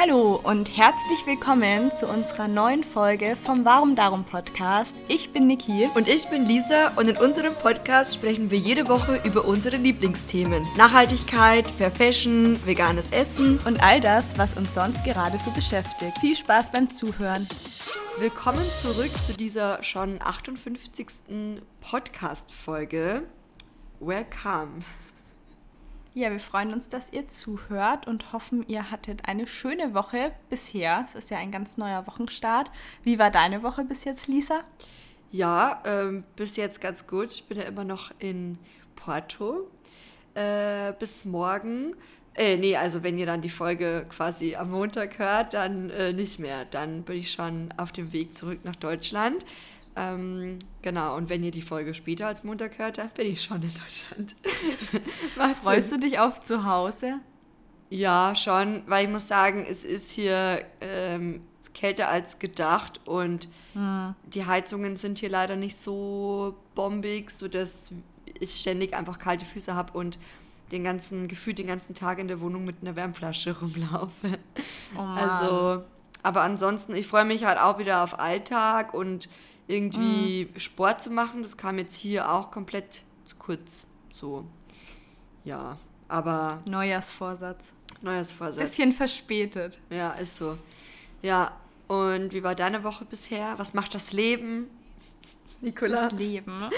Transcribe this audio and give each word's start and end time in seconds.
Hallo 0.00 0.38
und 0.44 0.76
herzlich 0.76 1.26
willkommen 1.26 1.90
zu 1.90 2.06
unserer 2.06 2.46
neuen 2.46 2.84
Folge 2.84 3.34
vom 3.34 3.64
Warum 3.64 3.96
Darum 3.96 4.22
Podcast. 4.22 4.94
Ich 5.08 5.32
bin 5.32 5.48
Niki. 5.48 5.88
Und 5.96 6.06
ich 6.06 6.28
bin 6.28 6.46
Lisa 6.46 6.92
und 6.94 7.08
in 7.08 7.16
unserem 7.16 7.52
Podcast 7.52 8.14
sprechen 8.14 8.48
wir 8.52 8.58
jede 8.58 8.86
Woche 8.86 9.20
über 9.24 9.44
unsere 9.44 9.76
Lieblingsthemen. 9.76 10.64
Nachhaltigkeit, 10.76 11.68
Fair 11.68 11.90
Fashion, 11.90 12.64
veganes 12.64 13.10
Essen 13.10 13.58
und 13.66 13.82
all 13.82 14.00
das, 14.00 14.38
was 14.38 14.56
uns 14.56 14.72
sonst 14.72 15.02
gerade 15.02 15.36
so 15.38 15.50
beschäftigt. 15.50 16.16
Viel 16.20 16.36
Spaß 16.36 16.70
beim 16.70 16.88
Zuhören. 16.94 17.48
Willkommen 18.20 18.64
zurück 18.76 19.10
zu 19.26 19.32
dieser 19.32 19.82
schon 19.82 20.22
58. 20.22 21.58
Podcast-Folge. 21.80 23.24
Welcome. 23.98 24.78
Ja, 26.18 26.32
wir 26.32 26.40
freuen 26.40 26.72
uns, 26.72 26.88
dass 26.88 27.12
ihr 27.12 27.28
zuhört 27.28 28.08
und 28.08 28.32
hoffen, 28.32 28.66
ihr 28.66 28.90
hattet 28.90 29.28
eine 29.28 29.46
schöne 29.46 29.94
Woche 29.94 30.32
bisher. 30.50 31.04
Es 31.06 31.14
ist 31.14 31.30
ja 31.30 31.38
ein 31.38 31.52
ganz 31.52 31.76
neuer 31.76 32.08
Wochenstart. 32.08 32.72
Wie 33.04 33.20
war 33.20 33.30
deine 33.30 33.62
Woche 33.62 33.84
bis 33.84 34.02
jetzt, 34.02 34.26
Lisa? 34.26 34.64
Ja, 35.30 35.80
ähm, 35.86 36.24
bis 36.34 36.56
jetzt 36.56 36.80
ganz 36.80 37.06
gut. 37.06 37.32
Ich 37.34 37.44
bin 37.44 37.58
ja 37.58 37.62
immer 37.66 37.84
noch 37.84 38.10
in 38.18 38.58
Porto. 38.96 39.70
Äh, 40.34 40.92
bis 40.98 41.24
morgen. 41.24 41.94
Äh, 42.34 42.56
nee, 42.56 42.76
also 42.76 43.04
wenn 43.04 43.16
ihr 43.16 43.26
dann 43.26 43.40
die 43.40 43.48
Folge 43.48 44.04
quasi 44.08 44.56
am 44.56 44.72
Montag 44.72 45.20
hört, 45.20 45.54
dann 45.54 45.90
äh, 45.90 46.12
nicht 46.12 46.40
mehr. 46.40 46.64
Dann 46.64 47.04
bin 47.04 47.18
ich 47.18 47.30
schon 47.30 47.72
auf 47.76 47.92
dem 47.92 48.12
Weg 48.12 48.34
zurück 48.34 48.58
nach 48.64 48.74
Deutschland. 48.74 49.46
Ähm, 49.98 50.58
genau, 50.80 51.16
und 51.16 51.28
wenn 51.28 51.42
ihr 51.42 51.50
die 51.50 51.62
Folge 51.62 51.92
später 51.92 52.28
als 52.28 52.44
Montag 52.44 52.78
hört, 52.78 52.98
dann 52.98 53.08
bin 53.10 53.32
ich 53.32 53.42
schon 53.42 53.62
in 53.62 53.72
Deutschland. 53.72 54.36
Freust 55.62 55.90
du 55.90 55.98
dich 55.98 56.20
auf 56.20 56.40
zu 56.40 56.64
Hause? 56.64 57.18
Ja, 57.90 58.34
schon, 58.36 58.82
weil 58.86 59.06
ich 59.06 59.10
muss 59.10 59.26
sagen, 59.26 59.66
es 59.68 59.84
ist 59.84 60.12
hier 60.12 60.64
ähm, 60.80 61.40
kälter 61.74 62.08
als 62.08 62.38
gedacht 62.38 63.00
und 63.08 63.48
hm. 63.72 64.14
die 64.26 64.46
Heizungen 64.46 64.96
sind 64.96 65.18
hier 65.18 65.30
leider 65.30 65.56
nicht 65.56 65.76
so 65.76 66.54
bombig, 66.74 67.30
sodass 67.30 67.92
ich 68.38 68.54
ständig 68.54 68.94
einfach 68.94 69.18
kalte 69.18 69.46
Füße 69.46 69.74
habe 69.74 69.98
und 69.98 70.18
den 70.70 70.84
ganzen, 70.84 71.26
gefühlt 71.26 71.58
den 71.58 71.66
ganzen 71.66 71.94
Tag 71.94 72.18
in 72.18 72.28
der 72.28 72.40
Wohnung 72.40 72.64
mit 72.64 72.76
einer 72.82 72.94
Wärmflasche 72.94 73.58
rumlaufe. 73.60 74.38
Oh 74.96 75.00
also, 75.00 75.82
aber 76.22 76.42
ansonsten, 76.42 76.94
ich 76.94 77.06
freue 77.06 77.24
mich 77.24 77.44
halt 77.44 77.58
auch 77.58 77.78
wieder 77.78 78.04
auf 78.04 78.20
Alltag 78.20 78.94
und 78.94 79.28
irgendwie 79.68 80.48
mhm. 80.52 80.58
Sport 80.58 81.02
zu 81.02 81.10
machen. 81.10 81.42
Das 81.42 81.56
kam 81.56 81.78
jetzt 81.78 81.96
hier 81.96 82.30
auch 82.30 82.50
komplett 82.50 83.04
zu 83.24 83.36
kurz. 83.36 83.86
So, 84.12 84.44
ja, 85.44 85.78
aber. 86.08 86.62
Neujahrsvorsatz. 86.68 87.72
Neujahrsvorsatz. 88.00 88.64
Bisschen 88.64 88.92
verspätet. 88.92 89.78
Ja, 89.90 90.12
ist 90.12 90.36
so. 90.36 90.58
Ja, 91.22 91.56
und 91.86 92.32
wie 92.32 92.42
war 92.42 92.54
deine 92.54 92.84
Woche 92.84 93.04
bisher? 93.04 93.58
Was 93.58 93.74
macht 93.74 93.94
das 93.94 94.12
Leben? 94.12 94.70
Nicola? 95.60 96.08
Das 96.08 96.18
Leben. 96.18 96.62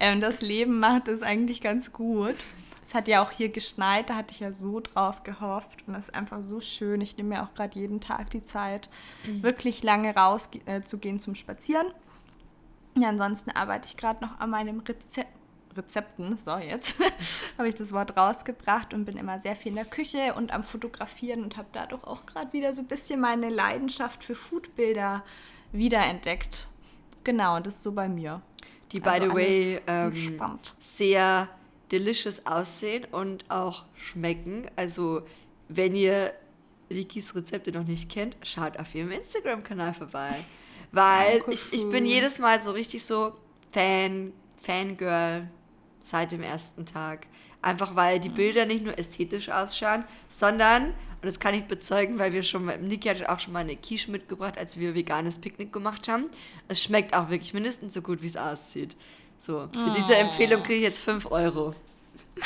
ähm, 0.00 0.20
das 0.20 0.40
Leben 0.40 0.78
macht 0.78 1.08
es 1.08 1.22
eigentlich 1.22 1.60
ganz 1.60 1.92
gut. 1.92 2.36
Es 2.88 2.94
hat 2.94 3.06
ja 3.06 3.22
auch 3.22 3.32
hier 3.32 3.50
geschneit, 3.50 4.08
da 4.08 4.14
hatte 4.14 4.32
ich 4.32 4.40
ja 4.40 4.50
so 4.50 4.80
drauf 4.80 5.22
gehofft 5.22 5.86
und 5.86 5.92
das 5.92 6.04
ist 6.04 6.14
einfach 6.14 6.42
so 6.42 6.58
schön. 6.58 7.02
Ich 7.02 7.18
nehme 7.18 7.28
mir 7.28 7.42
auch 7.42 7.52
gerade 7.52 7.78
jeden 7.78 8.00
Tag 8.00 8.30
die 8.30 8.46
Zeit, 8.46 8.88
mhm. 9.26 9.42
wirklich 9.42 9.82
lange 9.82 10.14
rauszugehen 10.14 11.16
äh, 11.16 11.18
zum 11.18 11.34
Spazieren. 11.34 11.88
Ja, 12.96 13.10
ansonsten 13.10 13.50
arbeite 13.50 13.88
ich 13.88 13.98
gerade 13.98 14.24
noch 14.24 14.40
an 14.40 14.48
meinem 14.48 14.80
Rezept. 14.80 15.28
Rezepten, 15.76 16.38
so 16.38 16.56
jetzt 16.56 16.98
habe 17.58 17.68
ich 17.68 17.74
das 17.74 17.92
Wort 17.92 18.16
rausgebracht 18.16 18.94
und 18.94 19.04
bin 19.04 19.18
immer 19.18 19.38
sehr 19.38 19.54
viel 19.54 19.70
in 19.70 19.76
der 19.76 19.84
Küche 19.84 20.32
und 20.34 20.50
am 20.50 20.64
Fotografieren 20.64 21.44
und 21.44 21.58
habe 21.58 21.68
dadurch 21.72 22.04
auch 22.04 22.24
gerade 22.24 22.52
wieder 22.54 22.72
so 22.72 22.80
ein 22.80 22.88
bisschen 22.88 23.20
meine 23.20 23.50
Leidenschaft 23.50 24.24
für 24.24 24.34
Foodbilder 24.34 25.22
wiederentdeckt. 25.72 26.66
Genau, 27.22 27.60
das 27.60 27.74
ist 27.74 27.82
so 27.82 27.92
bei 27.92 28.08
mir. 28.08 28.40
Die, 28.90 28.98
by 28.98 29.10
also 29.10 29.28
the 29.28 29.36
way, 29.36 29.80
ähm, 29.86 30.58
sehr 30.80 31.48
delicious 31.90 32.44
aussehen 32.46 33.06
und 33.10 33.50
auch 33.50 33.84
schmecken. 33.94 34.66
Also, 34.76 35.22
wenn 35.68 35.94
ihr 35.94 36.32
Likis 36.88 37.34
Rezepte 37.34 37.72
noch 37.72 37.84
nicht 37.84 38.10
kennt, 38.10 38.36
schaut 38.42 38.78
auf 38.78 38.94
ihrem 38.94 39.10
Instagram-Kanal 39.10 39.94
vorbei. 39.94 40.36
Weil 40.92 41.42
oh, 41.46 41.50
ich, 41.50 41.72
ich 41.72 41.88
bin 41.90 42.06
jedes 42.06 42.38
Mal 42.38 42.62
so 42.62 42.70
richtig 42.70 43.04
so 43.04 43.34
Fan, 43.70 44.32
Fangirl 44.62 45.48
seit 46.00 46.32
dem 46.32 46.42
ersten 46.42 46.86
Tag. 46.86 47.26
Einfach 47.60 47.96
weil 47.96 48.20
die 48.20 48.28
Bilder 48.28 48.66
nicht 48.66 48.84
nur 48.84 48.96
ästhetisch 48.98 49.48
ausschauen, 49.48 50.04
sondern, 50.28 50.86
und 50.86 51.24
das 51.24 51.40
kann 51.40 51.54
ich 51.54 51.64
bezeugen, 51.64 52.18
weil 52.18 52.32
wir 52.32 52.44
schon 52.44 52.66
Niki 52.86 53.08
hat 53.08 53.28
auch 53.28 53.40
schon 53.40 53.52
mal 53.52 53.60
eine 53.60 53.76
Quiche 53.76 54.10
mitgebracht, 54.12 54.56
als 54.56 54.78
wir 54.78 54.94
veganes 54.94 55.38
Picknick 55.38 55.72
gemacht 55.72 56.06
haben. 56.08 56.26
Es 56.68 56.82
schmeckt 56.82 57.14
auch 57.14 57.30
wirklich 57.30 57.52
mindestens 57.54 57.94
so 57.94 58.00
gut, 58.00 58.22
wie 58.22 58.28
es 58.28 58.36
aussieht. 58.36 58.96
So, 59.38 59.68
für 59.72 59.90
oh. 59.90 59.94
diese 59.96 60.16
Empfehlung 60.16 60.62
kriege 60.62 60.78
ich 60.78 60.82
jetzt 60.82 61.00
5 61.00 61.30
Euro. 61.30 61.74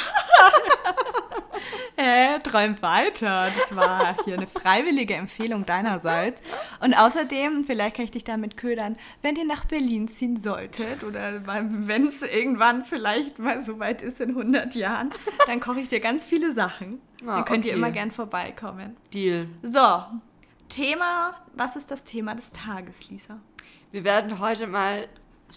äh, 1.96 2.38
träumt 2.40 2.82
weiter. 2.82 3.48
Das 3.56 3.76
war 3.76 4.16
hier 4.24 4.34
eine 4.34 4.46
freiwillige 4.46 5.14
Empfehlung 5.14 5.64
deinerseits. 5.64 6.42
Und 6.80 6.94
außerdem, 6.94 7.64
vielleicht 7.64 7.96
kann 7.96 8.04
ich 8.04 8.10
dich 8.10 8.24
damit 8.24 8.56
ködern, 8.56 8.96
wenn 9.22 9.36
ihr 9.36 9.46
nach 9.46 9.64
Berlin 9.64 10.08
ziehen 10.08 10.36
solltet 10.36 11.04
oder 11.04 11.46
wenn 11.46 12.06
es 12.06 12.22
irgendwann 12.22 12.84
vielleicht 12.84 13.38
mal 13.38 13.64
so 13.64 13.78
weit 13.78 14.02
ist 14.02 14.20
in 14.20 14.30
100 14.30 14.74
Jahren, 14.74 15.10
dann 15.46 15.60
koche 15.60 15.80
ich 15.80 15.88
dir 15.88 16.00
ganz 16.00 16.26
viele 16.26 16.52
Sachen. 16.52 17.00
Ah, 17.22 17.36
dann 17.36 17.44
könnt 17.44 17.64
okay. 17.64 17.70
ihr 17.70 17.76
immer 17.76 17.90
gern 17.90 18.10
vorbeikommen. 18.10 18.96
Deal. 19.14 19.48
So, 19.62 20.02
Thema, 20.68 21.34
was 21.54 21.76
ist 21.76 21.90
das 21.90 22.04
Thema 22.04 22.34
des 22.34 22.52
Tages, 22.52 23.10
Lisa? 23.10 23.38
Wir 23.92 24.04
werden 24.04 24.38
heute 24.38 24.66
mal 24.66 25.06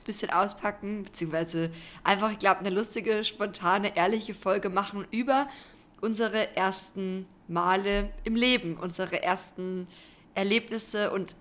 ein 0.02 0.04
bisschen 0.06 0.30
auspacken, 0.30 1.04
beziehungsweise 1.04 1.72
einfach, 2.04 2.32
ich 2.32 2.40
glaube, 2.40 2.62
eine 2.62 2.70
lustige, 2.70 3.24
spontane, 3.24 3.96
ehrliche 3.96 4.34
Folge 4.34 4.70
machen 4.70 5.06
über 5.12 5.48
unsere 6.02 6.56
ersten 6.56 7.26
Male 7.48 8.12
im 8.24 8.36
Leben, 8.36 8.78
unsere 8.78 9.24
ersten 9.24 9.88
Erlebnisse 10.34 11.12
und 11.12 11.36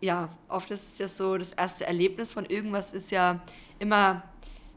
ja, 0.00 0.28
oft 0.48 0.70
ist 0.70 0.92
es 0.92 0.98
ja 0.98 1.08
so, 1.08 1.36
das 1.36 1.52
erste 1.52 1.86
Erlebnis 1.86 2.32
von 2.32 2.46
irgendwas 2.46 2.92
ist 2.92 3.10
ja 3.10 3.40
immer, 3.78 4.22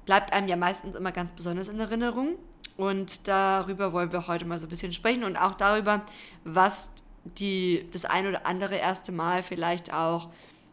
bleibt 0.05 0.33
einem 0.33 0.47
ja 0.47 0.55
meistens 0.55 0.95
immer 0.95 1.11
ganz 1.11 1.31
besonders 1.31 1.67
in 1.67 1.79
Erinnerung. 1.79 2.37
Und 2.77 3.27
darüber 3.27 3.93
wollen 3.93 4.11
wir 4.11 4.27
heute 4.27 4.45
mal 4.45 4.57
so 4.57 4.65
ein 4.65 4.69
bisschen 4.69 4.93
sprechen 4.93 5.23
und 5.23 5.37
auch 5.37 5.55
darüber, 5.55 6.01
was 6.43 6.91
die, 7.23 7.85
das 7.91 8.05
ein 8.05 8.27
oder 8.27 8.45
andere 8.47 8.75
erste 8.75 9.11
Mal 9.11 9.43
vielleicht 9.43 9.93
auch 9.93 10.29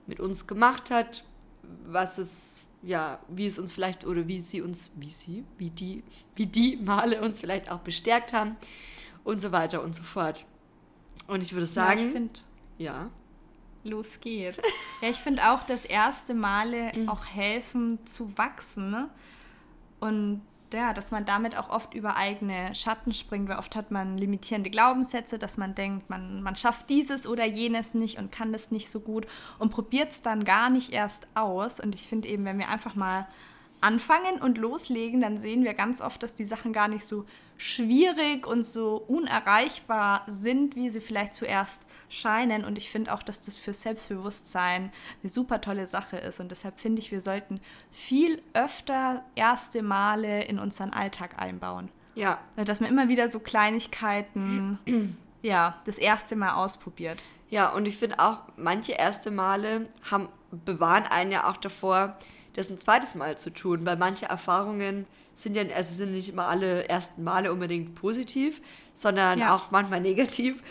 mit 0.07 0.21
uns 0.21 0.47
gemacht 0.47 0.91
hat, 0.91 1.25
was 1.87 2.19
es, 2.19 2.67
ja, 2.83 3.21
wie 3.29 3.47
es 3.47 3.59
uns 3.59 3.73
vielleicht 3.73 4.06
oder 4.06 4.27
wie 4.27 4.41
sie 4.41 4.62
uns, 4.62 4.91
wie 4.97 5.11
sie, 5.11 5.45
wie 5.56 5.71
die, 5.71 6.03
wie 6.37 6.47
die 6.47 6.77
Male 6.77 7.21
uns 7.21 7.41
vielleicht 7.41 7.71
auch 7.71 7.79
bestärkt 7.79 8.33
haben 8.33 8.56
und 9.25 9.41
so 9.41 9.53
weiter 9.53 9.83
und 9.83 9.95
so 9.95 10.03
fort. 10.03 10.45
Und 11.27 11.43
ich 11.43 11.53
würde 11.53 11.67
sagen, 11.67 12.01
ja, 12.01 12.06
ich 12.06 12.12
find, 12.12 12.45
ja. 12.79 13.11
Los 13.84 14.21
geht's. 14.21 14.59
ja, 15.03 15.09
ich 15.09 15.19
finde 15.19 15.51
auch, 15.51 15.62
dass 15.65 15.84
erste 15.84 16.34
Male 16.34 16.93
mhm. 16.95 17.09
auch 17.09 17.25
helfen 17.27 17.99
zu 18.06 18.37
wachsen. 18.37 18.91
Ne? 18.91 19.09
Und 20.00 20.43
ja, 20.75 20.93
dass 20.93 21.11
man 21.11 21.25
damit 21.25 21.56
auch 21.56 21.71
oft 21.71 21.95
über 21.95 22.17
eigene 22.17 22.75
Schatten 22.75 23.12
springt, 23.12 23.49
weil 23.49 23.59
oft 23.59 23.77
hat 23.77 23.91
man 23.91 24.19
limitierende 24.19 24.71
Glaubenssätze, 24.71 25.39
dass 25.39 25.56
man 25.56 25.75
denkt, 25.75 26.11
man, 26.11 26.43
man 26.43 26.56
schafft 26.56 26.89
dieses 26.91 27.27
oder 27.27 27.45
jenes 27.45 27.95
nicht 27.95 28.19
und 28.19 28.33
kann 28.33 28.53
das 28.53 28.71
nicht 28.71 28.91
so 28.91 29.01
gut 29.01 29.27
und 29.59 29.71
probiert 29.71 30.12
es 30.12 30.23
dann 30.23 30.45
gar 30.45 30.71
nicht 30.71 30.93
erst 30.93 31.29
aus. 31.34 31.81
Und 31.81 31.95
ich 31.95 32.06
finde 32.06 32.29
eben, 32.29 32.45
wenn 32.45 32.59
wir 32.59 32.69
einfach 32.69 32.95
mal 32.95 33.27
anfangen 33.81 34.41
und 34.41 34.59
loslegen, 34.59 35.21
dann 35.21 35.39
sehen 35.39 35.65
wir 35.65 35.75
ganz 35.75 36.00
oft, 36.00 36.22
dass 36.22 36.34
die 36.34 36.44
Sachen 36.44 36.72
gar 36.72 36.89
nicht 36.89 37.06
so 37.06 37.25
schwierig 37.56 38.47
und 38.47 38.65
so 38.65 38.97
unerreichbar 39.09 40.22
sind, 40.27 40.77
wie 40.77 40.91
sie 40.91 41.00
vielleicht 41.00 41.35
zuerst 41.35 41.87
scheinen. 42.08 42.64
Und 42.64 42.79
ich 42.79 42.91
finde 42.91 43.12
auch, 43.12 43.23
dass 43.23 43.41
das 43.41 43.56
für 43.56 43.75
Selbstbewusstsein 43.75 44.93
eine 45.23 45.31
super 45.31 45.61
tolle 45.61 45.87
Sache 45.87 46.17
ist. 46.17 46.41
Und 46.41 46.50
deshalb 46.50 46.79
finde 46.81 47.00
ich, 47.00 47.11
wir 47.11 47.20
sollten 47.20 47.61
viel 47.91 48.41
öfter 48.55 49.25
erste 49.35 49.82
Male 49.82 50.44
in 50.44 50.58
unseren 50.58 50.93
Alltag 50.93 51.41
einbauen. 51.41 51.91
Ja. 52.14 52.38
Dass 52.56 52.81
man 52.81 52.91
immer 52.91 53.08
wieder 53.08 53.29
so 53.29 53.41
Kleinigkeiten, 53.41 54.79
ja, 55.43 55.81
das 55.85 55.99
erste 55.99 56.37
Mal 56.37 56.55
ausprobiert. 56.55 57.23
Ja, 57.50 57.73
und 57.73 57.88
ich 57.88 57.97
finde 57.97 58.19
auch, 58.19 58.41
manche 58.56 58.93
erste 58.93 59.31
Male 59.31 59.88
haben, 60.11 60.29
bewahren 60.50 61.05
einen 61.05 61.32
ja 61.32 61.49
auch 61.49 61.56
davor, 61.56 62.17
das 62.55 62.71
ein 62.71 62.79
zweites 62.79 63.15
Mal 63.15 63.39
zu 63.39 63.50
tun, 63.50 63.85
weil 63.87 63.97
manche 63.97 64.27
Erfahrungen 64.27 65.06
sind 65.35 65.55
ja 65.55 65.62
also 65.75 65.95
sind 65.95 66.12
nicht 66.12 66.29
immer 66.29 66.49
alle 66.49 66.89
ersten 66.89 67.23
Male 67.23 67.53
unbedingt 67.53 67.95
positiv, 67.95 68.61
sondern 68.93 69.39
ja. 69.39 69.55
auch 69.55 69.71
manchmal 69.71 70.00
negativ 70.03 70.62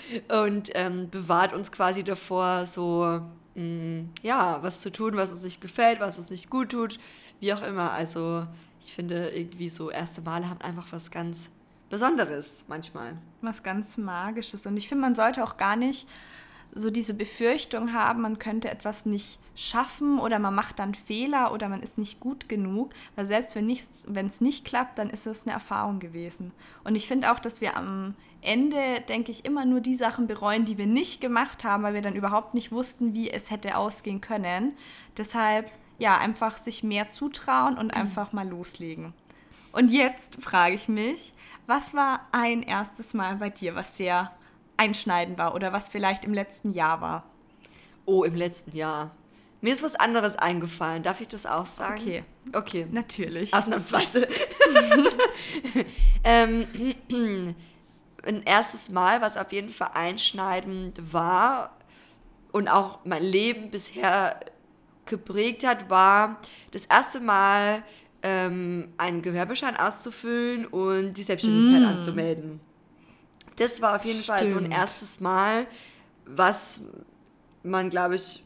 und 0.44 0.72
ähm, 0.76 1.10
bewahrt 1.10 1.54
uns 1.54 1.72
quasi 1.72 2.04
davor, 2.04 2.66
so 2.66 3.22
mh, 3.56 3.64
mm, 3.64 4.10
ja, 4.24 4.60
was 4.62 4.82
zu 4.82 4.92
tun, 4.92 5.16
was 5.16 5.32
uns 5.32 5.44
nicht 5.44 5.62
gefällt, 5.62 6.02
was 6.02 6.18
uns 6.18 6.30
nicht 6.30 6.50
gut 6.50 6.72
tut, 6.72 7.00
wie 7.40 7.54
auch 7.54 7.62
immer. 7.62 7.92
Also 7.92 8.46
ich 8.84 8.94
finde 8.94 9.30
irgendwie 9.30 9.70
so 9.70 9.90
erste 9.90 10.22
Male 10.22 10.50
haben 10.50 10.62
einfach 10.62 10.88
was 10.92 11.12
ganz 11.12 11.50
Besonderes 11.90 12.66
manchmal. 12.68 13.18
Was 13.42 13.64
ganz 13.64 13.98
Magisches. 13.98 14.66
Und 14.66 14.76
ich 14.76 14.90
finde, 14.90 15.04
man 15.04 15.16
sollte 15.16 15.44
auch 15.44 15.56
gar 15.56 15.78
nicht 15.78 16.08
so 16.76 16.90
diese 16.90 17.14
Befürchtung 17.14 17.94
haben, 17.94 18.22
man 18.22 18.40
könnte 18.40 18.70
etwas 18.70 19.06
nicht 19.06 19.40
schaffen 19.58 20.20
oder 20.20 20.38
man 20.38 20.54
macht 20.54 20.78
dann 20.78 20.94
Fehler 20.94 21.52
oder 21.52 21.68
man 21.68 21.82
ist 21.82 21.98
nicht 21.98 22.20
gut 22.20 22.48
genug, 22.48 22.94
weil 23.16 23.26
selbst 23.26 23.56
wenn 23.56 24.28
es 24.28 24.40
nicht 24.40 24.66
klappt, 24.66 25.00
dann 25.00 25.10
ist 25.10 25.26
es 25.26 25.44
eine 25.44 25.54
Erfahrung 25.54 26.00
gewesen. 26.00 26.52
Und 26.84 26.96
ich 26.96 27.08
finde 27.08 27.32
auch, 27.32 27.40
dass 27.40 27.60
wir 27.60 27.76
am 27.76 28.14
Ende, 28.42 29.02
denke 29.10 29.32
ich, 29.32 29.46
immer 29.46 29.66
nur 29.66 29.82
die 29.82 29.96
Sachen 29.96 30.28
bereuen, 30.28 30.66
die 30.66 30.78
wir 30.78 30.86
nicht 30.86 31.22
gemacht 31.22 31.64
haben, 31.64 31.82
weil 31.82 31.96
wir 31.96 32.04
dann 32.04 32.16
überhaupt 32.16 32.54
nicht 32.54 32.72
wussten, 32.72 33.16
wie 33.16 33.32
es 33.32 33.50
hätte 33.50 33.78
ausgehen 33.78 34.22
können. 34.22 34.78
Deshalb, 35.18 35.72
ja, 35.98 36.20
einfach 36.20 36.60
sich 36.60 36.84
mehr 36.84 37.10
zutrauen 37.10 37.80
und 37.80 37.92
einfach 37.96 38.34
mal 38.34 38.48
loslegen. 38.48 39.14
Und 39.72 39.90
jetzt 39.90 40.36
frage 40.40 40.76
ich 40.76 40.88
mich, 40.88 41.34
was 41.66 41.96
war 41.96 42.28
ein 42.32 42.62
erstes 42.62 43.16
Mal 43.16 43.38
bei 43.38 43.50
dir, 43.50 43.74
was 43.74 43.98
sehr 43.98 44.32
einschneidend 44.78 45.40
war 45.40 45.56
oder 45.56 45.74
was 45.74 45.90
vielleicht 45.90 46.26
im 46.26 46.34
letzten 46.34 46.74
Jahr 46.74 47.02
war? 47.02 47.24
Oh, 48.06 48.24
im 48.24 48.36
letzten 48.36 48.78
Jahr. 48.78 49.12
Mir 49.62 49.74
ist 49.74 49.82
was 49.82 49.96
anderes 49.96 50.36
eingefallen. 50.36 51.04
Darf 51.04 51.20
ich 51.20 51.28
das 51.28 51.46
auch 51.46 51.66
sagen? 51.66 52.00
Okay. 52.00 52.24
Okay. 52.54 52.88
Natürlich. 52.92 53.54
Ausnahmsweise. 53.54 54.28
ähm, 56.24 56.68
ein 58.24 58.44
erstes 58.44 58.90
Mal, 58.90 59.22
was 59.22 59.38
auf 59.38 59.52
jeden 59.52 59.70
Fall 59.70 59.92
einschneidend 59.94 61.12
war 61.12 61.76
und 62.52 62.68
auch 62.68 63.00
mein 63.04 63.24
Leben 63.24 63.72
bisher 63.72 64.40
geprägt 65.06 65.66
hat, 65.66 65.90
war 65.90 66.40
das 66.72 66.86
erste 66.86 67.20
Mal 67.20 67.84
ähm, 68.24 68.90
einen 68.98 69.22
Gewerbeschein 69.22 69.78
auszufüllen 69.78 70.66
und 70.66 71.14
die 71.14 71.24
Selbstständigkeit 71.24 71.82
mm. 71.82 71.86
anzumelden. 71.86 72.60
Das 73.56 73.82
war 73.82 73.96
auf 73.96 74.06
jeden 74.06 74.22
Stimmt. 74.22 74.40
Fall 74.40 74.50
so 74.50 74.58
ein 74.58 74.72
erstes 74.72 75.20
Mal, 75.20 75.66
was 76.26 76.82
man, 77.64 77.90
glaube 77.90 78.16
ich, 78.16 78.44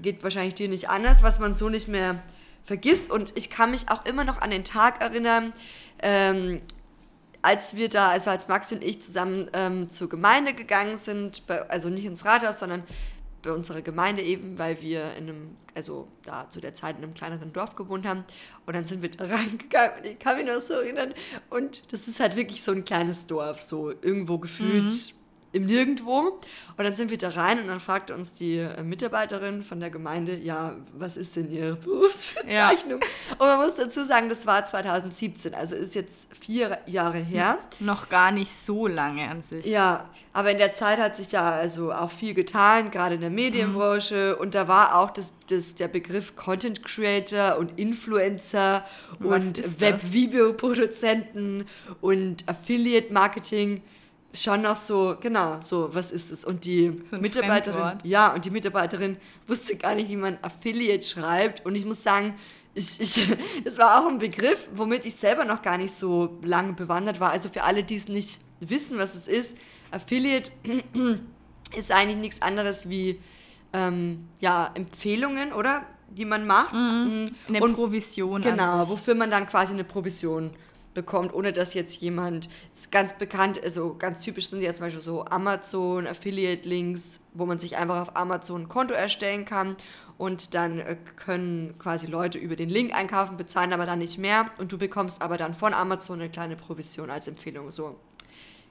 geht 0.00 0.22
wahrscheinlich 0.22 0.54
dir 0.54 0.68
nicht 0.68 0.88
anders, 0.88 1.22
was 1.22 1.38
man 1.38 1.52
so 1.52 1.68
nicht 1.68 1.88
mehr 1.88 2.22
vergisst. 2.64 3.10
Und 3.10 3.36
ich 3.36 3.50
kann 3.50 3.70
mich 3.70 3.88
auch 3.88 4.04
immer 4.04 4.24
noch 4.24 4.40
an 4.40 4.50
den 4.50 4.64
Tag 4.64 5.00
erinnern, 5.00 5.52
ähm, 6.02 6.60
als 7.42 7.76
wir 7.76 7.88
da, 7.88 8.10
also 8.10 8.30
als 8.30 8.48
Max 8.48 8.72
und 8.72 8.82
ich 8.82 9.00
zusammen 9.00 9.48
ähm, 9.52 9.88
zur 9.88 10.08
Gemeinde 10.08 10.52
gegangen 10.52 10.96
sind, 10.96 11.46
bei, 11.46 11.68
also 11.70 11.88
nicht 11.88 12.04
ins 12.04 12.24
Rathaus, 12.24 12.58
sondern 12.58 12.82
bei 13.42 13.52
unserer 13.52 13.82
Gemeinde 13.82 14.22
eben, 14.22 14.58
weil 14.58 14.82
wir 14.82 15.14
in 15.16 15.28
einem, 15.28 15.56
also 15.72 16.08
da 16.24 16.50
zu 16.50 16.60
der 16.60 16.74
Zeit 16.74 16.96
in 16.96 17.04
einem 17.04 17.14
kleineren 17.14 17.52
Dorf 17.52 17.76
gewohnt 17.76 18.04
haben. 18.04 18.24
Und 18.66 18.74
dann 18.74 18.84
sind 18.84 19.00
wir 19.00 19.10
da 19.10 19.24
reingegangen 19.34 19.98
und 19.98 20.06
ich 20.06 20.18
kann 20.18 20.36
mich 20.36 20.46
noch 20.46 20.60
so 20.60 20.74
erinnern. 20.74 21.14
Und 21.50 21.92
das 21.92 22.08
ist 22.08 22.18
halt 22.18 22.34
wirklich 22.34 22.62
so 22.64 22.72
ein 22.72 22.84
kleines 22.84 23.26
Dorf, 23.26 23.60
so 23.60 23.90
irgendwo 23.90 24.38
gefühlt 24.38 24.84
mhm 24.84 25.16
im 25.56 25.66
Nirgendwo. 25.66 26.38
Und 26.78 26.84
dann 26.84 26.94
sind 26.94 27.10
wir 27.10 27.16
da 27.16 27.30
rein 27.30 27.58
und 27.58 27.68
dann 27.68 27.80
fragte 27.80 28.14
uns 28.14 28.34
die 28.34 28.58
äh, 28.58 28.82
Mitarbeiterin 28.82 29.62
von 29.62 29.80
der 29.80 29.88
Gemeinde, 29.88 30.36
ja, 30.36 30.76
was 30.92 31.16
ist 31.16 31.34
denn 31.36 31.50
Ihre 31.50 31.76
Berufsbezeichnung? 31.76 33.00
Ja. 33.00 33.32
Und 33.38 33.46
man 33.46 33.60
muss 33.60 33.74
dazu 33.74 34.04
sagen, 34.04 34.28
das 34.28 34.46
war 34.46 34.64
2017, 34.64 35.54
also 35.54 35.74
ist 35.74 35.94
jetzt 35.94 36.28
vier 36.38 36.78
Jahre 36.86 37.18
her. 37.18 37.58
Noch 37.80 38.10
gar 38.10 38.30
nicht 38.30 38.52
so 38.52 38.86
lange 38.86 39.26
an 39.28 39.42
sich. 39.42 39.64
Ja, 39.64 40.10
aber 40.34 40.50
in 40.50 40.58
der 40.58 40.74
Zeit 40.74 40.98
hat 40.98 41.16
sich 41.16 41.28
da 41.28 41.52
also 41.56 41.92
auch 41.92 42.10
viel 42.10 42.34
getan, 42.34 42.90
gerade 42.90 43.14
in 43.14 43.22
der 43.22 43.30
Medienbranche. 43.30 44.34
Mhm. 44.34 44.40
Und 44.42 44.54
da 44.54 44.68
war 44.68 44.96
auch 44.96 45.10
das, 45.10 45.32
das, 45.48 45.74
der 45.74 45.88
Begriff 45.88 46.36
Content 46.36 46.84
Creator 46.84 47.56
und 47.56 47.78
Influencer 47.78 48.84
was 49.18 49.44
und 49.44 49.80
Web-Video-Produzenten 49.80 51.64
und 52.02 52.46
Affiliate 52.46 53.12
Marketing 53.14 53.80
schon 54.36 54.62
noch 54.62 54.76
so, 54.76 55.16
genau, 55.20 55.60
so, 55.60 55.90
was 55.92 56.10
ist 56.10 56.30
es? 56.30 56.44
Und 56.44 56.64
die 56.64 56.96
so 57.04 57.18
Mitarbeiterin, 57.18 57.98
ja, 58.02 58.34
und 58.34 58.44
die 58.44 58.50
Mitarbeiterin 58.50 59.16
wusste 59.46 59.76
gar 59.76 59.94
nicht, 59.94 60.08
wie 60.08 60.16
man 60.16 60.38
Affiliate 60.42 61.06
schreibt. 61.06 61.64
Und 61.64 61.74
ich 61.74 61.84
muss 61.84 62.02
sagen, 62.02 62.34
ich, 62.74 63.00
ich, 63.00 63.36
das 63.64 63.78
war 63.78 64.00
auch 64.00 64.08
ein 64.08 64.18
Begriff, 64.18 64.68
womit 64.74 65.04
ich 65.04 65.16
selber 65.16 65.44
noch 65.44 65.62
gar 65.62 65.78
nicht 65.78 65.94
so 65.94 66.38
lange 66.42 66.74
bewandert 66.74 67.20
war. 67.20 67.30
Also 67.30 67.48
für 67.48 67.64
alle, 67.64 67.82
die 67.82 67.96
es 67.96 68.08
nicht 68.08 68.40
wissen, 68.60 68.98
was 68.98 69.14
es 69.14 69.28
ist, 69.28 69.56
Affiliate 69.90 70.50
ist 71.76 71.90
eigentlich 71.90 72.18
nichts 72.18 72.42
anderes 72.42 72.88
wie 72.88 73.20
ähm, 73.72 74.28
ja, 74.40 74.70
Empfehlungen, 74.74 75.52
oder? 75.52 75.86
Die 76.08 76.24
man 76.24 76.46
macht. 76.46 76.76
Mhm. 76.76 77.32
Eine 77.48 77.60
und, 77.60 77.74
Provision. 77.74 78.40
Genau, 78.40 78.88
wofür 78.88 79.14
man 79.14 79.30
dann 79.30 79.46
quasi 79.46 79.72
eine 79.72 79.84
Provision 79.84 80.50
bekommt, 80.96 81.32
ohne 81.32 81.52
dass 81.52 81.74
jetzt 81.74 82.00
jemand 82.00 82.48
ganz 82.90 83.12
bekannt, 83.12 83.62
also 83.62 83.94
ganz 83.96 84.22
typisch 84.22 84.48
sind 84.48 84.62
ja 84.62 84.72
zum 84.72 84.86
Beispiel 84.86 85.02
so 85.02 85.24
Amazon, 85.26 86.06
Affiliate-Links, 86.08 87.20
wo 87.34 87.46
man 87.46 87.60
sich 87.60 87.76
einfach 87.76 88.00
auf 88.00 88.16
Amazon 88.16 88.62
ein 88.62 88.68
Konto 88.68 88.94
erstellen 88.94 89.44
kann 89.44 89.76
und 90.18 90.54
dann 90.54 90.80
äh, 90.80 90.96
können 91.16 91.78
quasi 91.78 92.06
Leute 92.06 92.38
über 92.38 92.56
den 92.56 92.70
Link 92.70 92.94
einkaufen, 92.94 93.36
bezahlen 93.36 93.72
aber 93.72 93.86
dann 93.86 94.00
nicht 94.00 94.18
mehr 94.18 94.50
und 94.58 94.72
du 94.72 94.78
bekommst 94.78 95.22
aber 95.22 95.36
dann 95.36 95.54
von 95.54 95.74
Amazon 95.74 96.20
eine 96.20 96.30
kleine 96.30 96.56
Provision 96.56 97.10
als 97.10 97.28
Empfehlung. 97.28 97.70
So, 97.70 98.00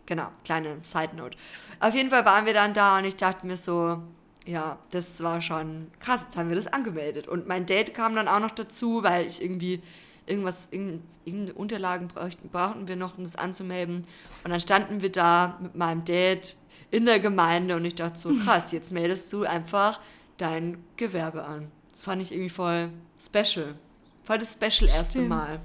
genau, 0.06 0.30
kleine 0.44 0.80
Side 0.82 1.16
Note. 1.16 1.38
Auf 1.80 1.94
jeden 1.94 2.10
Fall 2.10 2.26
waren 2.26 2.46
wir 2.46 2.54
dann 2.54 2.74
da 2.74 2.98
und 2.98 3.06
ich 3.06 3.16
dachte 3.16 3.46
mir 3.46 3.58
so, 3.58 4.02
ja, 4.48 4.80
das 4.92 5.22
war 5.24 5.42
schon 5.42 5.92
krass, 6.00 6.24
jetzt 6.24 6.38
haben 6.38 6.50
wir 6.50 6.56
das 6.56 6.68
angemeldet. 6.68 7.28
Und 7.28 7.48
mein 7.48 7.66
Date 7.66 7.94
kam 7.94 8.16
dann 8.16 8.28
auch 8.28 8.40
noch 8.40 8.52
dazu, 8.52 9.04
weil 9.04 9.26
ich 9.26 9.42
irgendwie 9.42 9.82
irgendwas, 10.28 10.70
irgendeine 10.72 11.54
Unterlagen 11.54 12.08
brauchten, 12.08 12.50
brauchten 12.50 12.88
wir 12.88 12.96
noch, 12.96 13.18
um 13.18 13.24
das 13.24 13.36
anzumelden. 13.36 14.06
Und 14.44 14.52
dann 14.52 14.60
standen 14.60 15.02
wir 15.02 15.12
da 15.12 15.58
mit 15.62 15.76
meinem 15.76 16.06
Dad 16.06 16.56
in 16.92 17.06
der 17.06 17.20
Gemeinde 17.20 17.76
und 17.76 17.86
ich 17.86 17.96
dachte 17.96 18.18
so, 18.18 18.34
krass, 18.46 18.72
jetzt 18.72 18.92
meldest 18.92 19.32
du 19.34 19.44
einfach 19.44 20.00
dein 20.38 20.84
Gewerbe 20.98 21.46
an. 21.46 21.72
Das 21.92 22.04
fand 22.04 22.22
ich 22.22 22.32
irgendwie 22.32 22.50
voll 22.50 22.90
special. 23.20 23.76
Voll 24.24 24.40
das 24.40 24.54
special 24.54 24.90
erste 24.90 25.12
Stimmt. 25.12 25.30
Mal. 25.30 25.60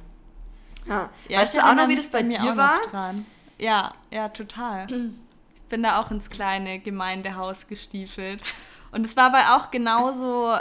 Ja. 0.86 1.10
ja 1.28 1.40
weißt 1.40 1.56
du 1.56 1.64
auch 1.64 1.74
noch, 1.74 1.88
wie 1.88 1.96
das 1.96 2.10
bei, 2.10 2.22
bei 2.22 2.28
dir 2.28 2.56
war? 2.56 2.78
Ja, 3.58 3.92
ja, 4.10 4.28
total. 4.28 4.86
Ich 4.90 5.68
bin 5.68 5.82
da 5.82 6.00
auch 6.00 6.10
ins 6.10 6.30
kleine 6.30 6.78
Gemeindehaus 6.78 7.66
gestiefelt. 7.66 8.40
Und 8.92 9.04
es 9.06 9.16
war 9.16 9.34
aber 9.34 9.56
auch 9.56 9.70
genauso 9.70 10.54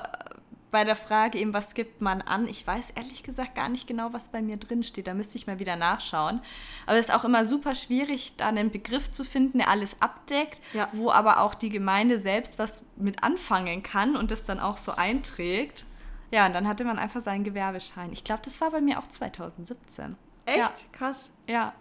bei 0.71 0.83
der 0.83 0.95
Frage 0.95 1.38
eben, 1.39 1.54
was 1.54 1.74
gibt 1.74 2.01
man 2.01 2.21
an? 2.21 2.48
Ich 2.48 2.66
weiß 2.66 2.92
ehrlich 2.92 3.24
gesagt 3.24 3.56
gar 3.56 3.69
nicht 3.69 3.88
genau, 3.88 4.13
was 4.13 4.30
bei 4.30 4.42
mir 4.42 4.57
drin 4.57 4.83
steht. 4.83 5.07
Da 5.07 5.13
müsste 5.13 5.38
ich 5.38 5.48
mal 5.48 5.60
wieder 5.60 5.75
nachschauen. 5.75 6.42
Aber 6.86 6.98
es 6.98 7.07
ist 7.07 7.16
auch 7.16 7.24
immer 7.24 7.45
super 7.45 7.75
schwierig, 7.75 8.33
da 8.38 8.48
einen 8.48 8.71
Begriff 8.71 9.10
zu 9.12 9.24
finden, 9.24 9.60
der 9.60 9.69
alles 9.69 9.98
abdeckt, 10.01 10.62
ja. 10.74 10.88
wo 10.94 11.12
aber 11.12 11.42
auch 11.42 11.56
die 11.56 11.69
Gemeinde 11.69 12.19
selbst 12.19 12.60
was 12.60 12.84
mit 12.96 13.24
anfangen 13.24 13.84
kann 13.84 14.15
und 14.15 14.32
das 14.32 14.46
dann 14.46 14.60
auch 14.60 14.77
so 14.77 14.91
einträgt. 14.91 15.86
Ja, 16.32 16.46
und 16.46 16.53
dann 16.53 16.67
hatte 16.67 16.86
man 16.86 17.00
einfach 17.00 17.22
seinen 17.22 17.44
Gewerbeschein. 17.44 18.13
Ich 18.13 18.24
glaube, 18.24 18.41
das 18.46 18.62
war 18.62 18.70
bei 18.70 18.82
mir 18.82 19.00
auch 19.00 19.08
2017. 19.08 20.15
Echt? 20.46 20.58
Ja. 20.58 20.70
Krass. 20.91 21.34
Ja. 21.48 21.74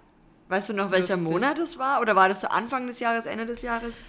Weißt 0.49 0.71
du 0.71 0.73
noch, 0.73 0.91
welcher 0.91 1.17
Lustig. 1.17 1.33
Monat 1.33 1.59
es 1.59 1.79
war? 1.79 2.01
Oder 2.01 2.17
war 2.17 2.31
das 2.31 2.41
so 2.41 2.49
Anfang 2.49 2.87
des 2.87 3.01
Jahres, 3.01 3.27
Ende 3.27 3.45
des 3.45 3.61
Jahres? 3.61 4.03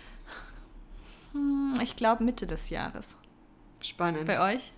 Hm, 1.33 1.73
ich 1.81 1.97
glaube 1.97 2.23
Mitte 2.23 2.47
des 2.47 2.69
Jahres. 2.69 3.17
Spannend. 3.81 4.25
Bei 4.25 4.53
euch? 4.55 4.71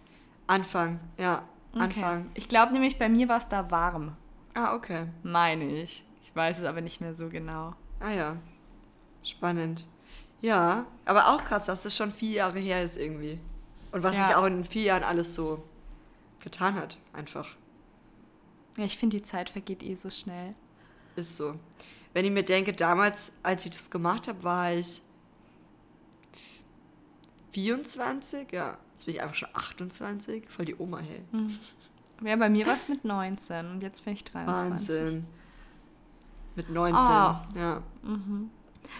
Anfang, 0.47 0.99
ja. 1.17 1.43
Okay. 1.73 1.83
Anfang. 1.83 2.31
Ich 2.33 2.47
glaube 2.47 2.73
nämlich, 2.73 2.99
bei 2.99 3.07
mir 3.07 3.29
war 3.29 3.37
es 3.37 3.47
da 3.47 3.71
warm. 3.71 4.15
Ah, 4.53 4.75
okay. 4.75 5.07
Meine 5.23 5.65
ich. 5.65 6.03
Ich 6.23 6.35
weiß 6.35 6.59
es 6.59 6.65
aber 6.65 6.81
nicht 6.81 6.99
mehr 7.01 7.15
so 7.15 7.29
genau. 7.29 7.73
Ah 7.99 8.11
ja. 8.11 8.37
Spannend. 9.23 9.87
Ja, 10.41 10.85
aber 11.05 11.29
auch 11.29 11.43
krass, 11.45 11.65
dass 11.65 11.83
das 11.83 11.95
schon 11.95 12.11
vier 12.11 12.31
Jahre 12.31 12.59
her 12.59 12.83
ist 12.83 12.97
irgendwie. 12.97 13.39
Und 13.91 14.03
was 14.03 14.17
ja. 14.17 14.25
sich 14.25 14.35
auch 14.35 14.45
in 14.45 14.63
vier 14.63 14.83
Jahren 14.83 15.03
alles 15.03 15.35
so 15.35 15.63
getan 16.43 16.75
hat, 16.75 16.97
einfach. 17.13 17.55
Ja, 18.77 18.85
ich 18.85 18.97
finde, 18.97 19.17
die 19.17 19.23
Zeit 19.23 19.49
vergeht 19.49 19.83
eh 19.83 19.95
so 19.95 20.09
schnell. 20.09 20.55
Ist 21.15 21.37
so. 21.37 21.55
Wenn 22.13 22.25
ich 22.25 22.31
mir 22.31 22.43
denke, 22.43 22.73
damals, 22.73 23.31
als 23.43 23.65
ich 23.65 23.71
das 23.71 23.89
gemacht 23.89 24.27
habe, 24.27 24.43
war 24.43 24.73
ich 24.73 25.01
24, 27.51 28.51
ja. 28.51 28.77
Jetzt 28.91 29.05
bin 29.05 29.15
ich 29.15 29.21
einfach 29.21 29.35
schon 29.35 29.49
28. 29.53 30.49
Voll 30.49 30.65
die 30.65 30.75
Oma, 30.75 30.99
hey. 30.99 31.21
Mhm. 31.31 31.57
Ja, 32.23 32.35
bei 32.35 32.49
mir 32.49 32.67
war 32.67 32.75
es 32.75 32.87
mit 32.87 33.03
19 33.03 33.71
und 33.71 33.83
jetzt 33.83 34.05
bin 34.05 34.13
ich 34.13 34.23
23. 34.23 34.71
Wahnsinn. 34.71 35.25
Mit 36.55 36.69
19, 36.69 36.99
oh. 36.99 37.59
ja. 37.59 37.83
Mhm. 38.03 38.49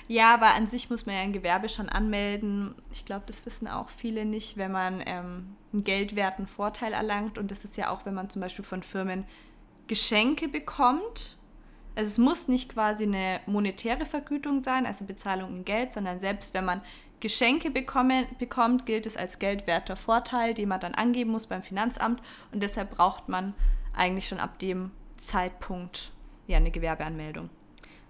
Ja, 0.07 0.33
aber 0.33 0.53
an 0.53 0.67
sich 0.67 0.89
muss 0.89 1.05
man 1.05 1.15
ja 1.15 1.21
ein 1.21 1.33
Gewerbe 1.33 1.69
schon 1.69 1.89
anmelden. 1.89 2.75
Ich 2.91 3.05
glaube, 3.05 3.25
das 3.27 3.45
wissen 3.45 3.67
auch 3.67 3.89
viele 3.89 4.25
nicht, 4.25 4.57
wenn 4.57 4.71
man 4.71 5.03
ähm, 5.05 5.55
einen 5.73 5.83
geldwerten 5.83 6.47
Vorteil 6.47 6.93
erlangt. 6.93 7.37
Und 7.37 7.51
das 7.51 7.63
ist 7.63 7.77
ja 7.77 7.89
auch, 7.89 8.05
wenn 8.05 8.13
man 8.13 8.29
zum 8.29 8.41
Beispiel 8.41 8.65
von 8.65 8.83
Firmen 8.83 9.25
Geschenke 9.87 10.47
bekommt. 10.47 11.37
Also 11.95 12.07
es 12.07 12.17
muss 12.17 12.47
nicht 12.47 12.69
quasi 12.69 13.03
eine 13.03 13.41
monetäre 13.45 14.05
Vergütung 14.05 14.63
sein, 14.63 14.85
also 14.85 15.03
Bezahlung 15.03 15.57
in 15.57 15.65
Geld, 15.65 15.91
sondern 15.91 16.21
selbst 16.21 16.53
wenn 16.53 16.63
man 16.63 16.81
Geschenke 17.21 17.71
bekommen, 17.71 18.25
bekommt, 18.37 18.85
gilt 18.85 19.05
es 19.05 19.15
als 19.15 19.39
geldwerter 19.39 19.95
Vorteil, 19.95 20.53
den 20.53 20.67
man 20.67 20.79
dann 20.79 20.93
angeben 20.93 21.31
muss 21.31 21.47
beim 21.47 21.63
Finanzamt. 21.63 22.21
Und 22.51 22.61
deshalb 22.61 22.91
braucht 22.91 23.29
man 23.29 23.53
eigentlich 23.95 24.27
schon 24.27 24.39
ab 24.39 24.59
dem 24.59 24.91
Zeitpunkt 25.17 26.11
ja 26.47 26.57
eine 26.57 26.71
Gewerbeanmeldung. 26.71 27.49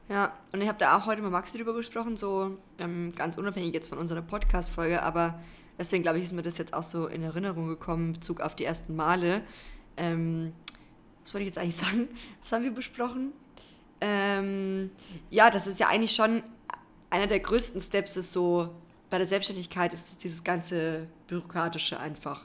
Ja, 0.09 0.33
und 0.51 0.61
ich 0.61 0.67
habe 0.67 0.77
da 0.77 0.97
auch 0.97 1.05
heute 1.05 1.21
mit 1.21 1.31
Maxi 1.31 1.57
drüber 1.57 1.73
gesprochen, 1.73 2.17
so 2.17 2.57
ähm, 2.79 3.13
ganz 3.15 3.37
unabhängig 3.37 3.73
jetzt 3.73 3.87
von 3.87 3.97
unserer 3.97 4.21
Podcast-Folge, 4.21 5.03
aber 5.03 5.39
deswegen 5.79 6.03
glaube 6.03 6.17
ich, 6.17 6.25
ist 6.25 6.33
mir 6.33 6.41
das 6.41 6.57
jetzt 6.57 6.73
auch 6.73 6.83
so 6.83 7.07
in 7.07 7.23
Erinnerung 7.23 7.67
gekommen, 7.67 8.07
in 8.07 8.13
Bezug 8.13 8.41
auf 8.41 8.55
die 8.55 8.65
ersten 8.65 8.95
Male. 8.95 9.41
Ähm, 9.95 10.53
was 11.23 11.33
wollte 11.33 11.43
ich 11.43 11.47
jetzt 11.47 11.57
eigentlich 11.57 11.75
sagen? 11.77 12.09
Was 12.41 12.51
haben 12.51 12.63
wir 12.63 12.71
besprochen? 12.71 13.31
Ähm, 14.01 14.89
ja, 15.29 15.49
das 15.49 15.67
ist 15.67 15.79
ja 15.79 15.87
eigentlich 15.87 16.13
schon 16.13 16.43
einer 17.09 17.27
der 17.27 17.39
größten 17.39 17.79
Steps 17.79 18.17
ist 18.17 18.31
so 18.31 18.69
bei 19.11 19.17
der 19.17 19.27
Selbstständigkeit 19.27 19.93
ist 19.93 20.23
dieses 20.23 20.43
ganze 20.43 21.07
bürokratische 21.27 21.99
einfach. 21.99 22.41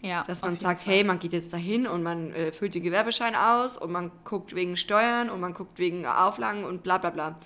Ja, 0.00 0.24
dass 0.24 0.42
man 0.42 0.56
sagt, 0.56 0.82
Fall. 0.82 0.94
hey, 0.94 1.04
man 1.04 1.18
geht 1.18 1.32
jetzt 1.32 1.52
dahin 1.52 1.86
und 1.86 2.02
man 2.02 2.32
äh, 2.32 2.52
füllt 2.52 2.74
den 2.74 2.82
Gewerbeschein 2.82 3.34
aus 3.34 3.76
und 3.76 3.92
man 3.92 4.10
guckt 4.24 4.54
wegen 4.54 4.76
Steuern 4.76 5.30
und 5.30 5.40
man 5.40 5.54
guckt 5.54 5.78
wegen 5.78 6.06
Auflagen 6.06 6.64
und 6.64 6.82
bla 6.82 6.98
bla 6.98 7.10
bla. 7.10 7.36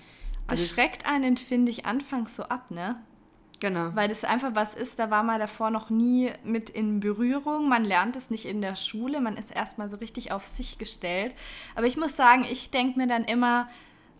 Also 0.47 0.63
das 0.63 0.71
schreckt 0.71 1.05
einen, 1.05 1.37
finde 1.37 1.71
ich, 1.71 1.85
anfangs 1.85 2.35
so 2.35 2.43
ab, 2.43 2.71
ne? 2.71 3.01
Genau. 3.59 3.91
Weil 3.93 4.09
das 4.09 4.23
einfach 4.23 4.55
was 4.55 4.73
ist, 4.73 4.99
da 4.99 5.11
war 5.11 5.23
man 5.23 5.39
davor 5.39 5.69
noch 5.69 5.89
nie 5.89 6.31
mit 6.43 6.69
in 6.69 6.99
Berührung. 6.99 7.69
Man 7.69 7.85
lernt 7.85 8.15
es 8.15 8.29
nicht 8.29 8.45
in 8.45 8.61
der 8.61 8.75
Schule, 8.75 9.21
man 9.21 9.37
ist 9.37 9.55
erstmal 9.55 9.89
so 9.89 9.97
richtig 9.97 10.31
auf 10.31 10.45
sich 10.45 10.77
gestellt. 10.77 11.35
Aber 11.75 11.85
ich 11.85 11.95
muss 11.95 12.15
sagen, 12.15 12.45
ich 12.49 12.71
denke 12.71 12.97
mir 12.97 13.07
dann 13.07 13.23
immer, 13.23 13.69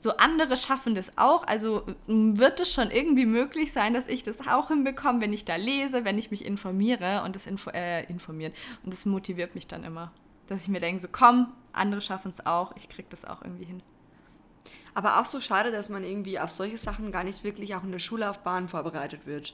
so 0.02 0.18
andere 0.18 0.58
schaffen 0.58 0.96
das 0.96 1.16
auch. 1.20 1.46
Also 1.46 1.86
wird 2.08 2.60
es 2.60 2.74
schon 2.74 2.90
irgendwie 2.90 3.28
möglich 3.28 3.72
sein, 3.72 3.94
dass 3.94 4.08
ich 4.08 4.24
das 4.24 4.48
auch 4.48 4.70
hinbekomme, 4.70 5.22
wenn 5.22 5.32
ich 5.32 5.46
da 5.46 5.56
lese, 5.56 6.04
wenn 6.06 6.18
ich 6.18 6.32
mich 6.32 6.44
informiere 6.44 7.22
und 7.24 7.36
das 7.36 7.46
info 7.46 7.70
äh, 7.70 8.04
informiert. 8.06 8.56
Und 8.84 8.92
das 8.92 9.06
motiviert 9.06 9.54
mich 9.54 9.68
dann 9.68 9.84
immer. 9.84 10.12
Dass 10.48 10.64
ich 10.64 10.70
mir 10.70 10.80
denke, 10.80 11.04
so 11.04 11.08
komm, 11.10 11.54
andere 11.72 12.02
schaffen 12.02 12.32
es 12.32 12.44
auch, 12.48 12.76
ich 12.76 12.90
krieg 12.90 13.12
das 13.12 13.26
auch 13.26 13.44
irgendwie 13.44 13.66
hin. 13.66 13.84
Aber 14.96 15.22
auch 15.22 15.26
so 15.26 15.40
schade, 15.40 15.72
dass 15.72 15.88
man 15.88 16.04
irgendwie 16.04 16.40
auf 16.40 16.50
solche 16.50 16.80
Sachen 16.80 17.12
gar 17.12 17.24
nicht 17.24 17.44
wirklich 17.44 17.76
auch 17.76 17.84
in 17.84 17.92
der 17.92 18.00
Schullaufbahn 18.00 18.70
vorbereitet 18.70 19.28
wird. 19.28 19.54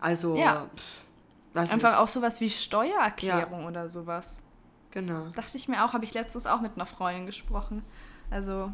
Also, 0.00 0.36
ja. 0.36 0.68
Pff, 0.76 1.70
einfach 1.72 1.90
nicht. 1.90 1.98
auch 1.98 2.08
sowas 2.08 2.42
wie 2.42 2.50
Steuererklärung 2.50 3.62
ja. 3.62 3.68
oder 3.68 3.88
sowas. 3.88 4.42
Genau. 4.90 5.28
Dachte 5.34 5.56
ich 5.56 5.66
mir 5.66 5.82
auch, 5.84 5.94
habe 5.94 6.04
ich 6.04 6.12
letztens 6.12 6.46
auch 6.46 6.60
mit 6.60 6.72
einer 6.76 6.86
Freundin 6.86 7.24
gesprochen. 7.24 7.82
Also, 8.30 8.70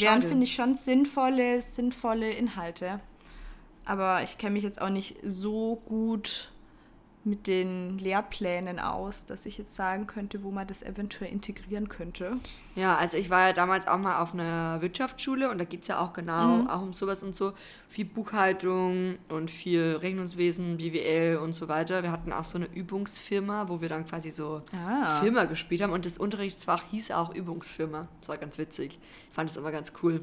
wären, 0.00 0.22
finde 0.22 0.44
ich, 0.44 0.54
schon 0.54 0.76
sinnvolle, 0.76 1.60
sinnvolle 1.60 2.30
Inhalte. 2.30 3.00
Aber 3.84 4.22
ich 4.22 4.38
kenne 4.38 4.54
mich 4.54 4.62
jetzt 4.62 4.80
auch 4.80 4.90
nicht 4.90 5.16
so 5.22 5.82
gut 5.86 6.50
mit 7.24 7.46
den 7.46 7.98
Lehrplänen 7.98 8.78
aus, 8.78 9.24
dass 9.24 9.46
ich 9.46 9.56
jetzt 9.56 9.74
sagen 9.74 10.06
könnte, 10.06 10.42
wo 10.42 10.50
man 10.50 10.66
das 10.66 10.82
eventuell 10.82 11.32
integrieren 11.32 11.88
könnte. 11.88 12.36
Ja, 12.76 12.96
also 12.96 13.16
ich 13.16 13.30
war 13.30 13.48
ja 13.48 13.52
damals 13.52 13.86
auch 13.86 13.98
mal 13.98 14.20
auf 14.20 14.34
einer 14.34 14.82
Wirtschaftsschule 14.82 15.50
und 15.50 15.58
da 15.58 15.64
geht 15.64 15.82
es 15.82 15.88
ja 15.88 16.00
auch 16.00 16.12
genau 16.12 16.58
mhm. 16.58 16.66
auch 16.68 16.82
um 16.82 16.92
sowas 16.92 17.22
und 17.22 17.34
so. 17.34 17.54
Viel 17.88 18.04
Buchhaltung 18.04 19.16
und 19.28 19.50
viel 19.50 19.96
Rechnungswesen, 19.96 20.76
BWL 20.76 21.38
und 21.38 21.54
so 21.54 21.68
weiter. 21.68 22.02
Wir 22.02 22.12
hatten 22.12 22.32
auch 22.32 22.44
so 22.44 22.58
eine 22.58 22.66
Übungsfirma, 22.66 23.68
wo 23.68 23.80
wir 23.80 23.88
dann 23.88 24.04
quasi 24.04 24.30
so 24.30 24.62
ah. 24.72 25.20
Firma 25.20 25.44
gespielt 25.44 25.82
haben 25.82 25.92
und 25.92 26.04
das 26.04 26.18
Unterrichtsfach 26.18 26.82
hieß 26.90 27.10
auch 27.12 27.34
Übungsfirma. 27.34 28.08
Das 28.20 28.28
war 28.28 28.36
ganz 28.36 28.58
witzig. 28.58 28.98
Ich 29.28 29.34
fand 29.34 29.48
es 29.48 29.56
immer 29.56 29.72
ganz 29.72 29.94
cool. 30.02 30.20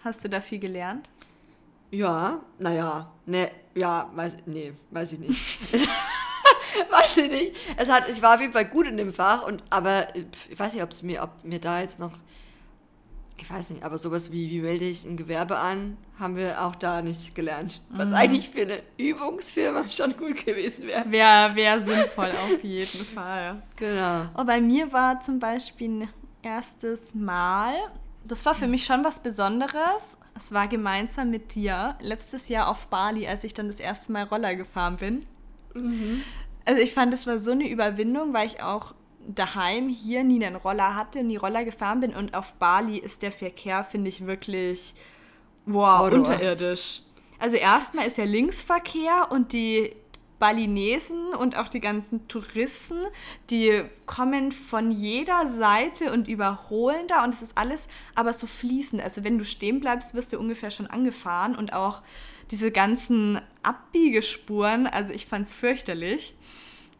Hast 0.00 0.22
du 0.24 0.28
da 0.28 0.42
viel 0.42 0.58
gelernt? 0.58 1.08
Ja, 1.90 2.40
naja, 2.58 3.10
ne, 3.24 3.50
ja, 3.74 4.10
weiß, 4.14 4.38
nee, 4.46 4.72
weiß 4.90 5.12
ich 5.12 5.18
nicht. 5.20 5.58
weiß 6.90 7.16
ich 7.18 7.30
nicht. 7.30 7.56
Es 7.76 7.88
hat, 7.88 8.08
ich 8.08 8.20
war 8.22 8.34
auf 8.34 8.40
jeden 8.40 8.52
Fall 8.52 8.66
gut 8.66 8.86
in 8.86 8.96
dem 8.96 9.12
Fach, 9.12 9.46
und, 9.46 9.62
aber 9.70 10.06
ich 10.14 10.58
weiß 10.58 10.74
nicht, 10.74 10.82
ob 10.82 11.02
mir, 11.02 11.22
ob 11.22 11.44
mir 11.44 11.60
da 11.60 11.80
jetzt 11.80 11.98
noch, 11.98 12.12
ich 13.38 13.50
weiß 13.50 13.70
nicht, 13.70 13.82
aber 13.82 13.98
sowas 13.98 14.32
wie, 14.32 14.50
wie 14.50 14.60
melde 14.60 14.84
ich 14.84 15.04
ein 15.04 15.16
Gewerbe 15.16 15.58
an, 15.58 15.96
haben 16.18 16.36
wir 16.36 16.64
auch 16.64 16.74
da 16.74 17.02
nicht 17.02 17.34
gelernt. 17.34 17.80
Was 17.90 18.08
mhm. 18.08 18.14
eigentlich 18.14 18.50
für 18.50 18.62
eine 18.62 18.82
Übungsfirma 18.96 19.84
schon 19.90 20.16
gut 20.16 20.44
gewesen 20.44 20.86
wäre. 20.86 21.10
Wäre 21.10 21.54
wär 21.54 21.80
sinnvoll 21.80 22.30
auf 22.30 22.58
jeden 22.62 23.04
Fall. 23.04 23.62
Genau. 23.76 24.26
Oh, 24.36 24.44
bei 24.44 24.60
mir 24.60 24.92
war 24.92 25.20
zum 25.20 25.38
Beispiel 25.38 26.02
ein 26.02 26.08
erstes 26.42 27.14
Mal, 27.14 27.74
das 28.24 28.46
war 28.46 28.54
für 28.54 28.66
mich 28.66 28.84
schon 28.84 29.04
was 29.04 29.20
Besonderes. 29.20 30.16
Es 30.36 30.52
war 30.52 30.66
gemeinsam 30.66 31.30
mit 31.30 31.54
dir 31.54 31.96
letztes 32.00 32.48
Jahr 32.48 32.68
auf 32.68 32.86
Bali, 32.88 33.26
als 33.26 33.44
ich 33.44 33.54
dann 33.54 33.68
das 33.68 33.80
erste 33.80 34.10
Mal 34.12 34.24
Roller 34.24 34.54
gefahren 34.56 34.96
bin. 34.96 35.26
Mhm. 35.74 36.22
Also 36.64 36.82
ich 36.82 36.94
fand, 36.94 37.12
das 37.12 37.26
war 37.26 37.38
so 37.38 37.50
eine 37.50 37.68
Überwindung, 37.68 38.32
weil 38.32 38.46
ich 38.46 38.62
auch 38.62 38.94
daheim 39.26 39.88
hier 39.88 40.24
nie 40.24 40.44
einen 40.44 40.56
Roller 40.56 40.94
hatte, 40.94 41.22
nie 41.22 41.36
Roller 41.36 41.64
gefahren 41.64 42.00
bin 42.00 42.14
und 42.14 42.34
auf 42.34 42.54
Bali 42.54 42.98
ist 42.98 43.22
der 43.22 43.32
Verkehr, 43.32 43.84
finde 43.84 44.08
ich, 44.08 44.26
wirklich 44.26 44.94
wow, 45.66 46.10
oh, 46.10 46.14
unterirdisch. 46.14 47.02
Also 47.38 47.56
erstmal 47.56 48.06
ist 48.06 48.18
ja 48.18 48.24
Linksverkehr 48.24 49.28
und 49.30 49.52
die 49.52 49.94
Balinesen 50.38 51.32
und 51.34 51.56
auch 51.56 51.68
die 51.68 51.80
ganzen 51.80 52.28
Touristen, 52.28 52.98
die 53.50 53.82
kommen 54.04 54.52
von 54.52 54.90
jeder 54.90 55.46
Seite 55.46 56.12
und 56.12 56.28
überholen 56.28 57.06
da 57.08 57.24
und 57.24 57.32
es 57.32 57.40
ist 57.40 57.56
alles 57.56 57.88
aber 58.14 58.32
so 58.32 58.46
fließend. 58.46 59.02
Also 59.02 59.24
wenn 59.24 59.38
du 59.38 59.44
stehen 59.44 59.80
bleibst, 59.80 60.12
wirst 60.14 60.32
du 60.32 60.38
ungefähr 60.38 60.70
schon 60.70 60.86
angefahren 60.86 61.54
und 61.54 61.72
auch 61.72 62.02
diese 62.50 62.70
ganzen 62.70 63.40
Abbiegespuren, 63.62 64.86
also 64.86 65.12
ich 65.12 65.26
fand 65.26 65.46
es 65.46 65.54
fürchterlich 65.54 66.34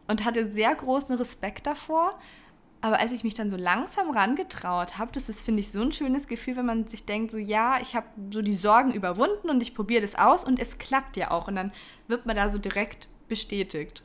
und 0.07 0.25
hatte 0.25 0.51
sehr 0.51 0.73
großen 0.73 1.15
Respekt 1.15 1.67
davor. 1.67 2.17
Aber 2.81 2.99
als 2.99 3.11
ich 3.11 3.23
mich 3.23 3.33
dann 3.33 3.49
so 3.49 3.57
langsam 3.57 4.11
rangetraut 4.11 4.99
habe, 4.99 5.11
das 5.11 5.27
ist, 5.27 5.43
finde 5.43 5.61
ich, 5.61 5.71
so 5.71 5.81
ein 5.81 5.91
schönes 5.91 6.27
Gefühl, 6.27 6.57
wenn 6.57 6.67
man 6.67 6.87
sich 6.87 7.05
denkt, 7.05 7.31
so 7.31 7.39
ja, 7.39 7.79
ich 7.81 7.95
habe 7.95 8.05
so 8.31 8.41
die 8.41 8.53
Sorgen 8.53 8.91
überwunden 8.91 9.49
und 9.49 9.63
ich 9.63 9.73
probiere 9.73 10.01
das 10.01 10.15
aus 10.15 10.43
und 10.43 10.59
es 10.59 10.77
klappt 10.77 11.17
ja 11.17 11.31
auch. 11.31 11.47
Und 11.47 11.55
dann 11.55 11.71
wird 12.07 12.27
man 12.27 12.35
da 12.35 12.51
so 12.51 12.59
direkt 12.59 13.07
bestätigt. 13.27 14.03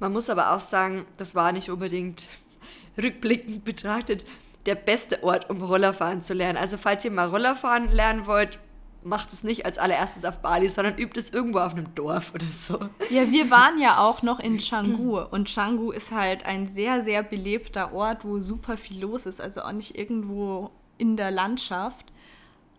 Man 0.00 0.12
muss 0.12 0.28
aber 0.28 0.52
auch 0.52 0.60
sagen, 0.60 1.06
das 1.18 1.34
war 1.34 1.52
nicht 1.52 1.70
unbedingt 1.70 2.26
rückblickend 3.00 3.64
betrachtet 3.64 4.26
der 4.66 4.74
beste 4.74 5.22
Ort, 5.22 5.48
um 5.48 5.62
Rollerfahren 5.62 6.22
zu 6.22 6.34
lernen. 6.34 6.58
Also 6.58 6.76
falls 6.76 7.04
ihr 7.04 7.12
mal 7.12 7.28
Rollerfahren 7.28 7.88
lernen 7.88 8.26
wollt, 8.26 8.58
macht 9.06 9.32
es 9.32 9.44
nicht 9.44 9.64
als 9.64 9.78
allererstes 9.78 10.24
auf 10.24 10.38
Bali, 10.38 10.68
sondern 10.68 10.98
übt 10.98 11.18
es 11.18 11.30
irgendwo 11.30 11.60
auf 11.60 11.72
einem 11.72 11.94
Dorf 11.94 12.34
oder 12.34 12.46
so. 12.46 12.78
Ja, 13.10 13.30
wir 13.30 13.50
waren 13.50 13.80
ja 13.80 13.98
auch 13.98 14.22
noch 14.22 14.40
in 14.40 14.58
Canggu 14.58 15.18
und 15.18 15.52
Canggu 15.52 15.92
ist 15.92 16.10
halt 16.10 16.44
ein 16.46 16.68
sehr, 16.68 17.02
sehr 17.02 17.22
belebter 17.22 17.92
Ort, 17.92 18.24
wo 18.24 18.40
super 18.40 18.76
viel 18.76 19.00
los 19.00 19.26
ist, 19.26 19.40
also 19.40 19.62
auch 19.62 19.72
nicht 19.72 19.96
irgendwo 19.96 20.70
in 20.98 21.16
der 21.16 21.30
Landschaft. 21.30 22.12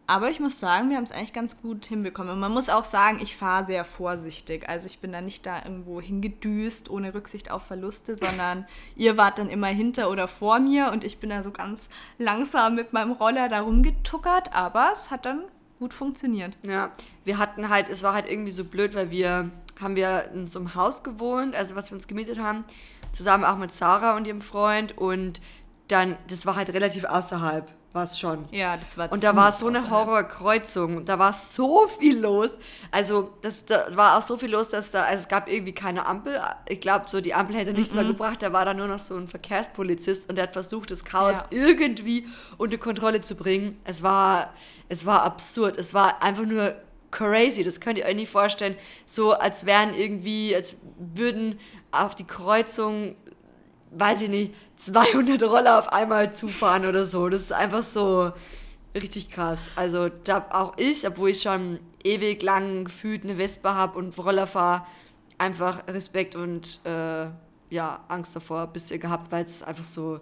Aber 0.09 0.29
ich 0.31 0.39
muss 0.39 0.57
sagen, 0.57 0.89
wir 0.89 0.95
haben 0.95 1.03
es 1.03 1.11
eigentlich 1.11 1.33
ganz 1.33 1.61
gut 1.61 1.85
hinbekommen. 1.85 2.31
Und 2.31 2.39
man 2.39 2.53
muss 2.53 2.69
auch 2.69 2.85
sagen, 2.85 3.19
ich 3.21 3.35
fahre 3.35 3.65
sehr 3.65 3.83
vorsichtig. 3.83 4.69
Also 4.69 4.87
ich 4.87 4.99
bin 4.99 5.11
da 5.11 5.19
nicht 5.19 5.45
da 5.45 5.61
irgendwo 5.65 5.99
hingedüst, 5.99 6.89
ohne 6.89 7.13
Rücksicht 7.13 7.51
auf 7.51 7.63
Verluste, 7.63 8.15
sondern 8.15 8.65
ihr 8.95 9.17
wart 9.17 9.37
dann 9.37 9.49
immer 9.49 9.67
hinter 9.67 10.09
oder 10.09 10.29
vor 10.29 10.59
mir 10.59 10.93
und 10.93 11.03
ich 11.03 11.19
bin 11.19 11.29
da 11.29 11.43
so 11.43 11.51
ganz 11.51 11.89
langsam 12.17 12.75
mit 12.75 12.93
meinem 12.93 13.11
Roller 13.11 13.49
da 13.49 13.59
rumgetuckert. 13.59 14.55
Aber 14.55 14.91
es 14.93 15.11
hat 15.11 15.25
dann 15.25 15.43
gut 15.79 15.93
funktioniert. 15.93 16.57
Ja, 16.63 16.91
wir 17.23 17.37
hatten 17.37 17.69
halt, 17.69 17.89
es 17.89 18.03
war 18.03 18.13
halt 18.13 18.29
irgendwie 18.29 18.51
so 18.51 18.63
blöd, 18.63 18.95
weil 18.95 19.11
wir 19.11 19.51
haben 19.79 19.95
wir 19.95 20.31
in 20.33 20.47
so 20.47 20.59
einem 20.59 20.75
Haus 20.75 21.03
gewohnt, 21.03 21.55
also 21.55 21.75
was 21.75 21.91
wir 21.91 21.95
uns 21.95 22.07
gemietet 22.07 22.39
haben, 22.39 22.63
zusammen 23.11 23.43
auch 23.43 23.57
mit 23.57 23.73
Sarah 23.73 24.15
und 24.15 24.25
ihrem 24.25 24.41
Freund 24.41 24.97
und 24.97 25.41
dann, 25.87 26.17
das 26.27 26.45
war 26.45 26.55
halt 26.55 26.73
relativ 26.73 27.05
außerhalb 27.05 27.67
war 27.97 28.03
es 28.03 28.19
schon. 28.19 28.45
Ja, 28.51 28.77
das 28.77 28.95
war 28.97 29.11
Und 29.11 29.23
da 29.23 29.35
war 29.35 29.51
so 29.51 29.67
eine 29.67 29.89
Horrorkreuzung. 29.89 31.03
Da 31.03 31.17
war 31.17 31.33
so 31.33 31.87
viel 31.99 32.19
los. 32.19 32.57
Also, 32.91 33.33
das, 33.41 33.65
da 33.65 33.87
war 33.97 34.17
auch 34.17 34.21
so 34.21 34.37
viel 34.37 34.51
los, 34.51 34.69
dass 34.69 34.91
da, 34.91 35.01
also 35.01 35.21
es 35.21 35.27
gab 35.27 35.51
irgendwie 35.51 35.73
keine 35.73 36.05
Ampel. 36.05 36.39
Ich 36.69 36.79
glaube, 36.79 37.05
so 37.07 37.19
die 37.19 37.33
Ampel 37.33 37.55
hätte 37.55 37.73
nichts 37.73 37.89
mm 37.89 37.93
-mm. 37.93 38.01
mehr 38.01 38.05
gebracht. 38.05 38.43
Da 38.43 38.53
war 38.53 38.65
da 38.65 38.75
nur 38.75 38.87
noch 38.87 38.99
so 38.99 39.15
ein 39.15 39.27
Verkehrspolizist 39.27 40.29
und 40.29 40.35
der 40.35 40.43
hat 40.43 40.53
versucht, 40.53 40.91
das 40.91 41.03
Chaos 41.03 41.37
ja. 41.51 41.57
irgendwie 41.67 42.27
unter 42.57 42.77
Kontrolle 42.77 43.21
zu 43.21 43.35
bringen. 43.35 43.79
Es 43.83 44.03
war, 44.03 44.53
es 44.89 45.05
war 45.07 45.23
absurd. 45.23 45.77
Es 45.77 45.93
war 45.95 46.21
einfach 46.21 46.45
nur 46.45 46.75
crazy. 47.09 47.63
Das 47.63 47.79
könnt 47.79 47.97
ihr 47.97 48.05
euch 48.05 48.15
nicht 48.15 48.31
vorstellen. 48.31 48.75
So, 49.07 49.33
als 49.33 49.65
wären 49.65 49.95
irgendwie, 49.95 50.55
als 50.55 50.75
würden 50.99 51.59
auf 51.91 52.13
die 52.13 52.25
Kreuzung 52.25 53.15
weiß 53.91 54.23
ich 54.23 54.29
nicht, 54.29 54.53
200 54.77 55.41
Roller 55.43 55.79
auf 55.79 55.91
einmal 55.91 56.33
zufahren 56.33 56.85
oder 56.85 57.05
so. 57.05 57.29
Das 57.29 57.41
ist 57.41 57.53
einfach 57.53 57.83
so 57.83 58.31
richtig 58.95 59.29
krass. 59.29 59.71
Also 59.75 60.09
da 60.09 60.45
auch 60.51 60.73
ich, 60.77 61.07
obwohl 61.07 61.29
ich 61.29 61.41
schon 61.41 61.79
ewig 62.03 62.41
lang 62.41 62.85
gefühlt 62.85 63.23
eine 63.23 63.35
Vespa 63.35 63.73
habe 63.75 63.97
und 63.97 64.17
Roller 64.17 64.47
fahre, 64.47 64.85
einfach 65.37 65.87
Respekt 65.87 66.35
und 66.35 66.79
äh, 66.83 67.27
ja, 67.69 67.99
Angst 68.07 68.35
davor 68.35 68.63
ein 68.63 68.73
bisschen 68.73 68.99
gehabt, 68.99 69.31
weil 69.31 69.45
es 69.45 69.61
einfach 69.61 69.83
so, 69.83 70.19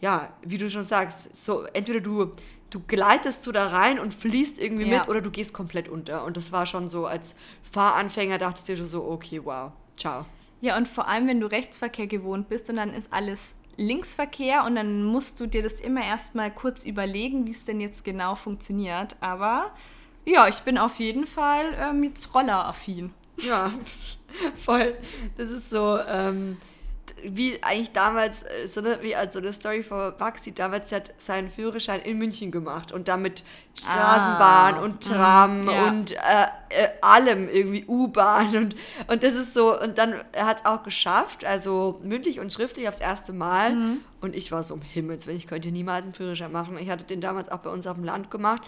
ja, 0.00 0.32
wie 0.42 0.58
du 0.58 0.70
schon 0.70 0.84
sagst, 0.84 1.34
so 1.34 1.64
entweder 1.72 2.00
du, 2.00 2.32
du 2.70 2.80
gleitest 2.80 3.42
so 3.42 3.52
da 3.52 3.68
rein 3.68 3.98
und 3.98 4.14
fließt 4.14 4.58
irgendwie 4.58 4.88
ja. 4.88 4.98
mit 4.98 5.08
oder 5.08 5.20
du 5.20 5.30
gehst 5.30 5.54
komplett 5.54 5.88
unter. 5.88 6.24
Und 6.24 6.36
das 6.36 6.52
war 6.52 6.66
schon 6.66 6.88
so, 6.88 7.06
als 7.06 7.34
Fahranfänger 7.70 8.38
dachtest 8.38 8.68
du 8.68 8.72
dir 8.72 8.78
schon 8.78 8.88
so, 8.88 9.04
okay, 9.04 9.40
wow, 9.42 9.72
ciao. 9.96 10.26
Ja, 10.62 10.76
und 10.76 10.86
vor 10.86 11.08
allem, 11.08 11.26
wenn 11.26 11.40
du 11.40 11.48
Rechtsverkehr 11.48 12.06
gewohnt 12.06 12.48
bist 12.48 12.70
und 12.70 12.76
dann 12.76 12.94
ist 12.94 13.12
alles 13.12 13.56
Linksverkehr 13.76 14.64
und 14.64 14.76
dann 14.76 15.02
musst 15.02 15.40
du 15.40 15.46
dir 15.46 15.60
das 15.60 15.80
immer 15.80 16.04
erstmal 16.04 16.52
kurz 16.52 16.84
überlegen, 16.84 17.46
wie 17.46 17.50
es 17.50 17.64
denn 17.64 17.80
jetzt 17.80 18.04
genau 18.04 18.36
funktioniert. 18.36 19.16
Aber 19.20 19.72
ja, 20.24 20.46
ich 20.46 20.60
bin 20.60 20.78
auf 20.78 21.00
jeden 21.00 21.26
Fall 21.26 21.64
ähm, 21.80 22.04
jetzt 22.04 22.32
rolleraffin. 22.32 23.12
Ja, 23.38 23.72
voll. 24.54 24.96
Das 25.36 25.50
ist 25.50 25.68
so, 25.68 25.98
ähm, 26.08 26.58
wie 27.24 27.62
eigentlich 27.62 27.92
damals, 27.92 28.42
äh, 28.42 28.66
so 28.66 28.80
eine, 28.80 29.02
wie 29.02 29.14
also 29.14 29.38
eine 29.38 29.52
Story 29.52 29.82
von 29.82 30.12
Maxi, 30.18 30.52
damals 30.52 30.92
hat 30.92 31.12
seinen 31.18 31.50
Führerschein 31.50 32.00
in 32.00 32.18
München 32.18 32.50
gemacht 32.50 32.92
und 32.92 33.08
damit 33.08 33.44
Straßenbahn 33.74 34.74
ah, 34.74 34.80
und 34.82 35.04
Tram 35.04 35.68
ja. 35.68 35.88
und 35.88 36.12
äh, 36.12 36.16
äh, 36.70 36.88
allem 37.00 37.48
irgendwie 37.48 37.84
U-Bahn 37.86 38.56
und, 38.56 38.76
und 39.08 39.22
das 39.22 39.34
ist 39.34 39.54
so, 39.54 39.78
und 39.80 39.98
dann 39.98 40.14
er 40.32 40.46
hat 40.46 40.60
es 40.60 40.66
auch 40.66 40.82
geschafft, 40.82 41.44
also 41.44 42.00
mündlich 42.02 42.40
und 42.40 42.52
schriftlich 42.52 42.88
aufs 42.88 43.00
erste 43.00 43.32
Mal 43.32 43.74
mhm. 43.74 43.98
und 44.20 44.34
ich 44.34 44.50
war 44.52 44.62
so 44.62 44.74
um 44.74 44.82
Himmels, 44.82 45.26
wenn 45.26 45.36
ich 45.36 45.46
könnte 45.46 45.70
niemals 45.70 46.06
einen 46.06 46.14
Führerschein 46.14 46.52
machen. 46.52 46.76
Ich 46.78 46.90
hatte 46.90 47.04
den 47.04 47.20
damals 47.20 47.50
auch 47.50 47.58
bei 47.58 47.70
uns 47.70 47.86
auf 47.86 47.94
dem 47.94 48.04
Land 48.04 48.30
gemacht 48.30 48.62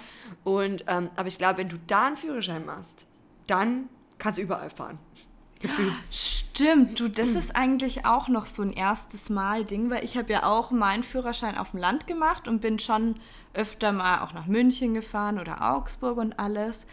und, 0.45 0.85
ähm, 0.89 1.11
aber 1.17 1.29
ich 1.29 1.39
glaube, 1.39 1.59
wenn 1.59 1.69
du 1.69 1.77
da 1.87 2.07
einen 2.07 2.17
Führerschein 2.17 2.65
machst, 2.65 3.07
dann 3.47 3.89
kannst 4.19 4.39
du 4.39 4.43
überall 4.43 4.71
fahren 4.71 4.99
gefühlt. 5.65 5.93
Stimmt, 6.11 7.01
du, 7.01 7.09
das 7.09 7.31
ist 7.31 7.57
eigentlich 7.57 8.07
auch 8.07 8.29
noch 8.29 8.47
so 8.47 8.63
ein 8.63 8.73
erstes 8.73 9.31
Mal-Ding, 9.31 9.91
weil 9.91 10.05
ich 10.05 10.17
habe 10.17 10.33
ja 10.33 10.45
auch 10.45 10.71
meinen 10.71 11.03
Führerschein 11.03 11.59
auf 11.59 11.73
dem 11.73 11.81
Land 11.81 12.07
gemacht 12.07 12.47
und 12.47 12.61
bin 12.61 12.79
schon 12.79 13.17
öfter 13.55 13.93
mal 13.93 14.23
auch 14.23 14.33
nach 14.33 14.47
München 14.47 14.95
gefahren 14.95 15.41
oder 15.41 15.75
Augsburg 15.75 16.19
und 16.19 16.39
alles. 16.39 16.87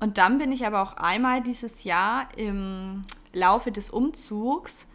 Und 0.00 0.18
dann 0.18 0.38
bin 0.38 0.50
ich 0.50 0.66
aber 0.66 0.82
auch 0.82 0.94
einmal 0.94 1.42
dieses 1.42 1.84
Jahr 1.84 2.28
im 2.36 3.02
Laufe 3.32 3.70
des 3.70 3.90
Umzugs 3.90 4.88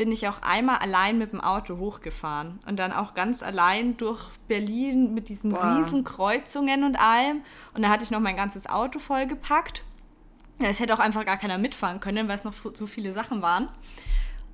bin 0.00 0.12
ich 0.12 0.26
auch 0.28 0.40
einmal 0.40 0.78
allein 0.78 1.18
mit 1.18 1.32
dem 1.32 1.42
Auto 1.42 1.76
hochgefahren 1.76 2.58
und 2.66 2.78
dann 2.78 2.90
auch 2.90 3.12
ganz 3.12 3.42
allein 3.42 3.98
durch 3.98 4.30
Berlin 4.48 5.12
mit 5.12 5.28
diesen 5.28 5.50
Boah. 5.50 5.76
riesen 5.76 6.04
Kreuzungen 6.04 6.84
und 6.84 6.96
allem. 6.98 7.42
Und 7.74 7.82
da 7.82 7.90
hatte 7.90 8.04
ich 8.04 8.10
noch 8.10 8.20
mein 8.20 8.34
ganzes 8.34 8.66
Auto 8.66 8.98
vollgepackt 8.98 9.82
es 10.68 10.80
hätte 10.80 10.94
auch 10.94 10.98
einfach 10.98 11.24
gar 11.24 11.36
keiner 11.36 11.58
mitfahren 11.58 12.00
können, 12.00 12.28
weil 12.28 12.36
es 12.36 12.44
noch 12.44 12.54
so 12.74 12.86
viele 12.86 13.12
Sachen 13.12 13.42
waren. 13.42 13.68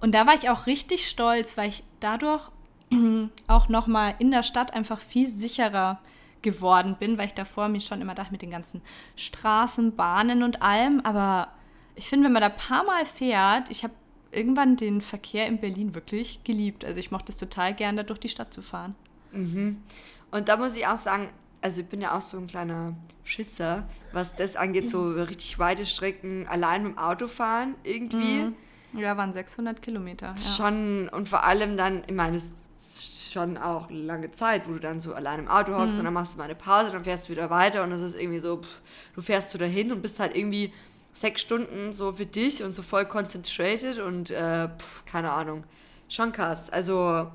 Und 0.00 0.14
da 0.14 0.26
war 0.26 0.34
ich 0.34 0.48
auch 0.50 0.66
richtig 0.66 1.08
stolz, 1.08 1.56
weil 1.56 1.68
ich 1.68 1.82
dadurch 2.00 2.50
auch 3.48 3.68
nochmal 3.68 4.14
in 4.18 4.30
der 4.30 4.42
Stadt 4.42 4.74
einfach 4.74 5.00
viel 5.00 5.28
sicherer 5.28 5.98
geworden 6.42 6.96
bin, 6.98 7.18
weil 7.18 7.26
ich 7.26 7.34
davor 7.34 7.68
mir 7.68 7.80
schon 7.80 8.00
immer 8.00 8.14
dachte 8.14 8.32
mit 8.32 8.42
den 8.42 8.50
ganzen 8.50 8.82
Straßen, 9.16 9.96
Bahnen 9.96 10.42
und 10.42 10.62
allem. 10.62 11.00
Aber 11.00 11.48
ich 11.94 12.08
finde, 12.08 12.26
wenn 12.26 12.32
man 12.32 12.42
da 12.42 12.48
ein 12.48 12.56
paar 12.56 12.84
Mal 12.84 13.04
fährt, 13.04 13.70
ich 13.70 13.82
habe 13.82 13.94
irgendwann 14.30 14.76
den 14.76 15.00
Verkehr 15.00 15.46
in 15.46 15.58
Berlin 15.58 15.94
wirklich 15.94 16.44
geliebt. 16.44 16.84
Also 16.84 17.00
ich 17.00 17.10
mochte 17.10 17.32
es 17.32 17.38
total 17.38 17.74
gern, 17.74 17.96
da 17.96 18.02
durch 18.02 18.20
die 18.20 18.28
Stadt 18.28 18.52
zu 18.52 18.62
fahren. 18.62 18.94
Mhm. 19.32 19.82
Und 20.30 20.48
da 20.48 20.56
muss 20.56 20.76
ich 20.76 20.86
auch 20.86 20.96
sagen, 20.96 21.30
also 21.60 21.80
ich 21.80 21.86
bin 21.86 22.00
ja 22.00 22.16
auch 22.16 22.20
so 22.20 22.36
ein 22.38 22.46
kleiner 22.46 22.94
Schisser, 23.24 23.88
was 24.12 24.34
das 24.34 24.56
angeht, 24.56 24.88
so 24.88 25.10
richtig 25.10 25.58
weite 25.58 25.86
Strecken 25.86 26.46
allein 26.48 26.82
mit 26.84 26.92
dem 26.92 26.98
Auto 26.98 27.26
fahren 27.26 27.74
irgendwie. 27.82 28.44
Mhm. 28.44 28.54
Ja, 29.00 29.16
waren 29.16 29.32
600 29.32 29.82
Kilometer. 29.82 30.34
Ja. 30.36 30.50
Schon, 30.50 31.08
und 31.08 31.28
vor 31.28 31.44
allem 31.44 31.76
dann, 31.76 32.02
ich 32.06 32.14
meine, 32.14 32.36
es 32.36 32.52
ist 32.78 33.32
schon 33.32 33.58
auch 33.58 33.90
lange 33.90 34.30
Zeit, 34.30 34.68
wo 34.68 34.72
du 34.72 34.78
dann 34.78 35.00
so 35.00 35.12
allein 35.12 35.40
im 35.40 35.48
Auto 35.48 35.74
hockst 35.74 35.94
mhm. 35.94 35.98
und 35.98 36.04
dann 36.04 36.14
machst 36.14 36.34
du 36.34 36.38
mal 36.38 36.44
eine 36.44 36.54
Pause, 36.54 36.92
dann 36.92 37.04
fährst 37.04 37.28
du 37.28 37.32
wieder 37.32 37.50
weiter 37.50 37.82
und 37.82 37.92
es 37.92 38.00
ist 38.00 38.18
irgendwie 38.18 38.38
so, 38.38 38.62
pff, 38.62 38.80
du 39.14 39.22
fährst 39.22 39.50
so 39.50 39.58
dahin 39.58 39.92
und 39.92 40.02
bist 40.02 40.20
halt 40.20 40.36
irgendwie 40.36 40.72
sechs 41.12 41.40
Stunden 41.40 41.92
so 41.92 42.12
für 42.12 42.26
dich 42.26 42.62
und 42.62 42.74
so 42.74 42.82
voll 42.82 43.06
concentrated 43.06 43.98
und 43.98 44.30
äh, 44.30 44.68
pff, 44.68 45.04
keine 45.04 45.32
Ahnung. 45.32 45.64
Schon 46.08 46.32
krass. 46.32 46.70
Also 46.70 47.30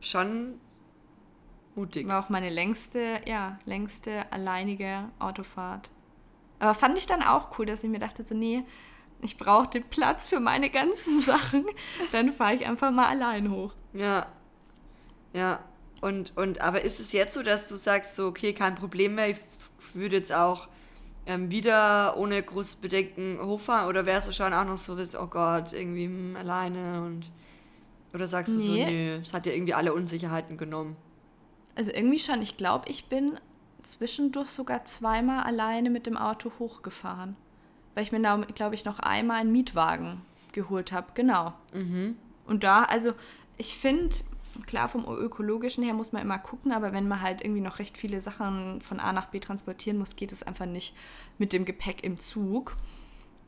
schon 0.00 0.54
Mutig. 1.80 2.06
War 2.06 2.22
auch 2.22 2.28
meine 2.28 2.50
längste, 2.50 3.22
ja, 3.24 3.58
längste 3.64 4.30
alleinige 4.30 5.08
Autofahrt. 5.18 5.90
Aber 6.58 6.74
fand 6.74 6.98
ich 6.98 7.06
dann 7.06 7.22
auch 7.22 7.58
cool, 7.58 7.64
dass 7.64 7.82
ich 7.82 7.88
mir 7.88 7.98
dachte, 7.98 8.22
so, 8.26 8.34
nee, 8.34 8.64
ich 9.22 9.38
brauche 9.38 9.68
den 9.68 9.84
Platz 9.84 10.26
für 10.26 10.40
meine 10.40 10.68
ganzen 10.68 11.20
Sachen. 11.22 11.64
Dann 12.12 12.32
fahre 12.32 12.54
ich 12.54 12.66
einfach 12.66 12.90
mal 12.90 13.06
allein 13.06 13.50
hoch. 13.50 13.72
Ja. 13.94 14.26
Ja. 15.32 15.60
Und, 16.02 16.36
und, 16.36 16.60
aber 16.60 16.82
ist 16.82 17.00
es 17.00 17.12
jetzt 17.12 17.32
so, 17.32 17.42
dass 17.42 17.68
du 17.68 17.76
sagst, 17.76 18.14
so, 18.14 18.26
okay, 18.26 18.52
kein 18.52 18.74
Problem 18.74 19.14
mehr, 19.14 19.30
ich 19.30 19.38
würde 19.94 20.16
jetzt 20.16 20.32
auch 20.32 20.68
ähm, 21.24 21.50
wieder 21.50 22.16
ohne 22.18 22.42
großes 22.42 22.76
Bedenken 22.76 23.38
hochfahren? 23.40 23.88
Oder 23.88 24.04
wärst 24.04 24.28
du 24.28 24.32
schon 24.32 24.52
auch 24.52 24.64
noch 24.66 24.76
so, 24.76 24.98
oh 25.18 25.26
Gott, 25.28 25.72
irgendwie 25.72 26.04
hm, 26.04 26.36
alleine 26.36 27.02
und. 27.04 27.30
Oder 28.12 28.26
sagst 28.26 28.52
du 28.52 28.58
nee. 28.58 28.66
so, 28.66 28.72
nee, 28.72 29.14
es 29.22 29.32
hat 29.32 29.46
dir 29.46 29.54
irgendwie 29.54 29.72
alle 29.72 29.94
Unsicherheiten 29.94 30.58
genommen? 30.58 30.96
Also 31.74 31.92
irgendwie 31.92 32.18
schon. 32.18 32.42
Ich 32.42 32.56
glaube, 32.56 32.88
ich 32.88 33.06
bin 33.06 33.38
zwischendurch 33.82 34.48
sogar 34.48 34.84
zweimal 34.84 35.44
alleine 35.44 35.90
mit 35.90 36.06
dem 36.06 36.16
Auto 36.16 36.52
hochgefahren. 36.58 37.36
Weil 37.94 38.04
ich 38.04 38.12
mir 38.12 38.22
da, 38.22 38.36
glaube 38.54 38.74
ich, 38.74 38.84
noch 38.84 39.00
einmal 39.00 39.38
einen 39.38 39.52
Mietwagen 39.52 40.22
geholt 40.52 40.92
habe. 40.92 41.08
Genau. 41.14 41.52
Mhm. 41.72 42.16
Und 42.46 42.64
da, 42.64 42.84
also 42.84 43.12
ich 43.56 43.76
finde, 43.76 44.16
klar, 44.66 44.88
vom 44.88 45.04
ökologischen 45.04 45.84
her 45.84 45.94
muss 45.94 46.12
man 46.12 46.22
immer 46.22 46.38
gucken, 46.38 46.72
aber 46.72 46.92
wenn 46.92 47.08
man 47.08 47.20
halt 47.20 47.42
irgendwie 47.42 47.60
noch 47.60 47.78
recht 47.78 47.96
viele 47.96 48.20
Sachen 48.20 48.80
von 48.80 49.00
A 49.00 49.12
nach 49.12 49.26
B 49.26 49.40
transportieren 49.40 49.98
muss, 49.98 50.16
geht 50.16 50.32
es 50.32 50.42
einfach 50.42 50.66
nicht 50.66 50.94
mit 51.38 51.52
dem 51.52 51.64
Gepäck 51.64 52.04
im 52.04 52.18
Zug. 52.18 52.76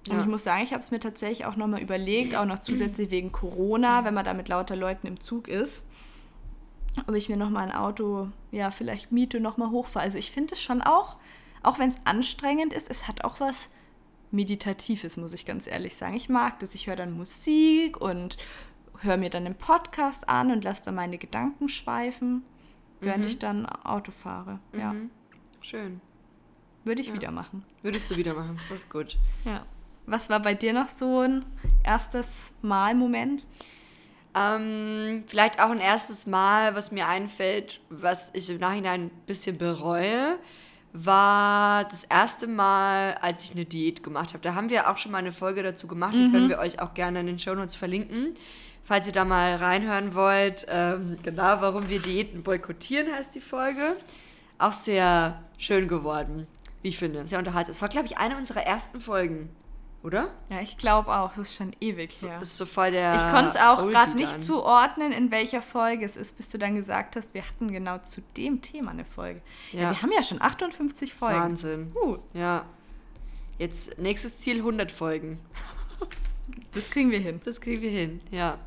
Und 0.09 0.17
ja. 0.17 0.23
ich 0.23 0.27
muss 0.27 0.43
sagen, 0.43 0.65
ich 0.65 0.73
habe 0.73 0.83
es 0.83 0.91
mir 0.91 0.99
tatsächlich 0.99 1.47
auch 1.47 1.57
nochmal 1.57 1.81
überlegt, 1.81 2.35
auch 2.35 2.45
noch 2.45 2.59
zusätzlich 2.59 3.11
wegen 3.11 3.31
Corona, 3.31 4.05
wenn 4.05 4.15
man 4.15 4.25
da 4.25 4.35
mit 4.35 4.49
lauter 4.49 4.75
Leuten 4.75 5.07
im 5.07 5.21
Zug 5.21 5.47
ist 5.47 5.85
ob 7.07 7.15
ich 7.15 7.29
mir 7.29 7.37
nochmal 7.37 7.69
ein 7.69 7.75
Auto, 7.75 8.29
ja, 8.51 8.71
vielleicht 8.71 9.13
miete, 9.13 9.41
nochmal 9.41 9.71
hochfahre. 9.71 10.05
Also 10.05 10.19
ich 10.19 10.31
finde 10.31 10.55
es 10.55 10.61
schon 10.61 10.83
auch, 10.83 11.17
auch 11.63 11.79
wenn 11.79 11.91
es 11.91 11.97
anstrengend 12.05 12.73
ist, 12.73 12.91
es 12.91 13.09
hat 13.09 13.25
auch 13.25 13.41
was 13.41 13.69
Meditatives, 14.31 15.17
muss 15.17 15.33
ich 15.33 15.47
ganz 15.47 15.67
ehrlich 15.67 15.95
sagen. 15.97 16.15
Ich 16.15 16.29
mag 16.29 16.59
das. 16.59 16.75
Ich 16.75 16.87
höre 16.87 16.97
dann 16.97 17.13
Musik 17.13 18.01
und 18.01 18.37
höre 19.01 19.17
mir 19.17 19.31
dann 19.31 19.45
den 19.45 19.55
Podcast 19.55 20.29
an 20.29 20.51
und 20.51 20.65
lasse 20.65 20.87
dann 20.87 20.95
meine 20.95 21.19
Gedanken 21.19 21.69
schweifen, 21.69 22.43
während 23.01 23.25
mhm. 23.25 23.29
ich 23.29 23.39
dann 23.39 23.67
Auto 23.67 24.11
fahre. 24.11 24.59
Mhm. 24.73 24.79
Ja. 24.79 24.95
Schön. 25.61 26.01
Würde 26.85 27.01
ich 27.01 27.09
ja. 27.09 27.15
wieder 27.15 27.31
machen. 27.31 27.65
Würdest 27.83 28.11
du 28.11 28.17
wieder 28.17 28.35
machen. 28.35 28.59
Das 28.69 28.81
ist 28.81 28.91
gut. 28.91 29.17
Ja. 29.45 29.65
Was 30.07 30.31
war 30.31 30.41
bei 30.41 30.55
dir 30.55 30.73
noch 30.73 30.89
so 30.89 31.21
ein 31.21 31.45
erstes 31.85 32.51
Mal-Moment? 32.63 33.47
Ähm, 34.35 35.25
vielleicht 35.27 35.61
auch 35.61 35.71
ein 35.71 35.81
erstes 35.81 36.27
Mal, 36.27 36.75
was 36.75 36.91
mir 36.91 37.07
einfällt, 37.07 37.81
was 37.91 38.31
ich 38.33 38.49
im 38.49 38.59
Nachhinein 38.59 39.07
ein 39.07 39.11
bisschen 39.27 39.59
bereue, 39.59 40.39
war 40.95 41.85
das 41.85 42.05
erste 42.05 42.47
Mal, 42.47 43.15
als 43.21 43.45
ich 43.45 43.53
eine 43.53 43.65
Diät 43.65 44.03
gemacht 44.03 44.31
habe. 44.31 44.43
Da 44.43 44.55
haben 44.55 44.71
wir 44.71 44.91
auch 44.91 44.97
schon 44.97 45.13
mal 45.13 45.19
eine 45.19 45.33
Folge 45.33 45.63
dazu 45.63 45.87
gemacht, 45.87 46.15
die 46.15 46.29
mhm. 46.29 46.33
können 46.33 46.49
wir 46.49 46.59
euch 46.59 46.81
auch 46.81 46.95
gerne 46.95 47.21
in 47.21 47.27
den 47.27 47.39
Shownotes 47.39 47.75
verlinken. 47.75 48.35
Falls 48.85 49.07
ihr 49.07 49.13
da 49.13 49.25
mal 49.25 49.55
reinhören 49.57 50.15
wollt, 50.15 50.67
ähm, 50.69 51.17
genau, 51.23 51.61
warum 51.61 51.89
wir 51.89 52.01
Diäten 52.01 52.43
boykottieren, 52.43 53.13
heißt 53.13 53.35
die 53.35 53.41
Folge. 53.41 53.97
Auch 54.59 54.73
sehr 54.73 55.43
schön 55.57 55.89
geworden, 55.89 56.47
wie 56.83 56.89
ich 56.89 56.99
finde. 56.99 57.27
Sehr 57.27 57.39
unterhaltsam. 57.39 57.75
Das 57.75 57.83
war, 57.83 57.89
glaube 57.89 58.07
ich, 58.07 58.19
eine 58.19 58.37
unserer 58.37 58.63
ersten 58.63 59.01
Folgen 59.01 59.51
oder? 60.03 60.31
Ja, 60.51 60.61
ich 60.61 60.79
glaube 60.79 61.11
auch. 61.17 61.31
Das 61.35 61.49
ist 61.49 61.57
schon 61.57 61.75
ewig 61.81 62.13
so, 62.13 62.29
her. 62.29 62.41
Ist 62.41 62.57
so 62.57 62.67
voll 62.67 62.91
der. 62.91 63.15
Ich 63.15 63.35
konnte 63.35 63.51
es 63.51 63.57
auch 63.57 63.89
gerade 63.89 64.13
nicht 64.13 64.45
zuordnen, 64.45 65.13
in 65.13 65.31
welcher 65.31 65.63
Folge 65.63 66.05
es 66.05 66.17
ist, 66.17 66.37
bis 66.37 66.51
du 66.51 66.59
dann 66.59 66.75
gesagt 66.75 67.17
hast, 67.17 67.35
wir 67.35 67.47
hatten 67.47 67.71
genau 67.71 67.99
zu 67.99 68.21
dem 68.37 68.61
Thema 68.63 68.91
eine 68.91 69.05
Folge. 69.05 69.41
Ja, 69.73 69.81
ja 69.81 69.91
wir 69.91 70.03
haben 70.03 70.13
ja 70.13 70.23
schon 70.23 70.43
58 70.43 71.15
Folgen. 71.15 71.41
Wahnsinn. 71.41 71.93
Uh. 71.95 72.19
Ja. 72.35 72.65
Jetzt 73.59 73.99
nächstes 73.99 74.39
Ziel 74.39 74.59
100 74.59 74.91
Folgen. 74.93 75.39
Das 76.75 76.91
kriegen 76.91 77.11
wir 77.11 77.19
hin. 77.19 77.39
Das 77.45 77.61
kriegen 77.61 77.83
wir 77.83 77.91
hin, 77.91 78.21
ja. 78.31 78.59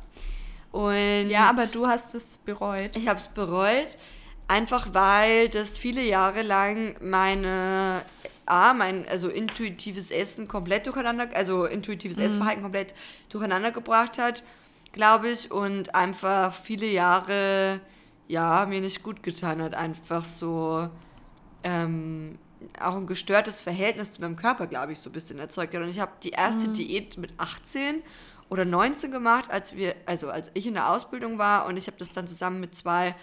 Und 0.70 1.28
ja, 1.28 1.48
aber 1.50 1.66
du 1.66 1.88
hast 1.88 2.14
es 2.14 2.38
bereut. 2.38 2.96
Ich 2.96 3.08
habe 3.08 3.18
es 3.18 3.26
bereut, 3.26 3.98
einfach 4.46 4.94
weil 4.94 5.48
das 5.48 5.76
viele 5.76 6.02
Jahre 6.02 6.42
lang 6.42 6.94
meine 7.00 8.02
A, 8.46 8.74
mein 8.74 9.06
also 9.08 9.28
intuitives 9.28 10.10
Essen 10.10 10.48
komplett 10.48 10.86
durcheinander, 10.86 11.28
also 11.34 11.64
intuitives 11.64 12.16
mhm. 12.16 12.24
Essverhalten 12.24 12.62
komplett 12.62 12.94
durcheinander 13.28 13.72
gebracht 13.72 14.18
hat, 14.18 14.42
glaube 14.92 15.30
ich, 15.30 15.50
und 15.50 15.94
einfach 15.94 16.52
viele 16.52 16.86
Jahre, 16.86 17.80
ja, 18.28 18.66
mir 18.66 18.80
nicht 18.80 19.02
gut 19.02 19.22
getan 19.22 19.62
hat, 19.62 19.74
einfach 19.74 20.24
so 20.24 20.88
ähm, 21.62 22.38
auch 22.80 22.96
ein 22.96 23.06
gestörtes 23.06 23.60
Verhältnis 23.60 24.12
zu 24.12 24.20
meinem 24.20 24.36
Körper, 24.36 24.66
glaube 24.66 24.92
ich, 24.92 25.00
so 25.00 25.10
ein 25.10 25.12
bisschen 25.12 25.38
erzeugt 25.38 25.74
hat. 25.74 25.82
Und 25.82 25.88
ich 25.88 26.00
habe 26.00 26.12
die 26.22 26.30
erste 26.30 26.68
mhm. 26.68 26.74
Diät 26.74 27.18
mit 27.18 27.32
18 27.38 28.02
oder 28.48 28.64
19 28.64 29.10
gemacht, 29.10 29.50
als 29.50 29.76
wir, 29.76 29.94
also 30.06 30.30
als 30.30 30.50
ich 30.54 30.66
in 30.66 30.74
der 30.74 30.90
Ausbildung 30.90 31.38
war 31.38 31.66
und 31.66 31.76
ich 31.76 31.86
habe 31.86 31.96
das 31.98 32.12
dann 32.12 32.26
zusammen 32.26 32.60
mit 32.60 32.74
zwei 32.74 33.14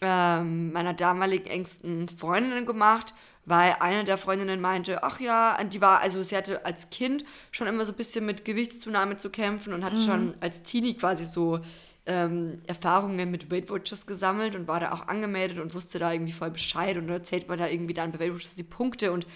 ähm, 0.00 0.72
meiner 0.72 0.94
damaligen 0.94 1.46
engsten 1.46 2.08
Freundinnen 2.08 2.66
gemacht 2.66 3.14
weil 3.46 3.76
eine 3.80 4.04
der 4.04 4.18
Freundinnen 4.18 4.60
meinte, 4.60 5.02
ach 5.02 5.20
ja, 5.20 5.62
die 5.64 5.80
war, 5.80 6.00
also 6.00 6.22
sie 6.22 6.36
hatte 6.36 6.64
als 6.64 6.90
Kind 6.90 7.24
schon 7.50 7.66
immer 7.66 7.84
so 7.84 7.92
ein 7.92 7.96
bisschen 7.96 8.26
mit 8.26 8.44
Gewichtszunahme 8.44 9.16
zu 9.16 9.30
kämpfen 9.30 9.72
und 9.72 9.84
hatte 9.84 9.96
mhm. 9.96 10.04
schon 10.04 10.34
als 10.40 10.62
Teenie 10.62 10.94
quasi 10.94 11.24
so 11.24 11.60
ähm, 12.06 12.60
Erfahrungen 12.66 13.30
mit 13.30 13.50
Weight 13.50 13.70
Watchers 13.70 14.06
gesammelt 14.06 14.56
und 14.56 14.68
war 14.68 14.80
da 14.80 14.92
auch 14.92 15.08
angemeldet 15.08 15.58
und 15.58 15.74
wusste 15.74 15.98
da 15.98 16.12
irgendwie 16.12 16.32
voll 16.32 16.50
Bescheid 16.50 16.96
und 16.96 17.08
erzählt 17.08 17.48
man 17.48 17.58
da 17.58 17.68
irgendwie 17.68 17.94
dann 17.94 18.12
bei 18.12 18.20
Weight 18.20 18.34
Watchers 18.34 18.54
die 18.54 18.62
Punkte 18.62 19.12
und 19.12 19.26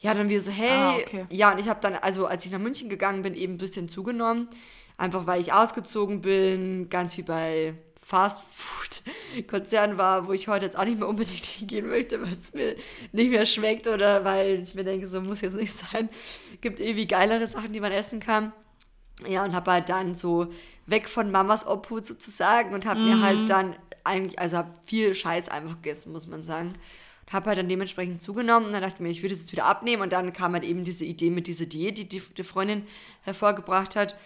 ja, 0.00 0.14
dann 0.14 0.30
wir 0.30 0.40
so, 0.40 0.50
hey, 0.50 0.70
ah, 0.70 0.96
okay. 0.96 1.26
ja, 1.30 1.52
und 1.52 1.58
ich 1.58 1.68
habe 1.68 1.80
dann, 1.82 1.94
also 1.94 2.26
als 2.26 2.46
ich 2.46 2.50
nach 2.50 2.58
München 2.58 2.88
gegangen 2.88 3.22
bin, 3.22 3.34
eben 3.34 3.54
ein 3.54 3.58
bisschen 3.58 3.88
zugenommen, 3.88 4.48
einfach 4.96 5.26
weil 5.26 5.40
ich 5.40 5.52
ausgezogen 5.52 6.22
bin, 6.22 6.88
ganz 6.88 7.16
wie 7.18 7.22
bei 7.22 7.74
Fastfood-Konzern 8.10 9.96
war, 9.96 10.26
wo 10.26 10.32
ich 10.32 10.48
heute 10.48 10.64
jetzt 10.64 10.76
auch 10.76 10.84
nicht 10.84 10.98
mehr 10.98 11.08
unbedingt 11.08 11.44
hingehen 11.58 11.88
möchte, 11.88 12.20
weil 12.20 12.36
es 12.36 12.52
mir 12.52 12.74
nicht 13.12 13.30
mehr 13.30 13.46
schmeckt 13.46 13.86
oder 13.86 14.24
weil 14.24 14.60
ich 14.60 14.74
mir 14.74 14.82
denke, 14.82 15.06
so 15.06 15.20
muss 15.20 15.40
jetzt 15.42 15.56
nicht 15.56 15.72
sein. 15.72 16.08
Gibt 16.60 16.80
irgendwie 16.80 17.06
geilere 17.06 17.46
Sachen, 17.46 17.72
die 17.72 17.80
man 17.80 17.92
essen 17.92 18.18
kann. 18.18 18.52
Ja, 19.28 19.44
und 19.44 19.54
habe 19.54 19.70
halt 19.70 19.88
dann 19.88 20.16
so 20.16 20.48
weg 20.86 21.08
von 21.08 21.30
Mamas 21.30 21.66
Obhut 21.66 22.04
sozusagen 22.04 22.74
und 22.74 22.84
habe 22.84 22.98
mm. 23.00 23.04
mir 23.04 23.20
halt 23.20 23.38
mhm. 23.40 23.46
dann 23.46 23.76
eigentlich, 24.02 24.38
also 24.40 24.56
habe 24.56 24.72
viel 24.86 25.14
Scheiß 25.14 25.48
einfach 25.48 25.76
gegessen, 25.76 26.10
muss 26.10 26.26
man 26.26 26.42
sagen. 26.42 26.72
Habe 27.30 27.50
halt 27.50 27.58
dann 27.58 27.68
dementsprechend 27.68 28.20
zugenommen 28.20 28.66
und 28.66 28.72
dann 28.72 28.82
dachte 28.82 28.94
ich 28.96 29.00
mir, 29.00 29.10
ich 29.10 29.22
würde 29.22 29.34
es 29.34 29.42
jetzt 29.42 29.52
wieder 29.52 29.66
abnehmen 29.66 30.02
und 30.02 30.12
dann 30.12 30.32
kam 30.32 30.54
halt 30.54 30.64
eben 30.64 30.84
diese 30.84 31.04
Idee 31.04 31.30
mit 31.30 31.46
dieser 31.46 31.66
Diät, 31.66 31.98
die 31.98 32.08
die, 32.08 32.20
die 32.20 32.42
Freundin 32.42 32.86
hervorgebracht 33.22 33.94
hat. 33.94 34.16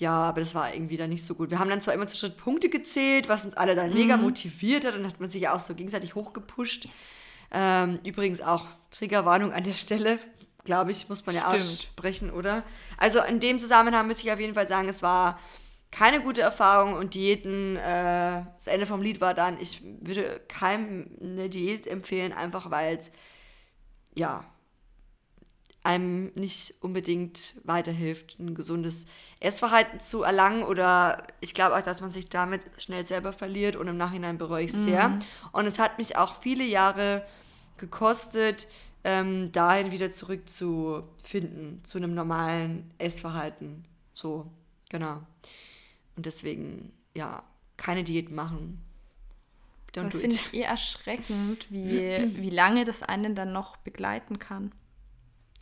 Ja, 0.00 0.12
aber 0.12 0.40
das 0.40 0.54
war 0.54 0.74
irgendwie 0.74 0.96
dann 0.96 1.10
nicht 1.10 1.24
so 1.24 1.34
gut. 1.34 1.50
Wir 1.50 1.58
haben 1.58 1.70
dann 1.70 1.80
zwar 1.80 1.94
immer 1.94 2.06
zu 2.06 2.16
Schritt 2.16 2.36
Punkte 2.36 2.68
gezählt, 2.68 3.28
was 3.28 3.44
uns 3.44 3.56
alle 3.56 3.74
dann 3.76 3.90
mhm. 3.90 3.96
mega 3.96 4.16
motiviert 4.16 4.84
hat 4.84 4.96
und 4.96 5.06
hat 5.06 5.20
man 5.20 5.30
sich 5.30 5.42
ja 5.42 5.54
auch 5.54 5.60
so 5.60 5.74
gegenseitig 5.74 6.14
hochgepusht. 6.14 6.88
Ähm, 7.52 8.00
übrigens 8.04 8.40
auch 8.40 8.64
Triggerwarnung 8.90 9.52
an 9.52 9.62
der 9.62 9.74
Stelle, 9.74 10.18
glaube 10.64 10.90
ich, 10.90 11.08
muss 11.08 11.24
man 11.26 11.36
ja 11.36 11.42
Stimmt. 11.42 11.56
aussprechen, 11.56 12.30
oder? 12.30 12.64
Also 12.96 13.22
in 13.22 13.38
dem 13.38 13.60
Zusammenhang 13.60 14.08
muss 14.08 14.22
ich 14.22 14.32
auf 14.32 14.40
jeden 14.40 14.54
Fall 14.54 14.66
sagen, 14.66 14.88
es 14.88 15.02
war 15.02 15.38
keine 15.92 16.20
gute 16.20 16.40
Erfahrung 16.40 16.94
und 16.94 17.14
Diäten, 17.14 17.76
äh, 17.76 18.42
das 18.54 18.66
Ende 18.66 18.86
vom 18.86 19.00
Lied 19.00 19.20
war 19.20 19.32
dann, 19.32 19.60
ich 19.60 19.80
würde 20.00 20.40
keinem 20.48 21.08
eine 21.20 21.48
Diät 21.48 21.86
empfehlen, 21.86 22.32
einfach 22.32 22.72
weil 22.72 22.96
es, 22.96 23.12
ja, 24.16 24.44
einem 25.84 26.32
nicht 26.34 26.74
unbedingt 26.80 27.56
weiterhilft, 27.64 28.40
ein 28.40 28.54
gesundes 28.54 29.06
Essverhalten 29.38 30.00
zu 30.00 30.22
erlangen. 30.22 30.64
Oder 30.64 31.26
ich 31.40 31.52
glaube 31.52 31.76
auch, 31.76 31.82
dass 31.82 32.00
man 32.00 32.10
sich 32.10 32.30
damit 32.30 32.62
schnell 32.78 33.04
selber 33.04 33.32
verliert 33.32 33.76
und 33.76 33.86
im 33.86 33.98
Nachhinein 33.98 34.38
bereue 34.38 34.64
ich 34.64 34.72
es 34.72 34.82
sehr. 34.82 35.10
Mhm. 35.10 35.18
Und 35.52 35.66
es 35.66 35.78
hat 35.78 35.98
mich 35.98 36.16
auch 36.16 36.40
viele 36.40 36.64
Jahre 36.64 37.24
gekostet, 37.76 38.66
ähm, 39.04 39.52
dahin 39.52 39.92
wieder 39.92 40.10
zurückzufinden, 40.10 41.84
zu 41.84 41.98
einem 41.98 42.14
normalen 42.14 42.90
Essverhalten. 42.96 43.84
So, 44.14 44.50
genau. 44.88 45.20
Und 46.16 46.24
deswegen, 46.24 46.92
ja, 47.14 47.42
keine 47.76 48.04
Diät 48.04 48.30
machen. 48.30 48.80
Don't 49.94 50.04
das 50.04 50.20
finde 50.20 50.36
ich 50.36 50.54
eh 50.54 50.62
erschreckend, 50.62 51.70
wie, 51.70 51.98
wie 52.40 52.50
lange 52.50 52.84
das 52.86 53.02
einen 53.02 53.34
dann 53.34 53.52
noch 53.52 53.76
begleiten 53.76 54.38
kann. 54.38 54.72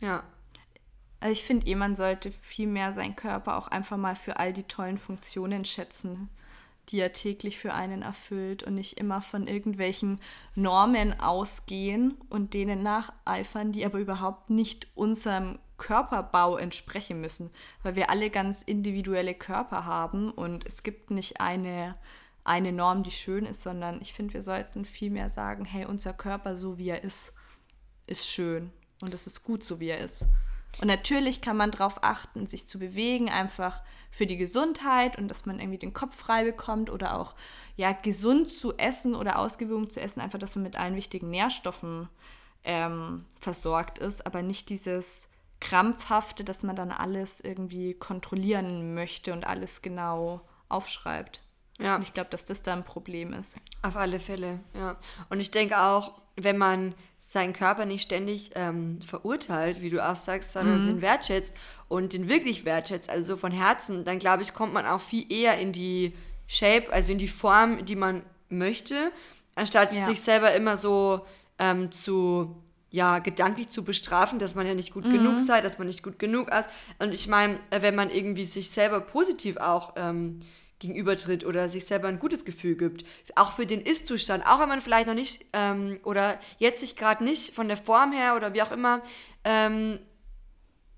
Ja. 0.03 0.23
Also 1.21 1.31
ich 1.31 1.43
finde 1.43 1.65
eh, 1.67 1.75
man 1.75 1.95
sollte 1.95 2.31
viel 2.31 2.67
mehr 2.67 2.93
seinen 2.93 3.15
Körper 3.15 3.57
auch 3.57 3.69
einfach 3.69 3.95
mal 3.95 4.17
für 4.17 4.37
all 4.37 4.51
die 4.51 4.63
tollen 4.63 4.97
Funktionen 4.97 5.63
schätzen, 5.63 6.29
die 6.89 6.99
er 6.99 7.13
täglich 7.13 7.57
für 7.57 7.73
einen 7.73 8.01
erfüllt 8.01 8.63
und 8.63 8.75
nicht 8.75 8.99
immer 8.99 9.21
von 9.21 9.47
irgendwelchen 9.47 10.19
Normen 10.55 11.17
ausgehen 11.21 12.17
und 12.29 12.53
denen 12.53 12.83
nacheifern, 12.83 13.71
die 13.71 13.85
aber 13.85 13.99
überhaupt 13.99 14.49
nicht 14.49 14.87
unserem 14.93 15.59
Körperbau 15.77 16.57
entsprechen 16.57 17.21
müssen, 17.21 17.49
weil 17.81 17.95
wir 17.95 18.09
alle 18.09 18.29
ganz 18.29 18.61
individuelle 18.61 19.33
Körper 19.33 19.85
haben 19.85 20.31
und 20.31 20.67
es 20.67 20.83
gibt 20.83 21.11
nicht 21.11 21.39
eine, 21.39 21.95
eine 22.43 22.73
Norm, 22.73 23.03
die 23.03 23.11
schön 23.11 23.45
ist, 23.45 23.63
sondern 23.63 24.01
ich 24.01 24.11
finde, 24.11 24.33
wir 24.33 24.41
sollten 24.41 24.83
vielmehr 24.83 25.29
sagen, 25.29 25.63
hey, 25.63 25.85
unser 25.85 26.11
Körper 26.11 26.57
so 26.57 26.77
wie 26.77 26.89
er 26.89 27.05
ist, 27.05 27.33
ist 28.05 28.27
schön 28.27 28.73
und 29.03 29.13
es 29.13 29.27
ist 29.27 29.43
gut 29.43 29.63
so, 29.63 29.79
wie 29.79 29.89
er 29.89 29.99
ist. 29.99 30.27
Und 30.81 30.87
natürlich 30.87 31.41
kann 31.41 31.55
man 31.55 31.71
darauf 31.71 32.03
achten, 32.03 32.47
sich 32.47 32.67
zu 32.67 32.79
bewegen, 32.79 33.29
einfach 33.29 33.81
für 34.09 34.25
die 34.25 34.37
Gesundheit 34.37 35.17
und 35.17 35.27
dass 35.27 35.45
man 35.45 35.59
irgendwie 35.59 35.77
den 35.77 35.93
Kopf 35.93 36.15
frei 36.15 36.43
bekommt 36.43 36.89
oder 36.89 37.19
auch 37.19 37.35
ja 37.75 37.91
gesund 37.91 38.49
zu 38.49 38.75
essen 38.77 39.13
oder 39.13 39.37
ausgewogen 39.37 39.89
zu 39.89 40.01
essen, 40.01 40.19
einfach, 40.19 40.39
dass 40.39 40.55
man 40.55 40.63
mit 40.63 40.75
allen 40.75 40.95
wichtigen 40.95 41.29
Nährstoffen 41.29 42.09
ähm, 42.63 43.25
versorgt 43.39 43.99
ist, 43.99 44.25
aber 44.25 44.41
nicht 44.41 44.69
dieses 44.69 45.29
krampfhafte, 45.59 46.43
dass 46.43 46.63
man 46.63 46.75
dann 46.75 46.91
alles 46.91 47.39
irgendwie 47.39 47.93
kontrollieren 47.93 48.93
möchte 48.95 49.31
und 49.31 49.45
alles 49.45 49.81
genau 49.81 50.41
aufschreibt. 50.69 51.42
Ja. 51.79 51.95
Und 51.95 52.03
ich 52.03 52.13
glaube, 52.13 52.29
dass 52.29 52.45
das 52.45 52.61
da 52.61 52.73
ein 52.73 52.83
Problem 52.83 53.33
ist. 53.33 53.55
Auf 53.81 53.95
alle 53.95 54.19
Fälle, 54.19 54.59
ja. 54.75 54.95
Und 55.29 55.39
ich 55.39 55.51
denke 55.51 55.79
auch, 55.79 56.11
wenn 56.35 56.57
man 56.57 56.95
seinen 57.19 57.53
Körper 57.53 57.85
nicht 57.85 58.03
ständig 58.03 58.51
ähm, 58.55 58.99
verurteilt, 59.01 59.81
wie 59.81 59.89
du 59.89 60.05
auch 60.05 60.15
sagst, 60.15 60.53
sondern 60.53 60.81
mhm. 60.81 60.85
den 60.85 61.01
wertschätzt 61.01 61.55
und 61.87 62.13
den 62.13 62.29
wirklich 62.29 62.65
wertschätzt, 62.65 63.09
also 63.09 63.33
so 63.33 63.37
von 63.37 63.51
Herzen, 63.51 64.03
dann 64.03 64.19
glaube 64.19 64.43
ich, 64.43 64.53
kommt 64.53 64.73
man 64.73 64.85
auch 64.85 65.01
viel 65.01 65.31
eher 65.31 65.59
in 65.59 65.71
die 65.71 66.13
Shape, 66.47 66.91
also 66.91 67.11
in 67.11 67.17
die 67.17 67.27
Form, 67.27 67.85
die 67.85 67.95
man 67.95 68.23
möchte, 68.49 69.11
anstatt 69.55 69.93
ja. 69.93 70.05
sich 70.05 70.21
selber 70.21 70.53
immer 70.53 70.75
so 70.75 71.25
ähm, 71.59 71.91
zu, 71.91 72.55
ja, 72.89 73.19
gedanklich 73.19 73.69
zu 73.69 73.83
bestrafen, 73.83 74.39
dass 74.39 74.55
man 74.55 74.67
ja 74.67 74.73
nicht 74.73 74.93
gut 74.93 75.05
mhm. 75.05 75.13
genug 75.13 75.39
sei, 75.39 75.61
dass 75.61 75.77
man 75.77 75.87
nicht 75.87 76.03
gut 76.03 76.19
genug 76.19 76.51
ist. 76.51 76.69
Und 76.99 77.13
ich 77.13 77.27
meine, 77.27 77.59
wenn 77.69 77.95
man 77.95 78.09
irgendwie 78.09 78.45
sich 78.45 78.69
selber 78.69 78.99
positiv 78.99 79.57
auch 79.57 79.93
ähm, 79.95 80.39
gegenübertritt 80.83 81.45
oder 81.45 81.69
sich 81.69 81.85
selber 81.85 82.09
ein 82.09 82.19
gutes 82.19 82.45
Gefühl 82.45 82.75
gibt. 82.75 83.05
Auch 83.35 83.53
für 83.53 83.65
den 83.65 83.81
Ist-Zustand, 83.81 84.45
auch 84.45 84.59
wenn 84.59 84.69
man 84.69 84.81
vielleicht 84.81 85.07
noch 85.07 85.15
nicht 85.15 85.45
ähm, 85.53 85.99
oder 86.03 86.39
jetzt 86.59 86.81
sich 86.81 86.95
gerade 86.95 87.23
nicht 87.23 87.55
von 87.55 87.67
der 87.67 87.77
Form 87.77 88.11
her 88.11 88.35
oder 88.35 88.53
wie 88.53 88.61
auch 88.61 88.71
immer 88.71 89.01
ähm, 89.45 89.99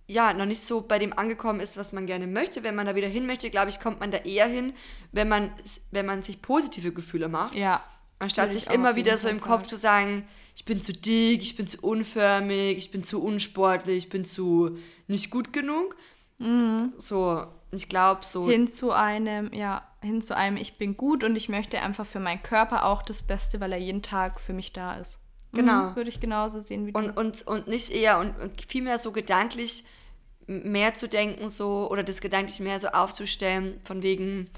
ja, 0.08 0.34
noch 0.34 0.46
nicht 0.46 0.64
so 0.64 0.82
bei 0.82 1.00
dem 1.00 1.18
angekommen 1.18 1.60
ist, 1.60 1.78
was 1.78 1.92
man 1.92 2.06
gerne 2.06 2.28
möchte. 2.28 2.64
Wenn 2.64 2.76
man 2.76 2.86
da 2.86 2.96
wieder 2.96 3.08
hin 3.08 3.26
möchte, 3.26 3.50
glaube 3.50 3.70
ich, 3.70 3.80
kommt 3.80 4.00
man 4.00 4.12
da 4.12 4.20
eher 4.20 4.46
hin, 4.46 4.74
wenn 5.12 5.28
man, 5.28 5.52
wenn 5.92 6.06
man 6.06 6.22
sich 6.22 6.42
positive 6.42 6.92
Gefühle 6.92 7.28
macht. 7.28 7.56
Ja. 7.56 7.84
Anstatt 8.20 8.54
sich 8.54 8.68
immer 8.68 8.96
wieder 8.96 9.18
so 9.18 9.28
im 9.28 9.42
Kopf 9.42 9.64
sagen. 9.64 9.70
zu 9.70 9.78
sagen, 9.78 10.28
ich 10.56 10.64
bin 10.64 10.80
zu 10.80 10.94
dick, 10.94 11.42
ich 11.42 11.56
bin 11.56 11.68
zu 11.68 11.82
unförmig, 11.82 12.78
ich 12.78 12.92
bin 12.92 13.04
zu 13.04 13.22
unsportlich, 13.22 13.98
ich 13.98 14.10
bin 14.10 14.24
zu 14.24 14.78
nicht 15.08 15.32
gut 15.32 15.52
genug. 15.54 15.98
Mhm. 16.38 16.94
So, 16.98 17.46
ich 17.76 17.90
glaube 17.90 18.24
so. 18.24 18.50
Hin 18.50 18.68
zu 18.68 18.92
einem, 18.92 19.54
ja, 19.54 19.88
hin 20.02 20.22
zu 20.22 20.36
einem, 20.36 20.58
ich 20.58 20.78
bin 20.78 20.98
gut 20.98 21.24
und 21.24 21.36
ich 21.36 21.50
möchte 21.50 21.82
einfach 21.82 22.06
für 22.06 22.20
meinen 22.20 22.44
Körper 22.44 22.86
auch 22.86 23.02
das 23.02 23.22
Beste, 23.22 23.60
weil 23.60 23.72
er 23.72 23.80
jeden 23.80 24.02
Tag 24.02 24.40
für 24.40 24.54
mich 24.54 24.74
da 24.74 24.96
ist. 24.96 25.20
Genau. 25.54 25.90
Mhm, 25.90 25.96
würde 25.96 26.10
ich 26.10 26.20
genauso 26.20 26.60
sehen 26.60 26.86
wie 26.86 26.92
du. 26.92 27.00
Und, 27.00 27.18
und, 27.18 27.48
und 27.48 27.68
nicht 27.68 27.90
eher 27.90 28.20
und, 28.20 28.38
und 28.40 28.66
vielmehr 28.68 28.98
so 28.98 29.12
gedanklich 29.12 29.86
mehr 30.48 30.94
zu 30.94 31.08
denken, 31.08 31.50
so, 31.50 31.90
oder 31.90 32.04
das 32.04 32.22
gedanklich 32.22 32.60
mehr 32.60 32.80
so 32.80 32.90
aufzustellen, 32.90 33.80
von 33.84 34.04
wegen, 34.04 34.50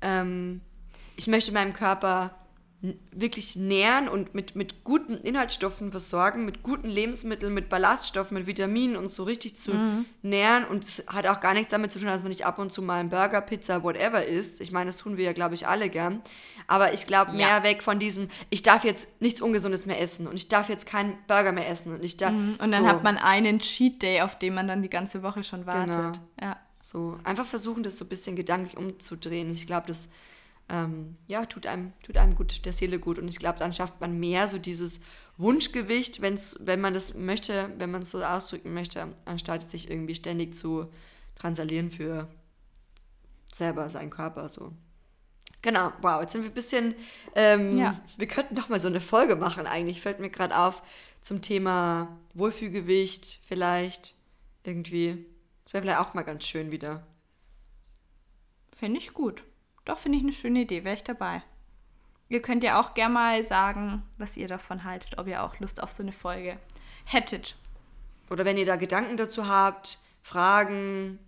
ähm, 0.00 0.60
ich 1.16 1.26
möchte 1.26 1.52
meinem 1.52 1.72
Körper 1.72 2.30
wirklich 3.12 3.54
nähren 3.54 4.08
und 4.08 4.34
mit, 4.34 4.56
mit 4.56 4.82
guten 4.82 5.14
Inhaltsstoffen 5.14 5.92
versorgen, 5.92 6.44
mit 6.44 6.64
guten 6.64 6.88
Lebensmitteln, 6.88 7.54
mit 7.54 7.68
Ballaststoffen, 7.68 8.36
mit 8.36 8.48
Vitaminen 8.48 8.96
und 8.96 9.08
so 9.08 9.22
richtig 9.22 9.54
zu 9.54 9.72
mhm. 9.72 10.04
nähren. 10.22 10.64
Und 10.64 10.82
es 10.82 11.04
hat 11.06 11.28
auch 11.28 11.38
gar 11.38 11.54
nichts 11.54 11.70
damit 11.70 11.92
zu 11.92 12.00
tun, 12.00 12.08
dass 12.08 12.22
man 12.22 12.30
nicht 12.30 12.44
ab 12.44 12.58
und 12.58 12.72
zu 12.72 12.82
mal 12.82 12.98
einen 12.98 13.08
Burger, 13.08 13.40
Pizza, 13.40 13.84
whatever 13.84 14.26
isst. 14.26 14.60
Ich 14.60 14.72
meine, 14.72 14.86
das 14.86 14.96
tun 14.96 15.16
wir 15.16 15.24
ja, 15.24 15.32
glaube 15.32 15.54
ich, 15.54 15.68
alle 15.68 15.90
gern. 15.90 16.22
Aber 16.66 16.92
ich 16.92 17.06
glaube 17.06 17.32
mehr 17.32 17.48
ja. 17.48 17.62
weg 17.62 17.84
von 17.84 18.00
diesem, 18.00 18.28
ich 18.50 18.62
darf 18.62 18.84
jetzt 18.84 19.20
nichts 19.20 19.40
Ungesundes 19.40 19.86
mehr 19.86 20.00
essen 20.00 20.26
und 20.26 20.34
ich 20.34 20.48
darf 20.48 20.68
jetzt 20.68 20.86
keinen 20.86 21.16
Burger 21.28 21.52
mehr 21.52 21.68
essen. 21.68 21.94
Und, 21.94 22.02
ich 22.02 22.16
darf, 22.16 22.32
mhm. 22.32 22.56
und 22.60 22.72
dann 22.72 22.82
so. 22.82 22.88
hat 22.88 23.04
man 23.04 23.16
einen 23.16 23.60
Cheat 23.60 24.02
Day, 24.02 24.22
auf 24.22 24.36
den 24.36 24.54
man 24.54 24.66
dann 24.66 24.82
die 24.82 24.90
ganze 24.90 25.22
Woche 25.22 25.44
schon 25.44 25.66
wartet. 25.66 25.94
Genau. 25.94 26.12
Ja. 26.40 26.56
So, 26.80 27.16
einfach 27.22 27.46
versuchen, 27.46 27.84
das 27.84 27.96
so 27.96 28.04
ein 28.04 28.08
bisschen 28.08 28.34
gedanklich 28.34 28.76
umzudrehen. 28.76 29.52
Ich 29.52 29.68
glaube, 29.68 29.86
das 29.86 30.08
ähm, 30.72 31.18
ja, 31.26 31.44
tut 31.44 31.66
einem, 31.66 31.92
tut 32.02 32.16
einem 32.16 32.34
gut, 32.34 32.64
der 32.64 32.72
Seele 32.72 32.98
gut. 32.98 33.18
Und 33.18 33.28
ich 33.28 33.38
glaube, 33.38 33.58
dann 33.58 33.74
schafft 33.74 34.00
man 34.00 34.18
mehr 34.18 34.48
so 34.48 34.58
dieses 34.58 35.00
Wunschgewicht, 35.36 36.22
wenn's, 36.22 36.56
wenn 36.60 36.80
man 36.80 36.94
das 36.94 37.12
möchte, 37.12 37.70
wenn 37.76 37.90
man 37.90 38.02
es 38.02 38.10
so 38.10 38.24
ausdrücken 38.24 38.72
möchte, 38.72 39.06
anstatt 39.26 39.62
sich 39.62 39.90
irgendwie 39.90 40.14
ständig 40.14 40.54
zu 40.54 40.90
transalieren 41.36 41.90
für 41.90 42.26
selber 43.52 43.90
seinen 43.90 44.08
Körper. 44.08 44.48
So. 44.48 44.72
Genau, 45.60 45.92
wow, 46.00 46.22
jetzt 46.22 46.32
sind 46.32 46.42
wir 46.42 46.50
ein 46.50 46.54
bisschen, 46.54 46.94
ähm, 47.34 47.76
ja. 47.76 48.00
wir 48.16 48.26
könnten 48.26 48.54
doch 48.54 48.70
mal 48.70 48.80
so 48.80 48.88
eine 48.88 49.00
Folge 49.00 49.36
machen 49.36 49.66
eigentlich, 49.66 50.00
fällt 50.00 50.20
mir 50.20 50.30
gerade 50.30 50.56
auf, 50.56 50.82
zum 51.20 51.42
Thema 51.42 52.18
Wohlfühlgewicht 52.32 53.40
vielleicht 53.46 54.14
irgendwie. 54.64 55.26
Das 55.64 55.74
wäre 55.74 55.82
vielleicht 55.82 56.00
auch 56.00 56.14
mal 56.14 56.22
ganz 56.22 56.44
schön 56.44 56.72
wieder. 56.72 57.06
Finde 58.74 58.98
ich 58.98 59.12
gut. 59.12 59.44
Doch, 59.84 59.98
finde 59.98 60.18
ich 60.18 60.24
eine 60.24 60.32
schöne 60.32 60.62
Idee, 60.62 60.84
wäre 60.84 60.96
ich 60.96 61.04
dabei. 61.04 61.42
Ihr 62.28 62.40
könnt 62.40 62.64
ja 62.64 62.80
auch 62.80 62.94
gerne 62.94 63.14
mal 63.14 63.44
sagen, 63.44 64.02
was 64.16 64.36
ihr 64.36 64.48
davon 64.48 64.84
haltet, 64.84 65.18
ob 65.18 65.26
ihr 65.26 65.42
auch 65.42 65.58
Lust 65.58 65.82
auf 65.82 65.92
so 65.92 66.02
eine 66.02 66.12
Folge 66.12 66.56
hättet. 67.04 67.56
Oder 68.30 68.44
wenn 68.44 68.56
ihr 68.56 68.64
da 68.64 68.76
Gedanken 68.76 69.16
dazu 69.16 69.46
habt, 69.46 69.98
Fragen, 70.22 71.18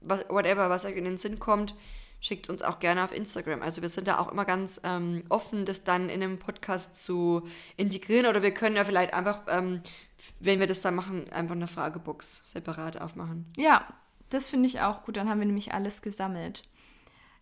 was, 0.00 0.28
whatever, 0.28 0.70
was 0.70 0.84
euch 0.84 0.96
in 0.96 1.04
den 1.04 1.18
Sinn 1.18 1.38
kommt, 1.38 1.74
schickt 2.20 2.48
uns 2.48 2.62
auch 2.62 2.78
gerne 2.78 3.04
auf 3.04 3.14
Instagram. 3.14 3.62
Also 3.62 3.82
wir 3.82 3.88
sind 3.88 4.08
da 4.08 4.18
auch 4.18 4.32
immer 4.32 4.44
ganz 4.44 4.80
ähm, 4.84 5.24
offen, 5.28 5.66
das 5.66 5.84
dann 5.84 6.08
in 6.08 6.22
einem 6.22 6.38
Podcast 6.38 6.96
zu 6.96 7.46
integrieren. 7.76 8.26
Oder 8.26 8.42
wir 8.42 8.52
können 8.52 8.76
ja 8.76 8.84
vielleicht 8.84 9.12
einfach, 9.12 9.42
ähm, 9.48 9.82
wenn 10.40 10.60
wir 10.60 10.66
das 10.66 10.80
dann 10.80 10.94
machen, 10.94 11.30
einfach 11.32 11.54
eine 11.54 11.68
Fragebox 11.68 12.40
separat 12.44 13.00
aufmachen. 13.00 13.46
Ja, 13.56 13.86
das 14.30 14.48
finde 14.48 14.68
ich 14.68 14.80
auch 14.80 15.04
gut. 15.04 15.16
Dann 15.16 15.28
haben 15.28 15.40
wir 15.40 15.46
nämlich 15.46 15.74
alles 15.74 16.02
gesammelt. 16.02 16.62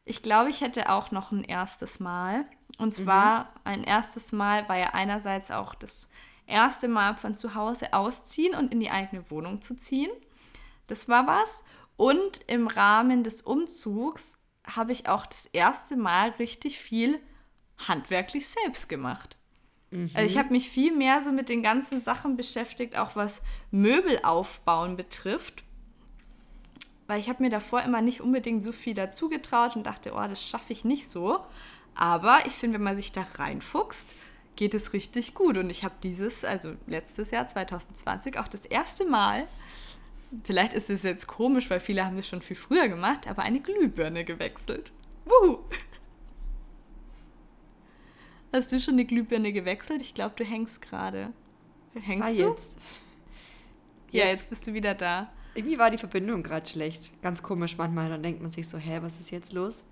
Ich 0.04 0.22
glaube, 0.22 0.50
ich 0.50 0.60
hätte 0.60 0.90
auch 0.90 1.10
noch 1.10 1.32
ein 1.32 1.44
erstes 1.44 2.00
Mal. 2.00 2.44
Und 2.78 2.94
zwar 2.94 3.44
mhm. 3.44 3.48
ein 3.64 3.84
erstes 3.84 4.32
Mal 4.32 4.68
war 4.68 4.76
ja 4.76 4.90
einerseits 4.92 5.50
auch 5.50 5.74
das 5.74 6.08
erste 6.46 6.88
Mal 6.88 7.16
von 7.16 7.34
zu 7.34 7.54
Hause 7.54 7.92
ausziehen 7.92 8.54
und 8.54 8.72
in 8.72 8.80
die 8.80 8.90
eigene 8.90 9.30
Wohnung 9.30 9.62
zu 9.62 9.76
ziehen. 9.76 10.10
Das 10.86 11.08
war 11.08 11.26
was. 11.26 11.64
Und 11.96 12.42
im 12.48 12.66
Rahmen 12.66 13.22
des 13.22 13.40
Umzugs 13.40 14.38
habe 14.66 14.92
ich 14.92 15.08
auch 15.08 15.26
das 15.26 15.46
erste 15.52 15.96
Mal 15.96 16.30
richtig 16.30 16.78
viel 16.78 17.20
handwerklich 17.78 18.46
selbst 18.46 18.88
gemacht. 18.88 19.36
Mhm. 19.90 20.10
Also 20.14 20.26
ich 20.26 20.38
habe 20.38 20.50
mich 20.50 20.68
viel 20.68 20.94
mehr 20.94 21.22
so 21.22 21.32
mit 21.32 21.48
den 21.48 21.62
ganzen 21.62 22.00
Sachen 22.00 22.36
beschäftigt, 22.36 22.96
auch 22.96 23.16
was 23.16 23.42
Möbel 23.70 24.18
aufbauen 24.22 24.96
betrifft. 24.96 25.64
Weil 27.06 27.20
ich 27.20 27.28
habe 27.28 27.42
mir 27.42 27.50
davor 27.50 27.82
immer 27.82 28.00
nicht 28.00 28.20
unbedingt 28.20 28.64
so 28.64 28.72
viel 28.72 28.94
dazu 28.94 29.28
getraut 29.28 29.76
und 29.76 29.84
dachte, 29.86 30.12
oh, 30.14 30.26
das 30.26 30.42
schaffe 30.42 30.72
ich 30.72 30.84
nicht 30.84 31.08
so. 31.08 31.40
Aber 31.94 32.40
ich 32.46 32.52
finde, 32.52 32.78
wenn 32.78 32.84
man 32.84 32.96
sich 32.96 33.12
da 33.12 33.26
reinfuchst, 33.34 34.14
geht 34.56 34.74
es 34.74 34.92
richtig 34.92 35.34
gut. 35.34 35.58
Und 35.58 35.70
ich 35.70 35.84
habe 35.84 35.94
dieses, 36.02 36.44
also 36.44 36.74
letztes 36.86 37.30
Jahr 37.30 37.46
2020, 37.46 38.38
auch 38.38 38.48
das 38.48 38.64
erste 38.64 39.04
Mal, 39.04 39.46
vielleicht 40.44 40.74
ist 40.74 40.90
es 40.90 41.02
jetzt 41.02 41.26
komisch, 41.26 41.70
weil 41.70 41.80
viele 41.80 42.04
haben 42.04 42.16
das 42.16 42.26
schon 42.26 42.42
viel 42.42 42.56
früher 42.56 42.88
gemacht, 42.88 43.28
aber 43.28 43.42
eine 43.42 43.60
Glühbirne 43.60 44.24
gewechselt. 44.24 44.92
Wuhu! 45.24 45.58
Hast 48.52 48.70
du 48.70 48.78
schon 48.78 48.94
eine 48.94 49.04
Glühbirne 49.04 49.52
gewechselt? 49.52 50.00
Ich 50.00 50.14
glaube, 50.14 50.34
du 50.36 50.44
hängst 50.44 50.80
gerade. 50.80 51.32
Hängst 51.94 52.28
ah, 52.28 52.32
du? 52.32 52.50
Jetzt. 52.50 52.78
Ja, 54.10 54.26
jetzt. 54.26 54.30
jetzt 54.30 54.50
bist 54.50 54.66
du 54.66 54.74
wieder 54.74 54.94
da. 54.94 55.32
Irgendwie 55.54 55.78
war 55.78 55.90
die 55.90 55.98
Verbindung 55.98 56.42
gerade 56.42 56.66
schlecht. 56.66 57.20
Ganz 57.22 57.42
komisch 57.42 57.76
manchmal. 57.78 58.08
Dann 58.08 58.22
denkt 58.22 58.42
man 58.42 58.50
sich 58.50 58.68
so, 58.68 58.78
hä, 58.78 58.98
was 59.02 59.18
ist 59.18 59.30
jetzt 59.30 59.52
los? 59.52 59.84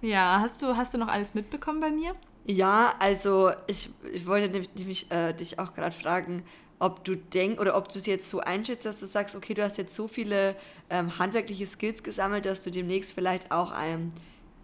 Ja, 0.00 0.38
hast 0.40 0.62
du, 0.62 0.76
hast 0.76 0.94
du 0.94 0.98
noch 0.98 1.08
alles 1.08 1.34
mitbekommen 1.34 1.80
bei 1.80 1.90
mir? 1.90 2.14
Ja, 2.46 2.94
also 2.98 3.50
ich, 3.66 3.90
ich 4.12 4.26
wollte 4.26 4.48
nämlich 4.48 5.10
äh, 5.10 5.32
dich 5.34 5.58
auch 5.58 5.74
gerade 5.74 5.94
fragen, 5.94 6.44
ob 6.78 7.04
du 7.04 7.16
denkst 7.16 7.60
oder 7.60 7.76
ob 7.76 7.88
du 7.90 7.98
es 7.98 8.06
jetzt 8.06 8.28
so 8.30 8.40
einschätzt, 8.40 8.86
dass 8.86 9.00
du 9.00 9.06
sagst, 9.06 9.34
okay, 9.36 9.54
du 9.54 9.64
hast 9.64 9.78
jetzt 9.78 9.94
so 9.94 10.06
viele 10.06 10.54
ähm, 10.90 11.18
handwerkliche 11.18 11.66
Skills 11.66 12.02
gesammelt, 12.02 12.46
dass 12.46 12.62
du 12.62 12.70
demnächst 12.70 13.12
vielleicht 13.12 13.50
auch 13.50 13.72
einen 13.72 14.12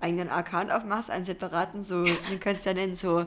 eigenen 0.01 0.29
Account 0.29 0.71
aufmachst, 0.71 1.11
einen 1.11 1.25
separaten, 1.25 1.83
so, 1.83 2.05
den 2.05 2.41
könntest 2.41 2.67
du 2.67 2.71
ja 2.71 2.75
nennen, 2.75 2.95
so 2.95 3.27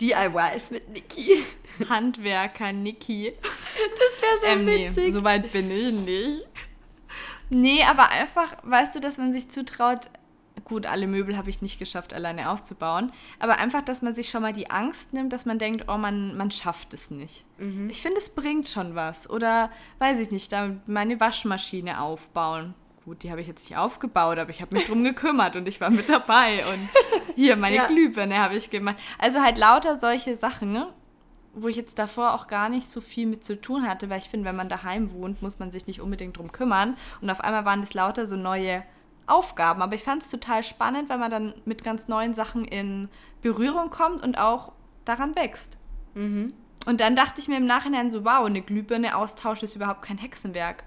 DIYs 0.00 0.70
mit 0.70 0.88
Niki. 0.90 1.44
Handwerker 1.88 2.72
Niki. 2.72 3.32
Das 3.42 4.22
wäre 4.22 4.38
so 4.40 4.46
ähm, 4.46 4.66
witzig. 4.66 5.04
Nee, 5.04 5.10
so 5.10 5.24
weit 5.24 5.52
bin 5.52 5.70
ich 5.70 5.92
nicht. 5.92 6.46
Nee, 7.50 7.82
aber 7.84 8.10
einfach, 8.10 8.56
weißt 8.62 8.94
du, 8.94 9.00
dass 9.00 9.18
man 9.18 9.32
sich 9.32 9.48
zutraut, 9.48 10.10
gut, 10.64 10.86
alle 10.86 11.06
Möbel 11.06 11.36
habe 11.36 11.50
ich 11.50 11.62
nicht 11.62 11.78
geschafft, 11.78 12.14
alleine 12.14 12.50
aufzubauen. 12.50 13.12
Aber 13.38 13.58
einfach, 13.58 13.82
dass 13.82 14.02
man 14.02 14.14
sich 14.14 14.30
schon 14.30 14.42
mal 14.42 14.52
die 14.52 14.70
Angst 14.70 15.12
nimmt, 15.12 15.32
dass 15.32 15.46
man 15.46 15.58
denkt, 15.58 15.84
oh, 15.88 15.98
man, 15.98 16.36
man 16.36 16.50
schafft 16.50 16.94
es 16.94 17.10
nicht. 17.10 17.44
Mhm. 17.58 17.90
Ich 17.90 18.02
finde, 18.02 18.18
es 18.18 18.30
bringt 18.30 18.68
schon 18.68 18.94
was. 18.94 19.28
Oder, 19.28 19.70
weiß 19.98 20.18
ich 20.20 20.30
nicht, 20.30 20.52
da 20.52 20.70
meine 20.86 21.20
Waschmaschine 21.20 22.00
aufbauen. 22.00 22.74
Gut, 23.04 23.22
die 23.22 23.30
habe 23.30 23.40
ich 23.40 23.46
jetzt 23.46 23.68
nicht 23.68 23.78
aufgebaut, 23.78 24.38
aber 24.38 24.50
ich 24.50 24.62
habe 24.62 24.74
mich 24.74 24.86
drum 24.86 25.04
gekümmert 25.04 25.56
und 25.56 25.68
ich 25.68 25.80
war 25.80 25.90
mit 25.90 26.08
dabei. 26.08 26.64
Und 26.66 26.88
hier, 27.36 27.56
meine 27.56 27.76
ja. 27.76 27.86
Glühbirne 27.86 28.38
habe 28.38 28.56
ich 28.56 28.70
gemacht. 28.70 28.96
Also 29.18 29.40
halt 29.42 29.58
lauter 29.58 30.00
solche 30.00 30.36
Sachen, 30.36 30.72
ne? 30.72 30.88
wo 31.54 31.68
ich 31.68 31.76
jetzt 31.76 31.98
davor 31.98 32.34
auch 32.34 32.48
gar 32.48 32.68
nicht 32.68 32.90
so 32.90 33.00
viel 33.00 33.26
mit 33.26 33.44
zu 33.44 33.60
tun 33.60 33.86
hatte, 33.86 34.10
weil 34.10 34.18
ich 34.18 34.28
finde, 34.28 34.46
wenn 34.46 34.56
man 34.56 34.68
daheim 34.68 35.12
wohnt, 35.12 35.40
muss 35.40 35.58
man 35.58 35.70
sich 35.70 35.86
nicht 35.86 36.00
unbedingt 36.00 36.36
drum 36.36 36.52
kümmern. 36.52 36.96
Und 37.20 37.30
auf 37.30 37.40
einmal 37.40 37.64
waren 37.64 37.80
das 37.80 37.94
lauter 37.94 38.26
so 38.26 38.36
neue 38.36 38.82
Aufgaben. 39.26 39.80
Aber 39.80 39.94
ich 39.94 40.02
fand 40.02 40.22
es 40.22 40.30
total 40.30 40.62
spannend, 40.62 41.08
weil 41.08 41.18
man 41.18 41.30
dann 41.30 41.54
mit 41.64 41.84
ganz 41.84 42.08
neuen 42.08 42.34
Sachen 42.34 42.64
in 42.64 43.08
Berührung 43.40 43.90
kommt 43.90 44.22
und 44.22 44.38
auch 44.38 44.72
daran 45.04 45.36
wächst. 45.36 45.78
Mhm. 46.14 46.54
Und 46.86 47.00
dann 47.00 47.16
dachte 47.16 47.40
ich 47.40 47.48
mir 47.48 47.56
im 47.56 47.66
Nachhinein 47.66 48.10
so, 48.10 48.24
wow, 48.24 48.44
eine 48.44 48.60
Glühbirne 48.60 49.16
austauschen 49.16 49.66
ist 49.66 49.76
überhaupt 49.76 50.02
kein 50.02 50.18
Hexenwerk. 50.18 50.84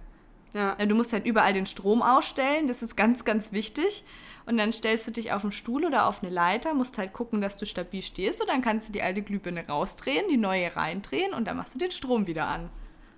Ja. 0.53 0.75
Du 0.86 0.95
musst 0.95 1.13
halt 1.13 1.25
überall 1.25 1.53
den 1.53 1.65
Strom 1.65 2.01
ausstellen, 2.01 2.67
das 2.67 2.81
ist 2.81 2.95
ganz, 2.95 3.25
ganz 3.25 3.51
wichtig. 3.51 4.03
Und 4.45 4.57
dann 4.57 4.71
stellst 4.71 5.05
du 5.05 5.12
dich 5.12 5.33
auf 5.33 5.43
einen 5.43 5.51
Stuhl 5.51 5.86
oder 5.86 6.07
auf 6.07 6.23
eine 6.23 6.31
Leiter, 6.31 6.73
musst 6.73 6.97
halt 6.97 7.12
gucken, 7.12 7.41
dass 7.41 7.57
du 7.57 7.65
stabil 7.65 8.01
stehst 8.01 8.39
und 8.41 8.47
dann 8.47 8.62
kannst 8.62 8.88
du 8.88 8.93
die 8.93 9.01
alte 9.01 9.21
Glühbirne 9.21 9.67
rausdrehen, 9.67 10.27
die 10.29 10.38
neue 10.38 10.73
reindrehen 10.73 11.33
und 11.33 11.45
dann 11.49 11.57
machst 11.57 11.75
du 11.75 11.79
den 11.79 11.91
Strom 11.91 12.27
wieder 12.27 12.47
an. 12.47 12.69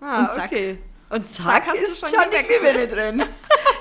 Ah, 0.01 0.21
und 0.21 0.31
zack, 0.31 0.51
okay. 0.51 0.79
Und 1.09 1.29
zack, 1.29 1.65
zack 1.65 1.75
ist 1.75 1.99
schon, 1.99 2.09
schon 2.09 2.31
die 2.31 2.45
Glühbirne 2.47 2.87
drin. 3.19 3.23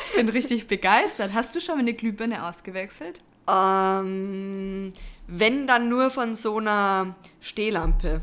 ich 0.08 0.16
bin 0.16 0.28
richtig 0.28 0.66
begeistert. 0.66 1.30
Hast 1.32 1.54
du 1.54 1.60
schon 1.60 1.78
eine 1.78 1.94
Glühbirne 1.94 2.46
ausgewechselt? 2.46 3.22
Ähm, 3.48 4.92
wenn 5.26 5.66
dann 5.66 5.88
nur 5.88 6.10
von 6.10 6.34
so 6.34 6.58
einer 6.58 7.14
Stehlampe. 7.40 8.20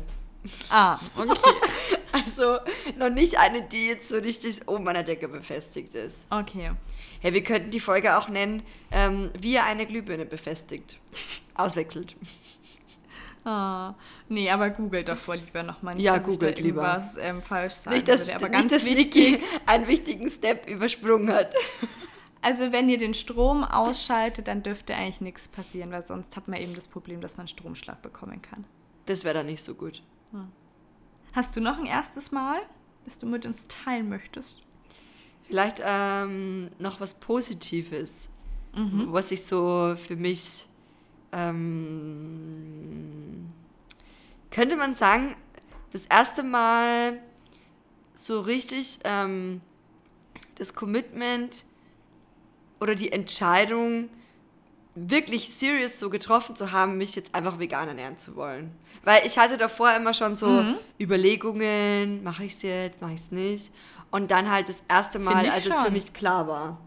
Ah, 0.70 0.98
okay. 1.16 1.54
also 2.12 2.58
noch 2.96 3.10
nicht 3.10 3.38
eine, 3.38 3.62
die 3.62 3.88
jetzt 3.88 4.08
so 4.08 4.16
richtig 4.16 4.66
oben 4.68 4.86
an 4.88 4.94
der 4.94 5.02
Decke 5.02 5.28
befestigt 5.28 5.94
ist. 5.94 6.26
Okay. 6.30 6.72
Hey, 7.20 7.32
wir 7.32 7.42
könnten 7.42 7.70
die 7.70 7.80
Folge 7.80 8.16
auch 8.16 8.28
nennen, 8.28 8.62
ähm, 8.90 9.30
wie 9.40 9.54
er 9.54 9.64
eine 9.64 9.86
Glühbirne 9.86 10.26
befestigt. 10.26 10.98
Auswechselt. 11.54 12.16
Ah, 13.44 13.94
nee, 14.28 14.50
aber 14.50 14.70
googelt 14.70 15.08
davor 15.08 15.36
lieber 15.36 15.62
nochmal 15.62 15.94
nicht, 15.94 16.04
ja, 16.04 16.18
googelt 16.18 16.58
lieber. 16.58 17.00
ähm, 17.20 17.42
falsch 17.42 17.74
sagen 17.74 17.94
nicht, 17.94 18.08
dass, 18.08 18.26
würde. 18.26 18.34
Aber 18.34 18.48
nicht, 18.48 18.60
ganz 18.60 18.72
dass 18.72 18.84
wichtig, 18.84 19.14
Niki 19.14 19.44
einen 19.66 19.86
wichtigen 19.86 20.28
Step 20.28 20.68
übersprungen 20.68 21.32
hat. 21.32 21.54
Also 22.42 22.70
wenn 22.70 22.88
ihr 22.88 22.98
den 22.98 23.14
Strom 23.14 23.64
ausschaltet, 23.64 24.46
dann 24.46 24.62
dürfte 24.62 24.94
eigentlich 24.94 25.20
nichts 25.20 25.48
passieren, 25.48 25.90
weil 25.90 26.06
sonst 26.06 26.36
hat 26.36 26.46
man 26.46 26.60
eben 26.60 26.76
das 26.76 26.86
Problem, 26.86 27.20
dass 27.20 27.36
man 27.36 27.48
Stromschlag 27.48 28.02
bekommen 28.02 28.40
kann. 28.40 28.64
Das 29.06 29.24
wäre 29.24 29.34
dann 29.34 29.46
nicht 29.46 29.64
so 29.64 29.74
gut. 29.74 30.00
Hm. 30.36 30.52
Hast 31.34 31.56
du 31.56 31.60
noch 31.60 31.78
ein 31.78 31.86
erstes 31.86 32.32
Mal, 32.32 32.60
das 33.04 33.18
du 33.18 33.26
mit 33.26 33.44
uns 33.46 33.66
teilen 33.68 34.08
möchtest? 34.08 34.62
Vielleicht 35.42 35.82
ähm, 35.84 36.70
noch 36.78 37.00
was 37.00 37.14
Positives, 37.14 38.30
mhm. 38.74 39.12
was 39.12 39.30
ich 39.30 39.44
so 39.44 39.94
für 39.96 40.16
mich 40.16 40.66
ähm, 41.32 42.66
könnte 44.50 44.76
man 44.76 44.94
sagen, 44.94 45.36
das 45.92 46.06
erste 46.06 46.42
Mal 46.42 47.20
so 48.14 48.40
richtig 48.40 48.98
ähm, 49.04 49.60
das 50.56 50.74
Commitment 50.74 51.64
oder 52.80 52.94
die 52.94 53.12
Entscheidung 53.12 54.08
wirklich 54.96 55.50
serious 55.50 56.00
so 56.00 56.10
getroffen 56.10 56.56
zu 56.56 56.72
haben, 56.72 56.96
mich 56.96 57.14
jetzt 57.14 57.34
einfach 57.34 57.58
vegan 57.58 57.86
ernähren 57.86 58.16
zu 58.16 58.34
wollen. 58.34 58.74
Weil 59.04 59.24
ich 59.24 59.38
hatte 59.38 59.58
davor 59.58 59.94
immer 59.94 60.14
schon 60.14 60.34
so 60.34 60.48
mhm. 60.48 60.76
Überlegungen, 60.98 62.24
mache 62.24 62.44
ich 62.44 62.54
es 62.54 62.62
jetzt, 62.62 63.00
mache 63.02 63.12
ich 63.12 63.20
es 63.20 63.30
nicht. 63.30 63.72
Und 64.10 64.30
dann 64.30 64.50
halt 64.50 64.68
das 64.68 64.82
erste 64.88 65.18
Mal, 65.18 65.48
als 65.48 65.64
schon. 65.64 65.72
es 65.72 65.78
für 65.78 65.90
mich 65.90 66.12
klar 66.14 66.48
war. 66.48 66.78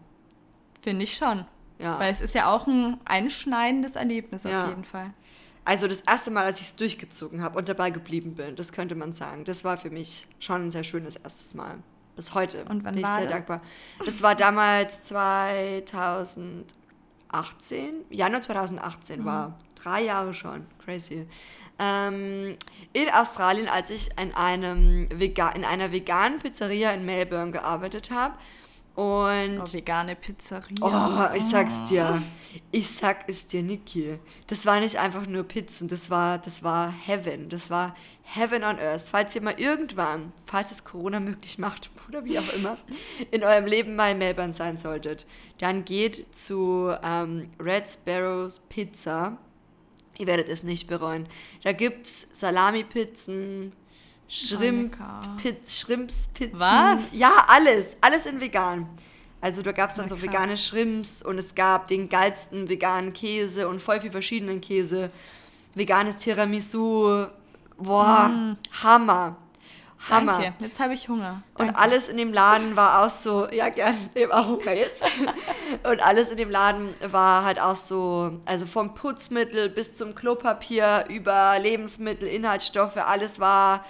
Finde 0.82 1.04
ich 1.04 1.16
schon. 1.16 1.46
Ja. 1.78 1.98
Weil 1.98 2.12
es 2.12 2.20
ist 2.20 2.34
ja 2.34 2.52
auch 2.52 2.66
ein 2.66 2.98
einschneidendes 3.04 3.96
Erlebnis 3.96 4.44
ja. 4.44 4.64
auf 4.64 4.68
jeden 4.70 4.84
Fall. 4.84 5.14
Also 5.64 5.86
das 5.86 6.00
erste 6.00 6.30
Mal, 6.30 6.44
als 6.44 6.60
ich 6.60 6.66
es 6.66 6.76
durchgezogen 6.76 7.42
habe 7.42 7.58
und 7.58 7.68
dabei 7.68 7.90
geblieben 7.90 8.34
bin, 8.34 8.56
das 8.56 8.72
könnte 8.72 8.96
man 8.96 9.12
sagen. 9.12 9.44
Das 9.44 9.62
war 9.62 9.76
für 9.76 9.90
mich 9.90 10.26
schon 10.40 10.66
ein 10.66 10.70
sehr 10.70 10.84
schönes 10.84 11.16
erstes 11.16 11.54
Mal. 11.54 11.78
Bis 12.16 12.34
heute 12.34 12.64
und 12.64 12.82
wann 12.84 12.94
bin 12.94 12.98
ich 12.98 13.02
war 13.04 13.18
sehr 13.18 13.26
das? 13.26 13.34
dankbar. 13.34 13.62
Das 14.04 14.20
war 14.20 14.34
damals 14.34 15.04
2018, 17.30 18.04
Januar 18.10 18.40
2018 18.40 19.20
mhm. 19.20 19.24
war. 19.24 19.58
Drei 19.76 20.02
Jahre 20.02 20.34
schon, 20.34 20.66
crazy. 20.84 21.26
Ähm, 21.78 22.56
in 22.92 23.08
Australien, 23.10 23.68
als 23.68 23.90
ich 23.90 24.10
in, 24.20 24.34
einem 24.34 25.08
Vega 25.10 25.48
in 25.50 25.64
einer 25.64 25.92
veganen 25.92 26.38
Pizzeria 26.38 26.92
in 26.92 27.06
Melbourne 27.06 27.52
gearbeitet 27.52 28.10
habe 28.10 28.34
und 29.00 29.60
oh, 29.60 29.72
vegane 29.72 30.14
Pizzeria. 30.14 31.30
Oh, 31.32 31.34
ich 31.34 31.44
sag's 31.44 31.84
dir. 31.88 32.20
Ich 32.70 32.90
sag 32.90 33.26
es 33.30 33.46
dir, 33.46 33.62
Niki. 33.62 34.18
Das 34.46 34.66
war 34.66 34.78
nicht 34.78 34.98
einfach 34.98 35.24
nur 35.26 35.44
Pizzen, 35.44 35.88
das 35.88 36.10
war, 36.10 36.36
das 36.36 36.62
war 36.62 36.92
Heaven. 37.06 37.48
Das 37.48 37.70
war 37.70 37.94
Heaven 38.24 38.62
on 38.62 38.78
Earth. 38.78 39.08
Falls 39.10 39.34
ihr 39.34 39.40
mal 39.40 39.58
irgendwann, 39.58 40.34
falls 40.44 40.70
es 40.70 40.84
Corona 40.84 41.18
möglich 41.18 41.56
macht 41.56 41.88
oder 42.08 42.26
wie 42.26 42.38
auch 42.38 42.52
immer, 42.52 42.76
in 43.30 43.42
eurem 43.42 43.64
Leben 43.64 43.96
mal 43.96 44.12
in 44.12 44.18
Melbourne 44.18 44.52
sein 44.52 44.76
solltet, 44.76 45.24
dann 45.56 45.86
geht 45.86 46.34
zu 46.34 46.94
ähm, 47.02 47.48
Red 47.58 47.88
Sparrows 47.88 48.60
Pizza. 48.68 49.38
Ihr 50.18 50.26
werdet 50.26 50.50
es 50.50 50.62
nicht 50.62 50.88
bereuen. 50.88 51.26
Da 51.62 51.72
gibt's 51.72 52.28
Salami-Pizzen, 52.32 53.72
Shrimp, 54.32 54.96
Pit, 55.42 55.68
Shrimps, 55.68 56.28
Pizzen. 56.28 56.60
Was? 56.60 57.12
Ja, 57.12 57.46
alles. 57.48 57.96
Alles 58.00 58.26
in 58.26 58.40
vegan. 58.40 58.86
Also 59.40 59.60
da 59.60 59.72
gab 59.72 59.90
es 59.90 59.96
dann 59.96 60.08
so 60.08 60.22
vegane 60.22 60.56
Shrimps 60.56 61.20
und 61.20 61.36
es 61.36 61.56
gab 61.56 61.88
den 61.88 62.08
geilsten 62.08 62.68
veganen 62.68 63.12
Käse 63.12 63.68
und 63.68 63.82
voll 63.82 64.00
viel 64.00 64.12
verschiedenen 64.12 64.60
Käse. 64.60 65.08
Veganes 65.74 66.18
Tiramisu. 66.18 67.26
Boah, 67.76 68.28
mm. 68.28 68.56
Hammer. 68.84 69.36
Hammer. 70.08 70.32
Danke, 70.32 70.54
jetzt 70.60 70.80
habe 70.80 70.94
ich 70.94 71.08
Hunger. 71.08 71.42
Danke. 71.56 71.72
Und 71.72 71.78
alles 71.78 72.08
in 72.08 72.16
dem 72.16 72.32
Laden 72.32 72.74
war 72.76 73.04
auch 73.04 73.10
so, 73.10 73.48
ja 73.50 73.68
gern, 73.68 73.96
eben 74.14 74.32
auch 74.32 74.46
Hunger 74.46 74.72
jetzt. 74.72 75.02
und 75.90 76.02
alles 76.02 76.30
in 76.30 76.36
dem 76.36 76.50
Laden 76.50 76.94
war 77.06 77.44
halt 77.44 77.60
auch 77.60 77.76
so, 77.76 78.38
also 78.46 78.64
vom 78.64 78.94
Putzmittel 78.94 79.68
bis 79.68 79.96
zum 79.96 80.14
Klopapier 80.14 81.04
über 81.08 81.58
Lebensmittel, 81.58 82.28
Inhaltsstoffe, 82.28 82.96
alles 82.96 83.40
war 83.40 83.84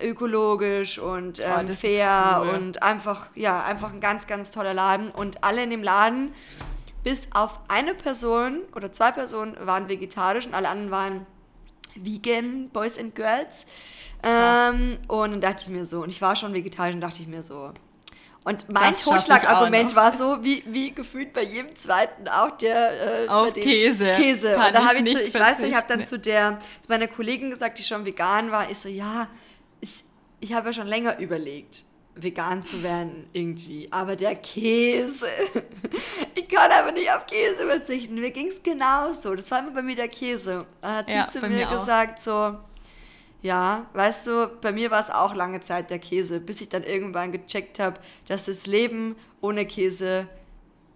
ökologisch 0.00 0.98
und 0.98 1.40
oh, 1.40 1.42
ähm, 1.42 1.66
oh, 1.68 1.72
fair 1.72 2.42
cool. 2.42 2.48
und 2.50 2.82
einfach, 2.82 3.26
ja, 3.34 3.62
einfach 3.62 3.92
ein 3.92 4.00
ganz, 4.00 4.26
ganz 4.26 4.50
toller 4.50 4.74
Laden. 4.74 5.10
Und 5.10 5.44
alle 5.44 5.62
in 5.62 5.70
dem 5.70 5.82
Laden, 5.82 6.32
bis 7.02 7.28
auf 7.32 7.60
eine 7.68 7.94
Person 7.94 8.60
oder 8.74 8.92
zwei 8.92 9.12
Personen, 9.12 9.56
waren 9.60 9.88
vegetarisch 9.88 10.46
und 10.46 10.54
alle 10.54 10.68
anderen 10.68 10.90
waren 10.90 11.26
vegan, 11.94 12.68
Boys 12.70 12.98
and 12.98 13.14
Girls. 13.14 13.66
Ähm, 14.22 14.98
und 15.08 15.32
dann 15.32 15.40
dachte 15.40 15.62
ich 15.62 15.68
mir 15.68 15.84
so, 15.84 16.02
und 16.02 16.10
ich 16.10 16.22
war 16.22 16.36
schon 16.36 16.54
vegetarisch 16.54 16.94
und 16.94 17.00
dachte 17.00 17.20
ich 17.20 17.28
mir 17.28 17.42
so. 17.42 17.72
Und 18.44 18.68
mein 18.72 18.92
Totschlagargument 18.92 19.94
war 19.94 20.12
so, 20.16 20.42
wie, 20.42 20.64
wie 20.66 20.92
gefühlt 20.92 21.32
bei 21.32 21.44
jedem 21.44 21.76
zweiten 21.76 22.26
auch 22.26 22.50
der 22.56 23.24
äh, 23.24 23.28
Auf 23.28 23.54
Käse. 23.54 24.12
Käse. 24.16 24.54
Kann 24.54 24.66
und 24.66 24.74
da 24.74 24.88
habe 24.88 24.98
ich, 24.98 25.16
zu, 25.16 25.22
ich 25.22 25.34
weiß 25.34 25.58
nicht, 25.60 25.70
ich 25.70 25.76
habe 25.76 25.86
dann 25.86 26.04
zu 26.04 26.18
der, 26.18 26.58
zu 26.58 26.88
meiner 26.88 27.06
Kollegin 27.06 27.50
gesagt, 27.50 27.78
die 27.78 27.84
schon 27.84 28.04
vegan 28.04 28.50
war, 28.50 28.68
ich 28.68 28.78
so, 28.78 28.88
ja, 28.88 29.28
ich, 29.82 30.04
ich 30.40 30.52
habe 30.54 30.68
ja 30.68 30.72
schon 30.72 30.86
länger 30.86 31.18
überlegt, 31.18 31.84
vegan 32.14 32.62
zu 32.62 32.82
werden 32.82 33.26
irgendwie. 33.32 33.88
Aber 33.90 34.16
der 34.16 34.36
Käse, 34.36 35.26
ich 36.34 36.48
kann 36.48 36.70
aber 36.70 36.92
nicht 36.92 37.10
auf 37.10 37.26
Käse 37.26 37.66
verzichten. 37.66 38.14
Mir 38.14 38.30
ging 38.30 38.48
es 38.48 38.62
genauso. 38.62 39.34
Das 39.34 39.50
war 39.50 39.58
immer 39.58 39.72
bei 39.72 39.82
mir 39.82 39.96
der 39.96 40.08
Käse. 40.08 40.66
Dann 40.80 40.96
hat 40.96 41.08
sie 41.08 41.16
ja, 41.16 41.28
zu 41.28 41.40
mir, 41.40 41.48
mir 41.48 41.66
gesagt 41.66 42.20
so, 42.20 42.58
ja, 43.42 43.86
weißt 43.92 44.26
du, 44.28 44.48
bei 44.60 44.72
mir 44.72 44.90
war 44.90 45.00
es 45.00 45.10
auch 45.10 45.34
lange 45.34 45.60
Zeit 45.60 45.90
der 45.90 45.98
Käse, 45.98 46.40
bis 46.40 46.60
ich 46.60 46.68
dann 46.68 46.84
irgendwann 46.84 47.32
gecheckt 47.32 47.80
habe, 47.80 48.00
dass 48.28 48.44
das 48.44 48.66
Leben 48.66 49.16
ohne 49.40 49.66
Käse 49.66 50.28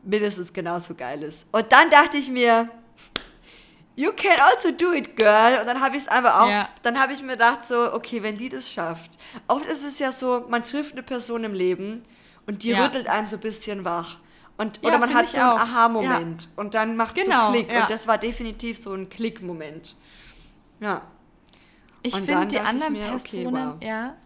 mindestens 0.05 0.53
genauso 0.53 0.95
geil 0.95 1.25
ist. 1.25 1.47
Und 1.51 1.73
dann 1.73 1.91
dachte 1.91 2.19
ich 2.19 2.31
mir, 2.31 2.71
you 3.97 4.13
can 4.13 4.39
also 4.39 4.71
do 4.71 4.93
it, 4.93 5.17
girl. 5.17 5.59
Und 5.59 5.67
dann 5.67 5.81
habe 5.81 5.97
ich 5.97 6.03
es 6.03 6.09
einfach 6.09 6.43
auch, 6.43 6.49
ja. 6.49 6.69
dann 6.83 7.01
habe 7.01 7.13
ich 7.13 7.23
mir 7.23 7.33
gedacht 7.33 7.67
so, 7.67 7.93
okay, 7.93 8.23
wenn 8.23 8.37
die 8.37 8.49
das 8.49 8.71
schafft. 8.71 9.19
Oft 9.49 9.67
ist 9.67 9.85
es 9.85 9.99
ja 9.99 10.13
so, 10.13 10.47
man 10.49 10.63
trifft 10.63 10.93
eine 10.93 11.03
Person 11.03 11.43
im 11.45 11.55
Leben 11.55 12.03
und 12.47 12.63
die 12.63 12.71
ja. 12.71 12.85
rüttelt 12.85 13.09
einen 13.09 13.27
so 13.27 13.37
ein 13.37 13.41
bisschen 13.41 13.85
wach. 13.85 14.19
Und, 14.59 14.79
oder 14.83 14.93
ja, 14.93 14.99
man 14.99 15.13
hat 15.13 15.29
so 15.29 15.41
einen 15.41 15.59
Aha-Moment 15.59 16.49
und 16.57 16.75
dann 16.75 16.97
macht 16.97 17.19
es 17.19 17.25
genau, 17.25 17.49
so 17.49 17.53
Klick. 17.53 17.69
Und 17.69 17.91
das 17.91 18.07
war 18.07 18.17
definitiv 18.17 18.79
so 18.79 18.95
ein 18.95 19.11
Klick-Moment. 19.11 19.97
Ja. 20.81 21.03
Ich 22.03 22.15
finde 22.15 22.47
die 22.47 22.61
anderen 22.61 22.93
mir, 22.93 23.07
Personen, 23.07 23.47
okay, 23.47 23.75
wow. 23.75 23.83
ja. 23.83 24.17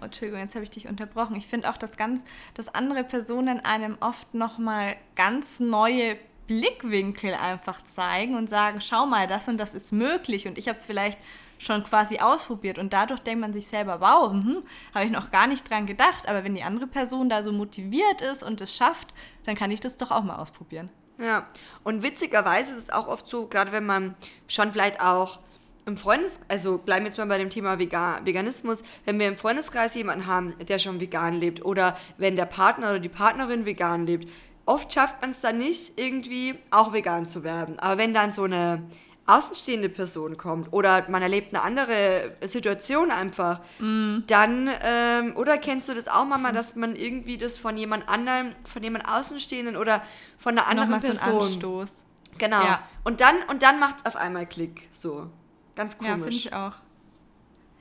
Oh, 0.00 0.04
Entschuldigung, 0.04 0.40
jetzt 0.40 0.54
habe 0.54 0.62
ich 0.62 0.70
dich 0.70 0.86
unterbrochen. 0.86 1.34
Ich 1.34 1.48
finde 1.48 1.68
auch, 1.68 1.76
dass 1.76 1.96
ganz, 1.96 2.22
dass 2.54 2.72
andere 2.72 3.02
Personen 3.02 3.60
einem 3.60 3.98
oft 4.00 4.32
nochmal 4.32 4.96
ganz 5.16 5.58
neue 5.58 6.16
Blickwinkel 6.48 7.34
einfach 7.34 7.84
zeigen 7.84 8.34
und 8.34 8.50
sagen, 8.50 8.80
schau 8.80 9.06
mal, 9.06 9.28
das 9.28 9.46
und 9.46 9.58
das 9.58 9.74
ist 9.74 9.92
möglich 9.92 10.48
und 10.48 10.58
ich 10.58 10.66
habe 10.66 10.76
es 10.76 10.84
vielleicht 10.84 11.18
schon 11.58 11.84
quasi 11.84 12.18
ausprobiert 12.18 12.78
und 12.78 12.92
dadurch 12.92 13.20
denkt 13.20 13.40
man 13.40 13.52
sich 13.52 13.66
selber, 13.66 14.00
wow, 14.00 14.30
hm, 14.30 14.62
habe 14.94 15.04
ich 15.04 15.10
noch 15.12 15.30
gar 15.30 15.46
nicht 15.46 15.68
dran 15.68 15.86
gedacht, 15.86 16.28
aber 16.28 16.42
wenn 16.42 16.54
die 16.54 16.62
andere 16.62 16.86
Person 16.86 17.28
da 17.28 17.42
so 17.42 17.52
motiviert 17.52 18.22
ist 18.22 18.42
und 18.42 18.60
es 18.60 18.74
schafft, 18.74 19.08
dann 19.44 19.54
kann 19.54 19.70
ich 19.70 19.80
das 19.80 19.96
doch 19.96 20.10
auch 20.10 20.24
mal 20.24 20.36
ausprobieren. 20.36 20.88
Ja, 21.18 21.46
und 21.84 22.02
witzigerweise 22.02 22.72
ist 22.72 22.78
es 22.78 22.90
auch 22.90 23.08
oft 23.08 23.28
so, 23.28 23.48
gerade 23.48 23.72
wenn 23.72 23.84
man 23.84 24.14
schon 24.46 24.72
vielleicht 24.72 25.00
auch 25.00 25.40
im 25.84 25.96
Freundes, 25.96 26.38
also 26.48 26.78
bleiben 26.78 27.04
wir 27.04 27.08
jetzt 27.08 27.16
mal 27.16 27.26
bei 27.26 27.38
dem 27.38 27.50
Thema 27.50 27.78
Vegan, 27.78 28.24
Veganismus, 28.24 28.82
wenn 29.04 29.18
wir 29.18 29.26
im 29.26 29.36
Freundeskreis 29.36 29.94
jemanden 29.94 30.26
haben, 30.26 30.54
der 30.60 30.78
schon 30.78 31.00
vegan 31.00 31.34
lebt 31.34 31.64
oder 31.64 31.96
wenn 32.18 32.36
der 32.36 32.44
Partner 32.44 32.90
oder 32.90 33.00
die 33.00 33.08
Partnerin 33.08 33.64
vegan 33.64 34.06
lebt, 34.06 34.28
oft 34.68 34.92
schafft 34.92 35.20
man 35.22 35.30
es 35.30 35.40
dann 35.40 35.58
nicht 35.58 35.98
irgendwie 35.98 36.58
auch 36.70 36.92
vegan 36.92 37.26
zu 37.26 37.42
werden. 37.42 37.78
Aber 37.78 37.98
wenn 37.98 38.12
dann 38.12 38.32
so 38.32 38.44
eine 38.44 38.82
außenstehende 39.26 39.88
Person 39.88 40.36
kommt 40.36 40.72
oder 40.72 41.08
man 41.08 41.22
erlebt 41.22 41.54
eine 41.54 41.62
andere 41.62 42.32
Situation 42.42 43.10
einfach, 43.10 43.60
mm. 43.78 44.20
dann, 44.26 44.70
ähm, 44.82 45.36
oder 45.36 45.58
kennst 45.58 45.88
du 45.88 45.94
das 45.94 46.08
auch 46.08 46.24
mal, 46.24 46.52
dass 46.52 46.76
man 46.76 46.96
irgendwie 46.96 47.36
das 47.36 47.58
von 47.58 47.76
jemand 47.76 48.08
anderem, 48.08 48.54
von 48.64 48.82
jemand 48.82 49.08
Außenstehenden 49.08 49.76
oder 49.76 50.02
von 50.38 50.58
einer 50.58 50.66
anderen 50.66 50.90
Nochmal 50.90 51.12
Person. 51.12 51.32
So 51.32 51.38
ein 51.38 51.46
Anstoß. 51.46 52.04
Genau. 52.38 52.62
Ja. 52.62 52.82
Und 53.04 53.20
dann, 53.20 53.36
und 53.48 53.62
dann 53.62 53.80
macht 53.80 53.96
es 53.98 54.06
auf 54.06 54.16
einmal 54.16 54.46
Klick. 54.46 54.88
So. 54.92 55.30
Ganz 55.74 55.96
komisch. 55.96 56.10
Ja, 56.10 56.16
finde 56.16 56.36
ich 56.36 56.52
auch. 56.52 56.72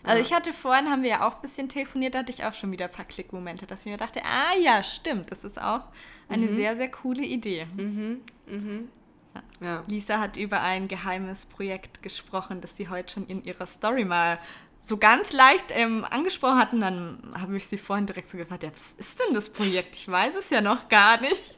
Also 0.08 0.22
ich 0.22 0.34
hatte 0.34 0.54
vorhin, 0.54 0.89
haben 0.89 1.04
wir 1.04 1.10
ja 1.10 1.28
auch 1.28 1.36
ein 1.36 1.41
bisschen 1.41 1.70
telefoniert, 1.70 2.15
da 2.15 2.20
hatte 2.20 2.32
ich 2.32 2.43
auch 2.43 2.54
schon 2.54 2.72
wieder 2.72 2.86
ein 2.86 2.91
paar 2.91 3.06
Klickmomente, 3.06 3.65
dass 3.65 3.82
ich 3.82 3.88
mir 3.88 3.98
dachte, 3.98 4.22
ah 4.24 4.58
ja, 4.62 4.84
stimmt, 4.84 5.32
das 5.32 5.43
ist 5.43 5.62
auch 5.62 5.86
eine 6.30 6.48
mhm. 6.48 6.56
sehr, 6.56 6.76
sehr 6.76 6.89
coole 6.89 7.24
Idee. 7.24 7.67
Mhm. 7.76 8.22
Mhm. 8.48 8.89
Ja. 9.34 9.43
Ja. 9.67 9.84
Lisa 9.88 10.20
hat 10.20 10.38
über 10.38 10.62
ein 10.62 10.88
geheimes 10.88 11.46
Projekt 11.46 12.02
gesprochen, 12.02 12.62
das 12.62 12.76
sie 12.76 12.89
heute 12.89 13.13
schon 13.13 13.28
in 13.28 13.43
ihrer 13.43 13.67
Story 13.67 14.06
mal 14.06 14.39
so 14.78 14.98
ganz 14.98 15.34
leicht 15.34 15.65
ähm, 15.70 16.06
angesprochen 16.10 16.58
hatten. 16.58 16.82
Dann 16.82 17.34
habe 17.39 17.58
ich 17.58 17.67
sie 17.67 17.78
vorhin 17.78 18.06
direkt 18.06 18.30
so 18.30 18.38
gefragt, 18.38 18.63
ja, 18.63 18.72
was 18.74 18.93
ist 18.93 19.20
denn 19.20 19.34
das 19.34 19.50
Projekt? 19.50 19.96
Ich 19.96 20.08
weiß 20.08 20.36
es 20.36 20.50
ja 20.50 20.62
noch 20.62 20.89
gar 20.89 21.20
nicht. 21.22 21.58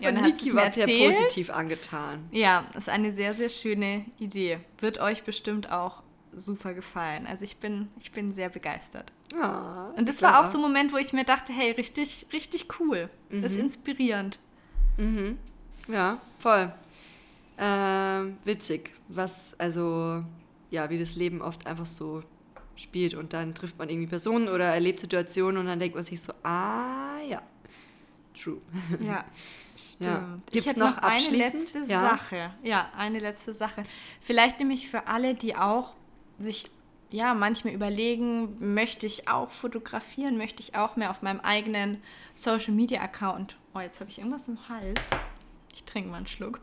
Ja, 0.00 0.10
und, 0.10 0.18
und 0.18 0.24
Niki 0.24 0.54
war 0.54 0.74
ja 0.76 0.86
positiv 0.86 1.50
angetan. 1.50 2.28
Ja, 2.32 2.64
ist 2.76 2.88
eine 2.88 3.12
sehr, 3.12 3.34
sehr 3.34 3.48
schöne 3.48 4.04
Idee. 4.18 4.58
Wird 4.78 4.98
euch 4.98 5.22
bestimmt 5.22 5.70
auch 5.70 6.02
super 6.36 6.74
gefallen. 6.74 7.26
Also 7.26 7.44
ich 7.44 7.56
bin, 7.56 7.88
ich 7.98 8.12
bin 8.12 8.32
sehr 8.32 8.48
begeistert. 8.48 9.12
Ja, 9.32 9.92
und 9.96 10.08
das 10.08 10.18
klar. 10.18 10.32
war 10.32 10.40
auch 10.40 10.46
so 10.46 10.58
ein 10.58 10.62
Moment, 10.62 10.92
wo 10.92 10.96
ich 10.96 11.12
mir 11.12 11.24
dachte, 11.24 11.52
hey, 11.52 11.72
richtig, 11.72 12.26
richtig 12.32 12.80
cool. 12.80 13.08
Mhm. 13.30 13.42
Das 13.42 13.52
ist 13.52 13.58
inspirierend. 13.58 14.38
Mhm. 14.96 15.38
Ja, 15.88 16.20
voll. 16.38 16.72
Ähm, 17.58 18.38
witzig, 18.44 18.90
was, 19.08 19.58
also, 19.58 20.24
ja, 20.70 20.88
wie 20.90 20.98
das 20.98 21.16
Leben 21.16 21.42
oft 21.42 21.66
einfach 21.66 21.86
so 21.86 22.22
spielt 22.76 23.14
und 23.14 23.32
dann 23.32 23.54
trifft 23.54 23.78
man 23.78 23.88
irgendwie 23.88 24.08
Personen 24.08 24.48
oder 24.48 24.64
erlebt 24.66 25.00
Situationen 25.00 25.58
und 25.58 25.66
dann 25.66 25.78
denkt 25.78 25.94
man 25.94 26.04
sich 26.04 26.20
so, 26.20 26.32
ah 26.42 27.20
ja, 27.28 27.42
True. 28.34 28.58
Ja, 29.00 29.24
stimmt. 29.76 30.06
Ja. 30.06 30.38
Gibt 30.50 30.66
es 30.66 30.76
noch, 30.76 30.96
noch 30.96 31.02
eine 31.02 31.36
letzte 31.36 31.78
ja? 31.86 32.10
Sache? 32.10 32.50
Ja, 32.62 32.90
eine 32.96 33.18
letzte 33.18 33.54
Sache. 33.54 33.84
Vielleicht 34.20 34.58
nämlich 34.58 34.88
für 34.88 35.06
alle, 35.06 35.34
die 35.34 35.56
auch 35.56 35.92
sich 36.38 36.64
ja 37.10 37.34
manchmal 37.34 37.74
überlegen, 37.74 38.56
möchte 38.74 39.06
ich 39.06 39.28
auch 39.28 39.50
fotografieren, 39.50 40.36
möchte 40.36 40.62
ich 40.62 40.74
auch 40.74 40.96
mehr 40.96 41.10
auf 41.10 41.22
meinem 41.22 41.40
eigenen 41.40 42.02
Social 42.34 42.72
Media 42.72 43.02
Account. 43.02 43.56
Oh, 43.74 43.80
jetzt 43.80 44.00
habe 44.00 44.10
ich 44.10 44.18
irgendwas 44.18 44.48
im 44.48 44.68
Hals. 44.68 45.00
Ich 45.74 45.84
trinke 45.84 46.10
mal 46.10 46.18
einen 46.18 46.26
Schluck. 46.26 46.60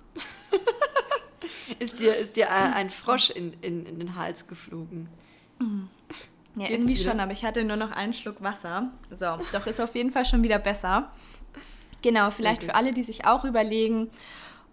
ist 1.79 1.99
dir, 1.99 2.15
ist 2.15 2.36
dir 2.36 2.51
ein 2.51 2.89
Frosch 2.89 3.29
in, 3.29 3.53
in, 3.62 3.86
in 3.86 3.99
den 3.99 4.15
Hals 4.15 4.47
geflogen? 4.47 5.08
Ja, 5.60 5.65
Geht's 6.55 6.71
irgendwie 6.71 6.99
wieder? 6.99 7.12
schon, 7.12 7.19
aber 7.19 7.32
ich 7.32 7.45
hatte 7.45 7.63
nur 7.63 7.77
noch 7.77 7.91
einen 7.91 8.13
Schluck 8.13 8.41
Wasser. 8.41 8.91
So, 9.15 9.38
doch 9.51 9.67
ist 9.67 9.79
auf 9.79 9.95
jeden 9.95 10.12
Fall 10.12 10.25
schon 10.25 10.43
wieder 10.43 10.60
besser. 10.60 11.12
Genau, 12.01 12.32
vielleicht 12.32 12.63
für 12.63 12.75
alle, 12.75 12.93
die 12.93 13.03
sich 13.03 13.25
auch 13.25 13.43
überlegen, 13.43 14.10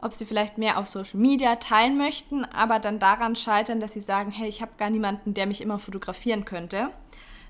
ob 0.00 0.12
sie 0.12 0.26
vielleicht 0.26 0.58
mehr 0.58 0.78
auf 0.78 0.88
Social 0.88 1.18
Media 1.20 1.56
teilen 1.56 1.96
möchten, 1.96 2.44
aber 2.44 2.78
dann 2.78 2.98
daran 2.98 3.36
scheitern, 3.36 3.80
dass 3.80 3.92
sie 3.92 4.00
sagen, 4.00 4.30
hey, 4.30 4.48
ich 4.48 4.62
habe 4.62 4.72
gar 4.76 4.90
niemanden, 4.90 5.34
der 5.34 5.46
mich 5.46 5.60
immer 5.60 5.78
fotografieren 5.78 6.44
könnte. 6.44 6.90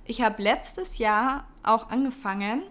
Ich 0.04 0.22
habe 0.22 0.42
letztes 0.42 0.98
Jahr 0.98 1.48
auch 1.62 1.90
angefangen, 1.90 2.62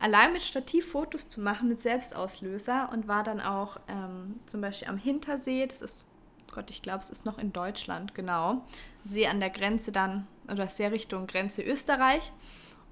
allein 0.00 0.32
mit 0.32 0.42
Stativfotos 0.42 1.28
zu 1.28 1.40
machen, 1.40 1.68
mit 1.68 1.80
Selbstauslöser 1.80 2.90
und 2.92 3.06
war 3.06 3.22
dann 3.22 3.40
auch 3.40 3.78
ähm, 3.88 4.40
zum 4.46 4.60
Beispiel 4.60 4.88
am 4.88 4.98
Hintersee, 4.98 5.66
das 5.66 5.82
ist, 5.82 6.06
Gott, 6.52 6.70
ich 6.70 6.82
glaube, 6.82 6.98
es 6.98 7.10
ist 7.10 7.24
noch 7.24 7.38
in 7.38 7.52
Deutschland, 7.52 8.14
genau, 8.14 8.62
See 9.04 9.26
an 9.26 9.40
der 9.40 9.50
Grenze 9.50 9.92
dann, 9.92 10.26
oder 10.50 10.68
sehr 10.68 10.92
Richtung 10.92 11.26
Grenze 11.26 11.62
Österreich 11.62 12.32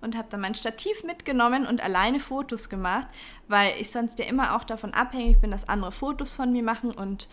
und 0.00 0.16
habe 0.16 0.28
dann 0.30 0.40
mein 0.40 0.54
Stativ 0.54 1.04
mitgenommen 1.04 1.66
und 1.66 1.82
alleine 1.82 2.20
Fotos 2.20 2.68
gemacht, 2.68 3.08
weil 3.48 3.74
ich 3.80 3.90
sonst 3.90 4.18
ja 4.18 4.26
immer 4.26 4.56
auch 4.56 4.64
davon 4.64 4.94
abhängig 4.94 5.40
bin, 5.40 5.50
dass 5.50 5.68
andere 5.68 5.92
Fotos 5.92 6.34
von 6.34 6.52
mir 6.52 6.62
machen 6.62 6.90
und 6.90 7.28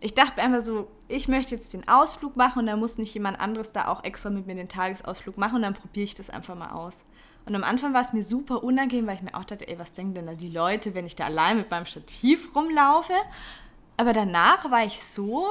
ich 0.00 0.12
dachte 0.12 0.42
einfach 0.42 0.62
so, 0.62 0.88
ich 1.08 1.28
möchte 1.28 1.54
jetzt 1.54 1.72
den 1.72 1.88
Ausflug 1.88 2.36
machen 2.36 2.58
und 2.58 2.66
da 2.66 2.76
muss 2.76 2.98
nicht 2.98 3.14
jemand 3.14 3.40
anderes 3.40 3.72
da 3.72 3.88
auch 3.88 4.04
extra 4.04 4.28
mit 4.28 4.46
mir 4.46 4.54
den 4.54 4.68
Tagesausflug 4.68 5.38
machen 5.38 5.56
und 5.56 5.62
dann 5.62 5.72
probiere 5.72 6.04
ich 6.04 6.14
das 6.14 6.28
einfach 6.28 6.54
mal 6.54 6.72
aus. 6.72 7.06
Und 7.46 7.54
am 7.54 7.64
Anfang 7.64 7.94
war 7.94 8.02
es 8.02 8.12
mir 8.12 8.22
super 8.22 8.62
unangenehm, 8.62 9.06
weil 9.06 9.16
ich 9.16 9.22
mir 9.22 9.34
auch 9.34 9.44
dachte, 9.44 9.66
ey, 9.68 9.78
was 9.78 9.92
denken 9.92 10.14
denn 10.14 10.26
da 10.26 10.34
die 10.34 10.50
Leute, 10.50 10.94
wenn 10.94 11.06
ich 11.06 11.16
da 11.16 11.24
allein 11.24 11.56
mit 11.56 11.70
meinem 11.70 11.86
Stativ 11.86 12.54
rumlaufe? 12.54 13.14
Aber 13.96 14.12
danach 14.12 14.70
war 14.70 14.84
ich 14.84 15.02
so 15.02 15.46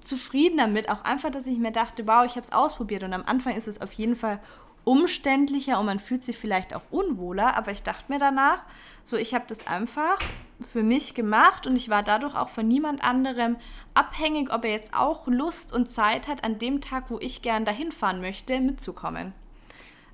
zufrieden 0.00 0.58
damit, 0.58 0.90
auch 0.90 1.04
einfach, 1.04 1.30
dass 1.30 1.46
ich 1.46 1.58
mir 1.58 1.72
dachte, 1.72 2.06
wow, 2.06 2.24
ich 2.24 2.32
habe 2.32 2.40
es 2.40 2.52
ausprobiert 2.52 3.04
und 3.04 3.12
am 3.12 3.24
Anfang 3.24 3.54
ist 3.54 3.68
es 3.68 3.80
auf 3.80 3.92
jeden 3.92 4.16
Fall 4.16 4.40
umständlicher 4.88 5.78
und 5.78 5.84
man 5.84 5.98
fühlt 5.98 6.24
sich 6.24 6.38
vielleicht 6.38 6.74
auch 6.74 6.80
unwohler, 6.90 7.58
aber 7.58 7.72
ich 7.72 7.82
dachte 7.82 8.10
mir 8.10 8.18
danach, 8.18 8.64
so 9.04 9.18
ich 9.18 9.34
habe 9.34 9.44
das 9.46 9.66
einfach 9.66 10.18
für 10.66 10.82
mich 10.82 11.14
gemacht 11.14 11.66
und 11.66 11.76
ich 11.76 11.90
war 11.90 12.02
dadurch 12.02 12.34
auch 12.34 12.48
von 12.48 12.66
niemand 12.66 13.04
anderem 13.04 13.56
abhängig, 13.92 14.50
ob 14.50 14.64
er 14.64 14.70
jetzt 14.70 14.94
auch 14.94 15.26
Lust 15.26 15.74
und 15.74 15.90
Zeit 15.90 16.26
hat, 16.26 16.42
an 16.42 16.58
dem 16.58 16.80
Tag, 16.80 17.10
wo 17.10 17.18
ich 17.20 17.42
gern 17.42 17.66
dahin 17.66 17.92
fahren 17.92 18.22
möchte, 18.22 18.60
mitzukommen. 18.60 19.34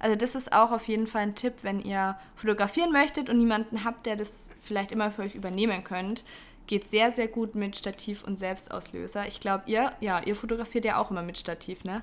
Also 0.00 0.16
das 0.16 0.34
ist 0.34 0.52
auch 0.52 0.72
auf 0.72 0.88
jeden 0.88 1.06
Fall 1.06 1.22
ein 1.22 1.36
Tipp, 1.36 1.54
wenn 1.62 1.78
ihr 1.78 2.18
fotografieren 2.34 2.90
möchtet 2.90 3.30
und 3.30 3.38
niemanden 3.38 3.84
habt, 3.84 4.06
der 4.06 4.16
das 4.16 4.50
vielleicht 4.60 4.90
immer 4.90 5.12
für 5.12 5.22
euch 5.22 5.36
übernehmen 5.36 5.84
könnt. 5.84 6.24
Geht 6.66 6.90
sehr, 6.90 7.12
sehr 7.12 7.28
gut 7.28 7.54
mit 7.54 7.76
Stativ 7.76 8.24
und 8.24 8.40
Selbstauslöser. 8.40 9.28
Ich 9.28 9.38
glaube, 9.38 9.64
ihr, 9.66 9.92
ja, 10.00 10.20
ihr 10.24 10.34
fotografiert 10.34 10.84
ja 10.84 10.98
auch 10.98 11.12
immer 11.12 11.22
mit 11.22 11.38
Stativ, 11.38 11.84
ne? 11.84 12.02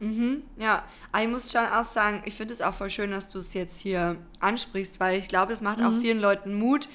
Mhm, 0.00 0.42
ja, 0.56 0.82
aber 1.12 1.22
ich 1.22 1.28
muss 1.28 1.52
schon 1.52 1.66
auch 1.66 1.84
sagen, 1.84 2.22
ich 2.24 2.34
finde 2.34 2.54
es 2.54 2.62
auch 2.62 2.72
voll 2.72 2.90
schön, 2.90 3.10
dass 3.10 3.28
du 3.28 3.38
es 3.38 3.52
jetzt 3.52 3.80
hier 3.80 4.16
ansprichst, 4.40 4.98
weil 4.98 5.18
ich 5.18 5.28
glaube, 5.28 5.52
es 5.52 5.60
macht 5.60 5.78
mhm. 5.78 5.86
auch 5.86 6.00
vielen 6.00 6.20
Leuten 6.20 6.54
Mut. 6.54 6.88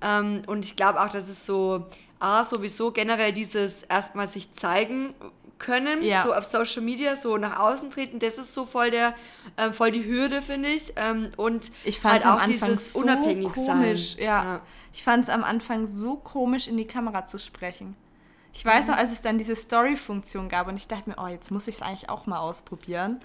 Ähm, 0.00 0.42
und 0.46 0.64
ich 0.64 0.76
glaube 0.76 1.00
auch, 1.00 1.08
dass 1.08 1.28
es 1.28 1.46
so, 1.46 1.86
ah, 2.18 2.44
sowieso 2.44 2.90
generell 2.90 3.32
dieses 3.32 3.84
erstmal 3.84 4.28
sich 4.28 4.52
zeigen 4.52 5.14
können, 5.58 6.02
ja. 6.02 6.22
so 6.22 6.34
auf 6.34 6.44
Social 6.44 6.82
Media, 6.82 7.16
so 7.16 7.36
nach 7.36 7.58
außen 7.58 7.90
treten, 7.90 8.18
das 8.18 8.38
ist 8.38 8.54
so 8.54 8.66
voll 8.66 8.90
der, 8.90 9.14
ähm, 9.56 9.72
voll 9.72 9.90
die 9.90 10.04
Hürde, 10.04 10.42
finde 10.42 10.68
ich. 10.68 10.92
Ähm, 10.96 11.30
und 11.36 11.70
ich 11.84 12.00
fand 12.00 12.24
halt 12.24 12.42
auch 12.42 12.44
dieses 12.46 12.92
so 12.92 13.00
unabhängig 13.00 13.52
komisch, 13.52 14.14
sein. 14.14 14.24
Ja. 14.24 14.44
ja. 14.44 14.60
Ich 14.92 15.02
fand 15.02 15.24
es 15.24 15.30
am 15.30 15.44
Anfang 15.44 15.86
so 15.86 16.16
komisch, 16.16 16.66
in 16.66 16.76
die 16.76 16.86
Kamera 16.86 17.26
zu 17.26 17.38
sprechen. 17.38 17.96
Ich 18.58 18.64
weiß 18.64 18.86
mhm. 18.86 18.90
noch, 18.90 18.98
als 18.98 19.12
es 19.12 19.22
dann 19.22 19.38
diese 19.38 19.54
Story-Funktion 19.54 20.48
gab 20.48 20.66
und 20.66 20.76
ich 20.76 20.88
dachte 20.88 21.08
mir, 21.08 21.16
oh, 21.16 21.28
jetzt 21.28 21.52
muss 21.52 21.68
ich 21.68 21.76
es 21.76 21.82
eigentlich 21.82 22.10
auch 22.10 22.26
mal 22.26 22.38
ausprobieren. 22.38 23.20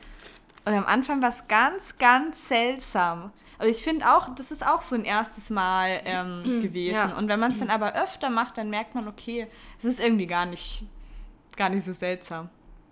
Und 0.64 0.74
am 0.74 0.86
Anfang 0.86 1.24
war 1.24 1.30
es 1.30 1.48
ganz, 1.48 1.98
ganz 1.98 2.48
seltsam. 2.48 3.32
Aber 3.58 3.68
ich 3.68 3.84
finde 3.84 4.14
auch, 4.14 4.30
das 4.36 4.52
ist 4.52 4.64
auch 4.64 4.84
so 4.84 4.94
ein 4.94 5.06
erstes 5.06 5.50
Mal 5.50 6.02
ähm, 6.06 6.44
gewesen. 6.62 6.94
Ja. 6.94 7.18
Und 7.18 7.30
wenn 7.30 7.40
man 7.40 7.52
es 7.52 7.58
dann 7.58 7.72
aber 7.72 7.96
öfter 7.96 8.30
macht, 8.30 8.60
dann 8.60 8.70
merkt 8.70 8.94
man, 8.94 9.08
okay, 9.08 9.48
es 9.80 9.86
ist 9.86 10.00
irgendwie 10.00 10.28
gar 10.28 10.46
nicht, 10.46 10.84
gar 11.58 11.70
nicht 11.70 11.84
so 11.84 11.94
seltsam. 11.94 12.50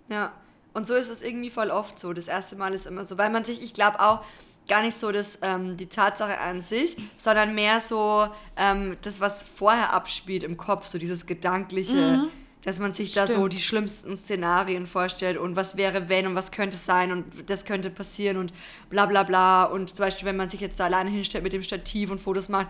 Ja, 0.08 0.32
und 0.74 0.84
so 0.84 0.94
ist 0.94 1.10
es 1.10 1.22
irgendwie 1.22 1.50
voll 1.50 1.70
oft 1.70 1.96
so. 1.96 2.12
Das 2.12 2.26
erste 2.26 2.56
Mal 2.56 2.74
ist 2.74 2.86
immer 2.86 3.04
so, 3.04 3.18
weil 3.18 3.30
man 3.30 3.44
sich, 3.44 3.62
ich 3.62 3.72
glaube 3.72 4.00
auch, 4.00 4.24
gar 4.72 4.80
nicht 4.80 4.96
so 4.96 5.12
das, 5.12 5.38
ähm, 5.42 5.76
die 5.76 5.86
Tatsache 5.86 6.40
an 6.40 6.62
sich, 6.62 6.96
sondern 7.18 7.54
mehr 7.54 7.78
so 7.78 8.26
ähm, 8.56 8.96
das, 9.02 9.20
was 9.20 9.42
vorher 9.42 9.92
abspielt 9.92 10.44
im 10.44 10.56
Kopf, 10.56 10.86
so 10.86 10.96
dieses 10.96 11.26
Gedankliche, 11.26 11.92
mhm. 11.92 12.28
dass 12.64 12.78
man 12.78 12.94
sich 12.94 13.10
Stimmt. 13.10 13.28
da 13.28 13.32
so 13.34 13.48
die 13.48 13.60
schlimmsten 13.60 14.16
Szenarien 14.16 14.86
vorstellt 14.86 15.36
und 15.36 15.56
was 15.56 15.76
wäre, 15.76 16.08
wenn 16.08 16.26
und 16.26 16.36
was 16.36 16.52
könnte 16.52 16.78
sein 16.78 17.12
und 17.12 17.50
das 17.50 17.66
könnte 17.66 17.90
passieren 17.90 18.38
und 18.38 18.54
bla 18.88 19.04
bla 19.04 19.24
bla. 19.24 19.64
Und 19.64 19.90
zum 19.90 19.98
Beispiel, 19.98 20.26
wenn 20.26 20.38
man 20.38 20.48
sich 20.48 20.60
jetzt 20.60 20.80
da 20.80 20.84
alleine 20.84 21.10
hinstellt 21.10 21.44
mit 21.44 21.52
dem 21.52 21.62
Stativ 21.62 22.10
und 22.10 22.18
Fotos 22.18 22.48
macht, 22.48 22.68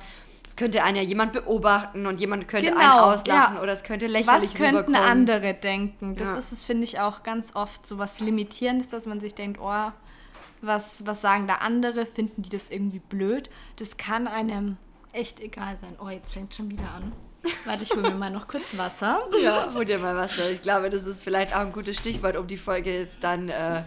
es 0.48 0.57
könnte 0.57 0.82
einen 0.82 0.96
ja 0.96 1.05
jemand 1.05 1.32
beobachten 1.32 2.05
und 2.07 2.18
jemand 2.18 2.48
könnte 2.48 2.72
genau, 2.72 2.80
einen 2.80 3.14
auslachen 3.14 3.57
ja. 3.57 3.62
oder 3.62 3.72
es 3.72 3.84
könnte 3.84 4.09
lächerlich 4.09 4.50
Was 4.50 4.55
könnten 4.55 4.96
andere 4.96 5.55
denken? 5.55 6.16
Das 6.16 6.26
ja. 6.26 6.34
ist 6.34 6.50
es, 6.50 6.64
finde 6.64 6.82
ich, 6.82 6.98
auch 6.98 7.22
ganz 7.22 7.55
oft 7.55 7.86
so 7.86 7.98
was 7.98 8.18
Limitierendes, 8.18 8.88
dass 8.88 9.07
man 9.07 9.20
sich 9.20 9.36
denkt, 9.36 9.61
oh, 9.62 9.92
was, 10.62 11.06
was 11.06 11.20
sagen 11.20 11.46
da 11.46 11.56
andere? 11.56 12.06
Finden 12.06 12.42
die 12.42 12.50
das 12.50 12.70
irgendwie 12.70 13.00
blöd? 13.00 13.50
Das 13.76 13.96
kann 13.96 14.26
einem 14.28 14.76
echt 15.12 15.40
egal 15.40 15.76
sein. 15.80 15.96
Oh, 16.02 16.08
jetzt 16.08 16.32
fängt 16.32 16.54
schon 16.54 16.70
wieder 16.70 16.88
an. 16.94 17.12
Warte, 17.64 17.82
ich 17.82 17.90
hole 17.90 18.02
mir 18.02 18.14
mal 18.14 18.30
noch 18.30 18.46
kurz 18.46 18.78
Wasser. 18.78 19.26
Ja, 19.42 19.68
hol 19.74 19.84
dir 19.84 19.98
mal 19.98 20.16
Wasser. 20.16 20.50
Ich 20.50 20.62
glaube, 20.62 20.90
das 20.90 21.06
ist 21.06 21.24
vielleicht 21.24 21.54
auch 21.54 21.60
ein 21.60 21.72
gutes 21.72 21.96
Stichwort, 21.96 22.36
um 22.36 22.46
die 22.46 22.56
Folge 22.56 23.00
jetzt 23.00 23.18
dann 23.20 23.48
äh, 23.48 23.82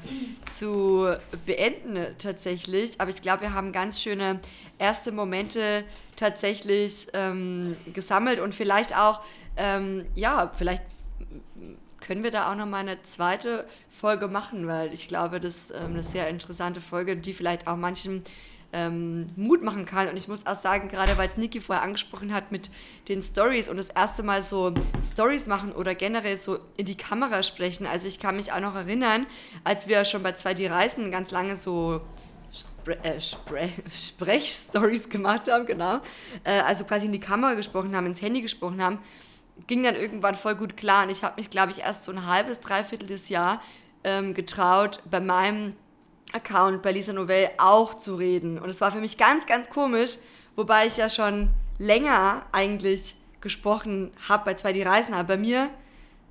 zu 0.52 1.08
beenden 1.46 2.06
tatsächlich. 2.18 3.00
Aber 3.00 3.10
ich 3.10 3.22
glaube, 3.22 3.44
wir 3.44 3.54
haben 3.54 3.72
ganz 3.72 4.02
schöne 4.02 4.42
erste 4.78 5.12
Momente 5.14 5.86
tatsächlich 6.18 7.08
ähm, 7.14 7.78
gesammelt 7.94 8.40
und 8.40 8.54
vielleicht 8.54 8.96
auch, 8.96 9.22
ähm, 9.56 10.06
ja, 10.16 10.52
vielleicht 10.54 10.84
können 12.06 12.24
wir 12.24 12.32
da 12.32 12.52
auch 12.52 12.56
noch 12.56 12.68
mal 12.68 12.80
eine 12.80 13.02
zweite 13.02 13.66
Folge 13.90 14.28
machen, 14.28 14.68
weil 14.68 14.94
ich 14.94 15.08
glaube, 15.08 15.40
das 15.40 15.56
ist 15.56 15.72
ähm, 15.72 15.94
eine 15.94 16.04
sehr 16.04 16.28
interessante 16.30 16.80
Folge, 16.80 17.16
die 17.18 17.34
vielleicht 17.34 17.68
auch 17.68 17.78
manchen 17.78 18.24
ähm, 18.74 19.28
Mut 19.36 19.64
machen 19.64 19.86
kann. 19.86 20.10
Und 20.10 20.18
ich 20.18 20.28
muss 20.28 20.46
auch 20.46 20.56
sagen, 20.56 20.90
gerade 20.90 21.18
weil 21.18 21.28
es 21.28 21.38
Niki 21.38 21.62
vorher 21.62 21.84
angesprochen 21.84 22.34
hat 22.34 22.52
mit 22.52 22.70
den 23.08 23.24
Stories 23.24 23.70
und 23.70 23.78
das 23.78 23.90
erste 23.90 24.22
Mal 24.22 24.44
so 24.44 24.74
Stories 25.04 25.48
machen 25.48 25.72
oder 25.72 25.96
generell 25.96 26.38
so 26.38 26.60
in 26.78 26.86
die 26.86 26.96
Kamera 26.96 27.42
sprechen. 27.42 27.88
Also 27.88 28.08
ich 28.08 28.20
kann 28.20 28.36
mich 28.36 28.52
auch 28.52 28.60
noch 28.60 28.76
erinnern, 28.76 29.26
als 29.64 29.88
wir 29.88 30.06
schon 30.06 30.22
bei 30.22 30.32
2D 30.32 30.70
Reisen 30.70 31.10
ganz 31.10 31.32
lange 31.32 31.56
so 31.56 32.02
Spre 32.52 33.04
äh, 33.04 33.20
Spre 33.20 33.68
Sprechstories 33.90 35.10
gemacht 35.10 35.50
haben, 35.50 35.66
genau. 35.66 36.02
Äh, 36.44 36.60
also 36.66 36.84
quasi 36.84 37.08
in 37.08 37.12
die 37.12 37.20
Kamera 37.20 37.56
gesprochen 37.56 37.96
haben, 37.96 38.06
ins 38.06 38.22
Handy 38.22 38.42
gesprochen 38.42 38.82
haben 38.84 39.00
ging 39.68 39.84
dann 39.84 39.96
irgendwann 39.96 40.36
voll 40.36 40.56
gut 40.56 40.78
klar. 40.78 41.04
Und 41.04 41.12
ich 41.12 41.24
habe 41.24 41.36
mich, 41.38 41.50
glaube 41.50 41.72
ich, 41.72 41.80
erst 41.80 42.04
so 42.04 42.12
ein 42.12 42.28
halbes, 42.28 42.60
dreiviertel 42.60 43.08
des 43.08 43.30
Jahr 43.30 43.62
ähm, 44.04 44.34
getraut, 44.34 45.02
bei 45.10 45.20
meinem 45.20 45.76
Account 46.34 46.82
bei 46.82 46.92
Lisa 46.92 47.14
Novell 47.14 47.50
auch 47.58 47.96
zu 47.96 48.16
reden. 48.16 48.60
Und 48.60 48.70
es 48.70 48.82
war 48.82 48.92
für 48.92 49.00
mich 49.00 49.18
ganz, 49.18 49.46
ganz 49.46 49.70
komisch, 49.70 50.18
wobei 50.56 50.86
ich 50.86 50.98
ja 50.98 51.10
schon 51.10 51.50
länger 51.78 52.44
eigentlich 52.52 53.16
gesprochen 53.42 54.12
habe 54.28 54.46
bei 54.46 54.54
zwei 54.56 54.74
die 54.74 54.82
Reisen. 54.82 55.14
Aber 55.14 55.30
bei 55.30 55.38
mir 55.38 55.70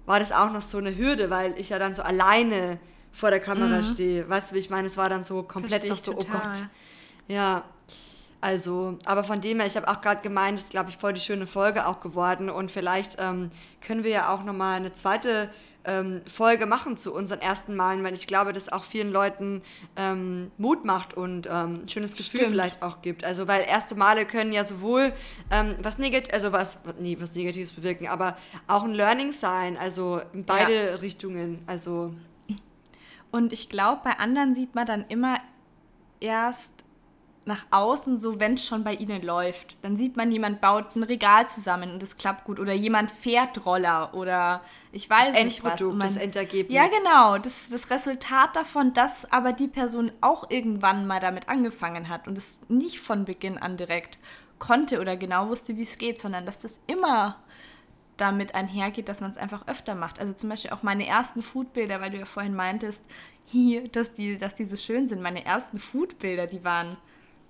war 0.07 0.20
das 0.20 0.33
auch 0.33 0.53
noch 0.53 0.61
so 0.61 0.79
eine 0.79 0.97
Hürde, 0.97 1.31
weil 1.31 1.59
ich 1.59 1.70
ja 1.70 1.79
dann 1.79 1.95
so 1.95 2.03
alleine 2.03 2.79
vor 3.12 3.31
der 3.31 3.41
Kamera 3.41 3.79
mhm. 3.79 3.85
stehe. 3.85 4.29
Weißt 4.29 4.51
du, 4.51 4.55
wie 4.57 4.59
ich 4.59 4.70
meine? 4.70 4.87
Es 4.87 4.97
war 4.97 5.09
dann 5.09 5.25
so 5.25 5.43
komplett 5.43 5.85
noch 5.85 5.97
so, 5.97 6.12
total. 6.12 6.35
oh 6.35 6.39
Gott. 6.39 6.62
Ja, 7.29 7.64
also, 8.45 8.99
aber 9.07 9.24
von 9.24 9.40
dem 9.40 9.59
her, 9.59 9.66
ich 9.66 9.74
habe 9.74 9.88
auch 9.88 10.03
gerade 10.03 10.20
gemeint, 10.20 10.59
das 10.59 10.64
ist, 10.64 10.70
glaube 10.70 10.90
ich, 10.90 10.99
voll 10.99 11.14
die 11.14 11.20
schöne 11.20 11.47
Folge 11.47 11.86
auch 11.86 12.01
geworden. 12.01 12.51
Und 12.51 12.70
vielleicht 12.70 13.16
ähm, 13.18 13.49
können 13.80 14.05
wir 14.05 14.11
ja 14.11 14.34
auch 14.34 14.45
nochmal 14.45 14.76
eine 14.76 14.92
zweite 14.92 15.49
ähm, 15.86 16.20
Folge 16.26 16.66
machen 16.66 16.99
zu 16.99 17.14
unseren 17.14 17.40
ersten 17.40 17.74
Malen, 17.74 18.05
weil 18.05 18.12
ich 18.12 18.26
glaube, 18.26 18.53
das 18.53 18.70
auch 18.70 18.82
vielen 18.82 19.12
Leuten 19.12 19.62
ähm, 19.97 20.51
Mut 20.59 20.84
macht 20.84 21.14
und 21.14 21.47
ähm, 21.47 21.84
ein 21.84 21.88
schönes 21.88 22.16
Gefühl 22.16 22.40
Stimmt. 22.40 22.53
vielleicht 22.53 22.82
auch 22.82 23.01
gibt. 23.01 23.24
Also, 23.24 23.49
weil 23.49 23.64
erste 23.66 23.95
Male 23.95 24.26
können 24.26 24.53
ja 24.53 24.62
sowohl 24.62 25.14
ähm, 25.51 25.76
was 25.82 25.97
Negatives, 25.97 26.34
also 26.34 26.53
was, 26.53 26.80
nee, 27.01 27.16
was 27.18 27.34
Negatives 27.34 27.72
bewirken, 27.72 28.09
aber 28.09 28.36
auch 28.66 28.84
ein 28.84 28.92
Learning 28.92 29.32
sein, 29.32 29.78
also 29.78 30.20
in 30.34 30.45
beide 30.45 30.90
ja. 30.90 30.95
Richtungen. 30.97 31.62
Also. 31.66 32.12
Und 33.30 33.55
ich 33.55 33.70
glaube, 33.70 34.03
bei 34.05 34.18
anderen 34.18 34.55
sieht 34.55 34.74
man 34.74 34.84
dann 34.84 35.07
immer 35.09 35.38
erst 36.20 36.84
nach 37.47 37.66
außen 37.70 38.18
so, 38.18 38.40
wenn 38.40 38.55
es 38.55 38.66
schon 38.66 38.84
bei 38.84 38.95
ihnen 38.95 39.22
läuft. 39.22 39.76
Dann 39.82 39.97
sieht 39.97 40.16
man, 40.16 40.32
jemand 40.32 40.61
baut 40.61 40.97
ein 40.97 41.03
Regal 41.03 41.47
zusammen 41.47 41.92
und 41.92 42.03
es 42.03 42.16
klappt 42.16 42.45
gut. 42.45 42.59
Oder 42.59 42.72
jemand 42.72 43.11
fährt 43.11 43.66
Roller 43.66 44.14
oder 44.14 44.62
ich 44.92 45.11
weiß 45.11 45.32
das 45.32 45.45
nicht 45.45 45.64
was. 45.64 45.80
Man, 45.80 46.01
das 46.01 46.16
Endergebnis. 46.16 46.74
Ja, 46.74 46.86
genau. 46.86 47.38
Das 47.38 47.62
ist 47.62 47.72
das 47.72 47.90
Resultat 47.90 48.57
davon, 48.57 48.95
dass 48.95 49.30
aber 49.30 49.53
die 49.53 49.68
Person 49.68 50.11
auch 50.22 50.51
irgendwann 50.51 51.07
mal 51.07 51.20
damit 51.20 51.49
angefangen 51.49 52.09
hat 52.09 52.26
und 52.26 52.38
es 52.38 52.61
nicht 52.68 53.01
von 53.01 53.24
Beginn 53.26 53.59
an 53.59 53.76
direkt 53.76 54.18
konnte 54.59 55.01
oder 55.01 55.16
genau 55.16 55.49
wusste, 55.49 55.76
wie 55.76 55.82
es 55.82 55.99
geht, 55.99 56.20
sondern 56.20 56.47
dass 56.47 56.59
das 56.59 56.80
immer 56.86 57.36
damit 58.16 58.55
einhergeht, 58.55 59.09
dass 59.09 59.20
man 59.20 59.32
es 59.32 59.36
einfach 59.36 59.66
öfter 59.66 59.95
macht. 59.95 60.20
Also 60.20 60.32
zum 60.32 60.49
Beispiel 60.49 60.70
auch 60.70 60.82
meine 60.82 61.07
ersten 61.07 61.42
Foodbilder, 61.42 62.01
weil 62.01 62.11
du 62.11 62.18
ja 62.18 62.24
vorhin 62.24 62.55
meintest, 62.55 63.05
hier, 63.47 63.88
dass 63.92 64.14
die, 64.14 64.38
dass 64.38 64.55
die 64.55 64.64
so 64.64 64.76
schön 64.76 65.09
sind. 65.09 65.20
Meine 65.20 65.45
ersten 65.45 65.78
Foodbilder, 65.78 66.47
die 66.47 66.64
waren 66.64 66.97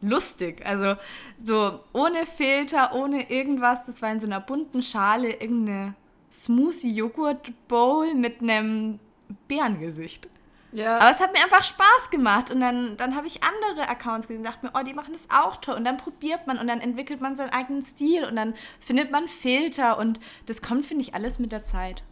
lustig. 0.09 0.65
Also 0.65 0.97
so 1.43 1.81
ohne 1.93 2.27
Filter, 2.27 2.95
ohne 2.95 3.31
irgendwas. 3.31 3.87
Das 3.87 4.03
war 4.03 4.13
in 4.13 4.21
so 4.21 4.27
einer 4.27 4.41
bunten 4.41 4.83
Schale 4.83 5.31
irgendeine 5.33 5.95
Smoothie-Joghurt-Bowl 6.33 8.15
mit 8.15 8.41
einem 8.41 8.99
Bärengesicht. 9.49 10.29
Ja. 10.73 10.99
Aber 10.99 11.13
es 11.13 11.21
hat 11.21 11.33
mir 11.33 11.43
einfach 11.43 11.63
Spaß 11.63 12.11
gemacht. 12.11 12.51
Und 12.51 12.61
dann, 12.61 12.97
dann 12.97 13.15
habe 13.15 13.27
ich 13.27 13.41
andere 13.43 13.89
Accounts 13.89 14.27
gesehen 14.27 14.45
und 14.45 14.47
dachte 14.47 14.67
mir, 14.67 14.73
oh, 14.75 14.83
die 14.83 14.93
machen 14.93 15.13
das 15.13 15.29
auch 15.31 15.57
toll. 15.59 15.77
Und 15.77 15.85
dann 15.85 15.97
probiert 15.97 16.47
man 16.47 16.59
und 16.59 16.67
dann 16.67 16.81
entwickelt 16.81 17.21
man 17.21 17.37
seinen 17.37 17.51
eigenen 17.51 17.83
Stil 17.83 18.25
und 18.25 18.37
dann 18.37 18.55
findet 18.81 19.13
man 19.13 19.29
Filter. 19.29 19.99
Und 19.99 20.19
das 20.47 20.63
kommt, 20.63 20.87
finde 20.87 21.03
ich, 21.03 21.15
alles 21.15 21.39
mit 21.39 21.53
der 21.53 21.65
Zeit. 21.65 22.03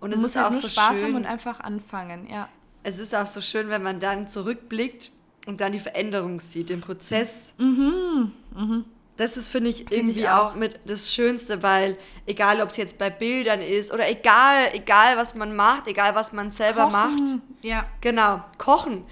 Und 0.00 0.12
es 0.12 0.20
muss 0.20 0.36
halt 0.36 0.46
auch 0.46 0.50
nur 0.50 0.60
so 0.60 0.68
Spaß 0.68 0.96
schön. 0.96 1.04
haben 1.04 1.14
und 1.14 1.26
einfach 1.26 1.60
anfangen, 1.60 2.28
ja. 2.30 2.48
Es 2.82 2.98
ist 2.98 3.14
auch 3.14 3.26
so 3.26 3.40
schön, 3.40 3.68
wenn 3.68 3.82
man 3.82 4.00
dann 4.00 4.28
zurückblickt 4.28 5.10
und 5.48 5.62
dann 5.62 5.72
die 5.72 5.78
Veränderung 5.78 6.40
sieht, 6.40 6.68
den 6.68 6.82
Prozess. 6.82 7.54
Mhm. 7.56 8.32
Mhm. 8.54 8.84
Das 9.16 9.38
ist, 9.38 9.48
finde 9.48 9.70
ich, 9.70 9.78
find 9.78 9.92
irgendwie 9.92 10.20
ich 10.20 10.28
auch. 10.28 10.50
auch. 10.50 10.54
mit 10.54 10.78
das 10.84 11.12
Schönste, 11.12 11.62
weil 11.62 11.96
egal, 12.26 12.60
ob 12.60 12.68
es 12.68 12.76
jetzt 12.76 12.98
bei 12.98 13.08
Bildern 13.08 13.62
ist 13.62 13.90
oder 13.90 14.08
egal, 14.08 14.68
egal, 14.74 15.16
was 15.16 15.34
man 15.34 15.56
macht, 15.56 15.88
egal, 15.88 16.14
was 16.14 16.32
man 16.34 16.52
selber 16.52 16.84
Kochen. 16.84 16.92
macht. 17.24 17.34
Ja. 17.62 17.86
Genau, 18.02 18.44
kochen. 18.58 19.04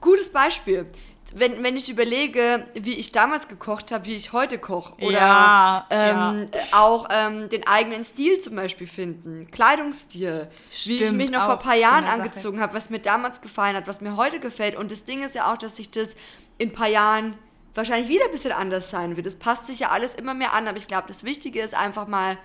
Gutes 0.00 0.30
Beispiel. 0.30 0.86
Wenn, 1.34 1.62
wenn 1.62 1.76
ich 1.76 1.88
überlege, 1.90 2.66
wie 2.74 2.94
ich 2.94 3.12
damals 3.12 3.48
gekocht 3.48 3.92
habe, 3.92 4.06
wie 4.06 4.14
ich 4.14 4.32
heute 4.32 4.58
koche, 4.58 4.94
oder 5.00 5.12
Ja, 5.12 5.86
ähm, 5.90 6.48
auch 6.72 7.08
ähm, 7.10 7.48
den 7.48 7.66
eigenen 7.66 8.04
Stil 8.04 8.38
zum 8.38 8.56
Beispiel 8.56 8.86
finden, 8.86 9.46
Kleidungsstil, 9.50 10.48
wie 10.84 10.96
ich 10.96 11.04
Stimmt, 11.06 11.18
mich 11.18 11.30
noch 11.30 11.44
vor 11.44 11.54
ein 11.54 11.62
paar 11.62 11.76
Jahren 11.76 12.04
angezogen 12.04 12.60
habe, 12.60 12.74
was 12.74 12.90
mir 12.90 12.98
damals 12.98 13.40
gefallen 13.40 13.76
hat, 13.76 13.86
was 13.86 14.00
mir 14.00 14.16
heute 14.16 14.40
gefällt. 14.40 14.76
Und 14.76 14.90
das 14.90 15.04
Ding 15.04 15.22
ist 15.22 15.34
ja 15.34 15.52
auch, 15.52 15.56
dass 15.56 15.76
sich 15.76 15.90
das 15.90 16.14
in 16.58 16.70
ein 16.70 16.72
paar 16.72 16.88
Jahren 16.88 17.34
wahrscheinlich 17.74 18.08
wieder 18.08 18.26
ein 18.26 18.30
bisschen 18.30 18.52
anders 18.52 18.90
sein 18.90 19.16
wird. 19.16 19.26
Es 19.26 19.36
passt 19.36 19.66
sich 19.66 19.80
ja 19.80 19.90
alles 19.90 20.14
immer 20.14 20.34
mehr 20.34 20.52
an, 20.52 20.68
aber 20.68 20.76
ich 20.76 20.88
glaube, 20.88 21.08
das 21.08 21.24
Wichtige 21.24 21.60
ist 21.60 21.74
einfach 21.74 22.06
mal 22.06 22.36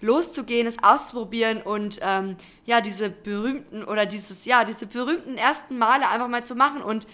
loszugehen, 0.00 0.66
es 0.66 0.82
auszuprobieren 0.82 1.62
und 1.62 2.00
ähm, 2.02 2.36
ja, 2.66 2.80
diese 2.80 3.08
berühmten 3.08 3.84
oder 3.84 4.04
dieses, 4.04 4.44
ja, 4.44 4.64
diese 4.64 4.86
berühmten 4.86 5.38
ersten 5.38 5.78
Male 5.78 6.08
einfach 6.08 6.28
mal 6.28 6.44
zu 6.44 6.54
machen 6.54 6.82
und 6.82 7.06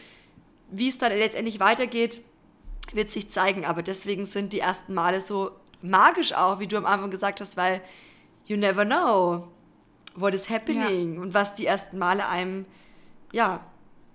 wie 0.73 0.89
es 0.89 0.99
dann 0.99 1.13
letztendlich 1.13 1.61
weitergeht, 1.61 2.21
wird 2.93 3.13
sich 3.13 3.31
zeigen. 3.31 3.65
Aber 3.65 3.83
deswegen 3.83 4.27
sind 4.27 4.53
die 4.53 4.61
ersten 4.61 4.95
Male 4.95 5.21
so 5.21 5.53
magisch 5.83 6.33
auch, 6.33 6.59
wie 6.59 6.67
du 6.67 6.77
am 6.77 6.87
Anfang 6.87 7.11
gesagt 7.11 7.41
hast, 7.41 7.57
weil 7.57 7.81
you 8.47 8.57
never 8.57 8.85
know 8.85 9.49
what 10.15 10.35
is 10.35 10.51
happening 10.51 11.19
und 11.19 11.35
was 11.35 11.55
die 11.55 11.67
ersten 11.67 11.99
Male 11.99 12.29
einem, 12.29 12.67
ja, 13.33 13.65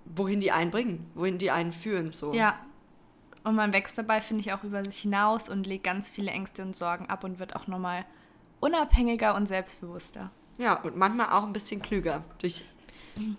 wohin 0.04 0.40
die 0.40 0.52
einen 0.52 0.70
bringen, 0.70 1.06
wohin 1.14 1.38
die 1.38 1.50
einen 1.50 1.72
führen. 1.72 2.12
So. 2.12 2.32
Ja. 2.32 2.58
Und 3.44 3.54
man 3.54 3.72
wächst 3.72 3.96
dabei, 3.96 4.20
finde 4.20 4.42
ich, 4.42 4.52
auch 4.52 4.64
über 4.64 4.84
sich 4.84 4.98
hinaus 4.98 5.48
und 5.48 5.66
legt 5.66 5.84
ganz 5.84 6.10
viele 6.10 6.30
Ängste 6.30 6.62
und 6.62 6.76
Sorgen 6.76 7.06
ab 7.06 7.24
und 7.24 7.38
wird 7.38 7.56
auch 7.56 7.66
nochmal 7.66 8.04
unabhängiger 8.60 9.34
und 9.34 9.46
selbstbewusster. 9.46 10.30
Ja, 10.58 10.74
und 10.74 10.96
manchmal 10.96 11.30
auch 11.30 11.44
ein 11.44 11.52
bisschen 11.52 11.80
klüger 11.80 12.24
durch 12.38 12.64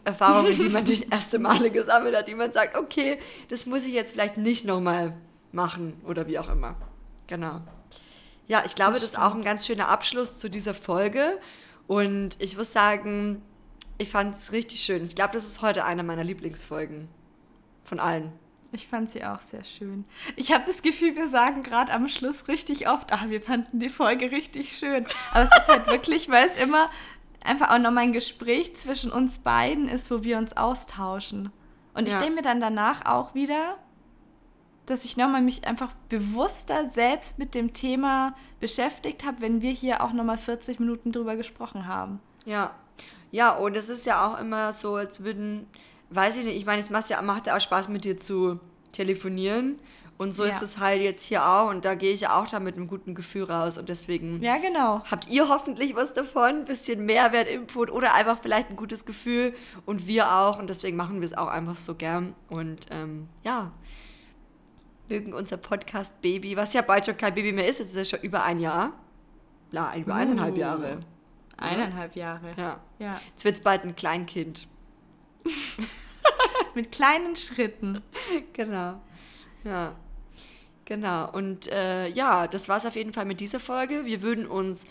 Erfahrungen, 0.03 0.57
die 0.57 0.69
man 0.69 0.86
durch 0.86 1.07
erste 1.09 1.39
Male 1.39 1.71
gesammelt 1.71 2.15
hat, 2.15 2.27
die 2.27 2.36
man 2.36 2.51
sagt, 2.51 2.77
okay, 2.77 3.17
das 3.49 3.65
muss 3.65 3.84
ich 3.84 3.93
jetzt 3.93 4.13
vielleicht 4.13 4.38
nicht 4.38 4.65
nochmal 4.65 5.13
machen 5.51 5.99
oder 6.05 6.27
wie 6.27 6.39
auch 6.39 6.49
immer. 6.49 6.75
Genau. 7.27 7.61
Ja, 8.47 8.63
ich 8.65 8.75
glaube, 8.75 8.93
das, 8.93 9.03
ist 9.03 9.17
auch 9.17 9.36
ein 9.36 9.43
ganz 9.43 9.67
schöner 9.67 9.89
Abschluss 9.89 10.39
zu 10.39 10.49
dieser 10.49 10.73
Folge. 10.73 11.39
Und 11.88 12.36
ich 12.39 12.57
muss 12.57 12.73
sagen, 12.73 13.41
ich 13.99 14.09
fand 14.09 14.36
es 14.36 14.51
richtig 14.51 14.82
schön. 14.82 15.03
Ich 15.03 15.15
glaube, 15.15 15.34
das 15.34 15.45
ist 15.45 15.61
heute 15.61 15.86
eine 15.86 16.03
meiner 16.03 16.23
Lieblingsfolgen. 16.23 17.07
Von 17.84 17.99
allen. 17.99 18.32
Ich 18.71 18.88
fand 18.88 19.09
sie 19.09 19.25
auch 19.25 19.41
sehr 19.41 19.63
schön. 19.63 20.05
Ich 20.36 20.53
habe 20.53 20.63
das 20.67 20.84
Gefühl, 20.84 21.15
wir 21.15 21.27
sagen 21.27 21.63
gerade 21.63 21.91
am 21.91 22.07
Schluss 22.07 22.47
richtig 22.47 22.88
oft, 22.88 23.11
ach, 23.11 23.27
wir 23.30 23.41
fanden 23.41 23.80
die 23.80 23.89
Folge 23.89 24.32
richtig 24.32 24.77
schön. 24.77 25.05
Aber 25.32 25.43
es 25.43 25.57
ist 25.57 25.67
halt 25.67 25.88
wirklich, 25.88 26.30
weil 26.30 26.45
es 26.47 26.55
immer 26.55 26.91
einfach 27.43 27.71
auch 27.71 27.79
nochmal 27.79 28.03
ein 28.03 28.13
Gespräch 28.13 28.75
zwischen 28.75 29.11
uns 29.11 29.39
beiden 29.39 29.87
ist, 29.87 30.11
wo 30.11 30.23
wir 30.23 30.37
uns 30.37 30.55
austauschen. 30.57 31.51
Und 31.93 32.07
ich 32.07 32.13
Ja. 32.13 32.19
denke 32.19 32.35
mir 32.35 32.41
dann 32.41 32.59
danach 32.59 33.05
auch 33.05 33.33
wieder, 33.33 33.77
dass 34.85 35.05
ich 35.05 35.17
nochmal 35.17 35.41
mich 35.41 35.67
einfach 35.67 35.93
bewusster 36.09 36.89
selbst 36.89 37.37
mit 37.39 37.53
dem 37.53 37.73
Thema 37.73 38.33
beschäftigt 38.59 39.23
habe, 39.25 39.41
wenn 39.41 39.61
wir 39.61 39.71
hier 39.71 40.03
auch 40.03 40.13
nochmal 40.13 40.37
40 40.37 40.79
Minuten 40.79 41.11
drüber 41.11 41.35
gesprochen 41.35 41.87
haben. 41.87 42.19
Ja. 42.45 42.71
Ja, 43.31 43.55
und 43.55 43.77
es 43.77 43.89
ist 43.89 44.07
ja 44.07 44.25
auch 44.25 44.39
immer 44.41 44.73
so, 44.73 44.95
als 44.95 45.23
würden, 45.23 45.67
weiß 46.09 46.37
ich 46.37 46.45
nicht, 46.45 46.57
ich 46.57 46.65
meine, 46.65 46.81
es 46.81 46.89
macht 46.89 47.09
ja, 47.09 47.21
macht 47.21 47.45
ja 47.45 47.55
auch 47.55 47.61
Spaß 47.61 47.87
mit 47.89 48.03
dir 48.03 48.17
zu 48.17 48.59
telefonieren. 48.91 49.77
Und 50.20 50.34
so 50.34 50.43
Ja. 50.45 50.49
ist 50.53 50.61
es 50.61 50.78
halt 50.78 51.01
jetzt 51.01 51.24
hier 51.24 51.47
auch. 51.47 51.70
Und 51.70 51.86
da 51.86 51.95
gehe 51.95 52.13
ich 52.13 52.22
ja 52.22 52.39
auch 52.39 52.47
da 52.47 52.59
mit 52.59 52.76
einem 52.76 52.88
guten 52.88 53.15
Gefühl 53.15 53.45
raus. 53.45 53.78
Und 53.80 53.89
deswegen 53.89 54.43
Ja, 54.43 54.57
genau. 54.57 55.01
habt 55.09 55.28
ihr 55.30 55.47
hoffentlich 55.49 55.95
was 55.95 56.13
davon, 56.13 56.43
ein 56.49 56.65
bisschen 56.65 57.05
Mehrwert, 57.05 57.47
Input 57.47 57.89
oder 57.89 58.13
einfach 58.13 58.38
vielleicht 58.41 58.70
ein 58.70 58.76
gutes 58.76 59.05
Gefühl. 59.05 59.55
Und 59.88 60.05
wir 60.07 60.32
auch. 60.32 60.59
Und 60.59 60.67
deswegen 60.70 60.97
machen 60.97 61.22
wir 61.22 61.28
es 61.28 61.34
auch 61.36 61.47
einfach 61.47 61.78
so 61.78 61.95
gern. 61.95 62.36
Und 62.49 62.86
ähm, 62.91 63.28
ja, 63.43 63.72
mögen 65.07 65.34
unser 65.34 65.57
Podcast 65.57 66.22
Baby, 66.22 66.55
was 66.57 66.74
ja 66.74 66.82
bald 66.84 67.05
schon 67.05 67.17
kein 67.17 67.34
Baby 67.34 67.51
mehr 67.53 67.67
ist, 67.67 67.80
jetzt 67.80 67.89
ist 67.91 67.95
es 67.95 68.09
schon 68.09 68.20
über 68.22 68.43
ein 68.43 68.59
Jahr. 68.59 68.91
Na, 69.72 69.95
über 69.95 70.15
eineinhalb 70.15 70.55
Uh. 70.55 70.59
Jahre. 70.59 70.99
Eineinhalb 71.57 72.15
Jahre. 72.15 72.53
Ja. 72.57 72.80
ja. 72.99 73.20
Jetzt 73.32 73.43
wird 73.45 73.55
es 73.55 73.61
bald 73.61 73.84
ein 73.86 73.95
Kleinkind. 73.95 74.67
Mit 76.76 76.91
kleinen 76.91 77.36
Schritten. 77.36 78.01
Genau. 78.53 79.01
Ja. 79.63 79.93
Genau. 80.89 81.29
Und 81.29 81.71
äh, 81.71 82.07
ja, 82.07 82.47
das 82.47 82.67
war 82.67 82.77
es 82.77 82.85
auf 82.87 82.95
jeden 82.95 83.13
Fall 83.13 83.25
mit 83.25 83.39
dieser 83.39 83.59
Folge. 83.59 84.05
Wir 84.05 84.23
würden 84.23 84.47
uns 84.47 84.87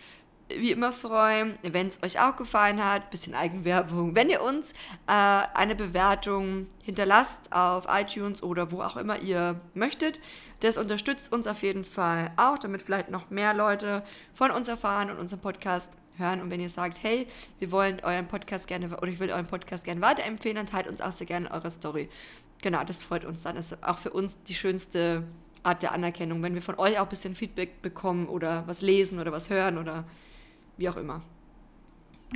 wie 0.48 0.70
immer 0.70 0.92
freuen, 0.92 1.58
wenn 1.62 1.88
es 1.88 2.00
euch 2.04 2.20
auch 2.20 2.36
gefallen 2.36 2.82
hat, 2.82 3.10
bisschen 3.10 3.34
Eigenwerbung, 3.34 4.14
wenn 4.14 4.30
ihr 4.30 4.40
uns 4.40 4.72
äh, 5.08 5.12
eine 5.54 5.74
Bewertung 5.74 6.68
hinterlasst 6.84 7.52
auf 7.52 7.86
iTunes 7.88 8.44
oder 8.44 8.70
wo 8.70 8.80
auch 8.80 8.96
immer 8.96 9.20
ihr 9.20 9.60
möchtet. 9.74 10.20
Das 10.60 10.78
unterstützt 10.78 11.32
uns 11.32 11.48
auf 11.48 11.64
jeden 11.64 11.82
Fall 11.82 12.30
auch, 12.36 12.58
damit 12.58 12.82
vielleicht 12.82 13.10
noch 13.10 13.28
mehr 13.30 13.52
Leute 13.52 14.04
von 14.32 14.52
uns 14.52 14.68
erfahren 14.68 15.10
und 15.10 15.18
unseren 15.18 15.40
Podcast 15.40 15.90
hören. 16.16 16.40
Und 16.40 16.52
wenn 16.52 16.60
ihr 16.60 16.70
sagt, 16.70 17.02
hey, 17.02 17.26
wir 17.58 17.72
wollen 17.72 17.98
euren 18.04 18.28
Podcast 18.28 18.68
gerne 18.68 18.86
oder 18.96 19.08
ich 19.08 19.18
will 19.18 19.32
euren 19.32 19.48
Podcast 19.48 19.84
gerne 19.84 20.00
weiterempfehlen, 20.00 20.56
dann 20.56 20.66
teilt 20.66 20.86
uns 20.86 21.00
auch 21.00 21.12
sehr 21.12 21.26
gerne 21.26 21.50
eure 21.50 21.72
Story. 21.72 22.08
Genau, 22.62 22.84
das 22.84 23.02
freut 23.02 23.24
uns 23.24 23.42
dann. 23.42 23.56
Das 23.56 23.72
ist 23.72 23.84
auch 23.84 23.98
für 23.98 24.10
uns 24.10 24.42
die 24.44 24.54
schönste 24.54 25.24
Art 25.62 25.82
der 25.82 25.92
Anerkennung, 25.92 26.42
wenn 26.42 26.54
wir 26.54 26.62
von 26.62 26.78
euch 26.78 26.98
auch 26.98 27.04
ein 27.04 27.08
bisschen 27.08 27.34
Feedback 27.34 27.82
bekommen 27.82 28.28
oder 28.28 28.64
was 28.66 28.82
lesen 28.82 29.20
oder 29.20 29.32
was 29.32 29.50
hören 29.50 29.78
oder 29.78 30.04
wie 30.76 30.88
auch 30.88 30.96
immer. 30.96 31.22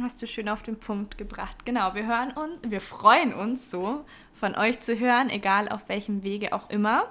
Hast 0.01 0.23
du 0.23 0.27
schön 0.27 0.49
auf 0.49 0.63
den 0.63 0.79
Punkt 0.81 1.19
gebracht. 1.19 1.67
Genau, 1.67 1.95
wir 1.95 2.07
hören 2.07 2.33
uns, 2.33 2.59
wir 2.67 2.81
freuen 2.81 3.35
uns 3.35 3.71
so, 3.71 4.05
von 4.33 4.55
euch 4.55 4.81
zu 4.81 4.99
hören, 4.99 5.29
egal 5.29 5.69
auf 5.69 5.89
welchem 5.89 6.23
Wege 6.25 6.55
auch 6.55 6.71
immer. 6.71 7.09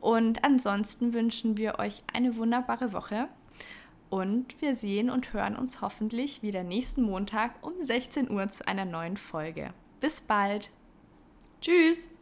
Und 0.00 0.42
ansonsten 0.44 1.12
wünschen 1.12 1.58
wir 1.58 1.78
euch 1.78 2.02
eine 2.12 2.36
wunderbare 2.36 2.92
Woche. 2.92 3.28
Und 4.08 4.60
wir 4.62 4.74
sehen 4.74 5.10
und 5.10 5.32
hören 5.32 5.56
uns 5.56 5.80
hoffentlich 5.80 6.42
wieder 6.42 6.62
nächsten 6.62 7.02
Montag 7.02 7.52
um 7.62 7.72
16 7.78 8.30
Uhr 8.30 8.48
zu 8.48 8.66
einer 8.66 8.84
neuen 8.84 9.16
Folge. 9.16 9.74
Bis 10.00 10.20
bald! 10.20 10.70
Tschüss! 11.60 12.13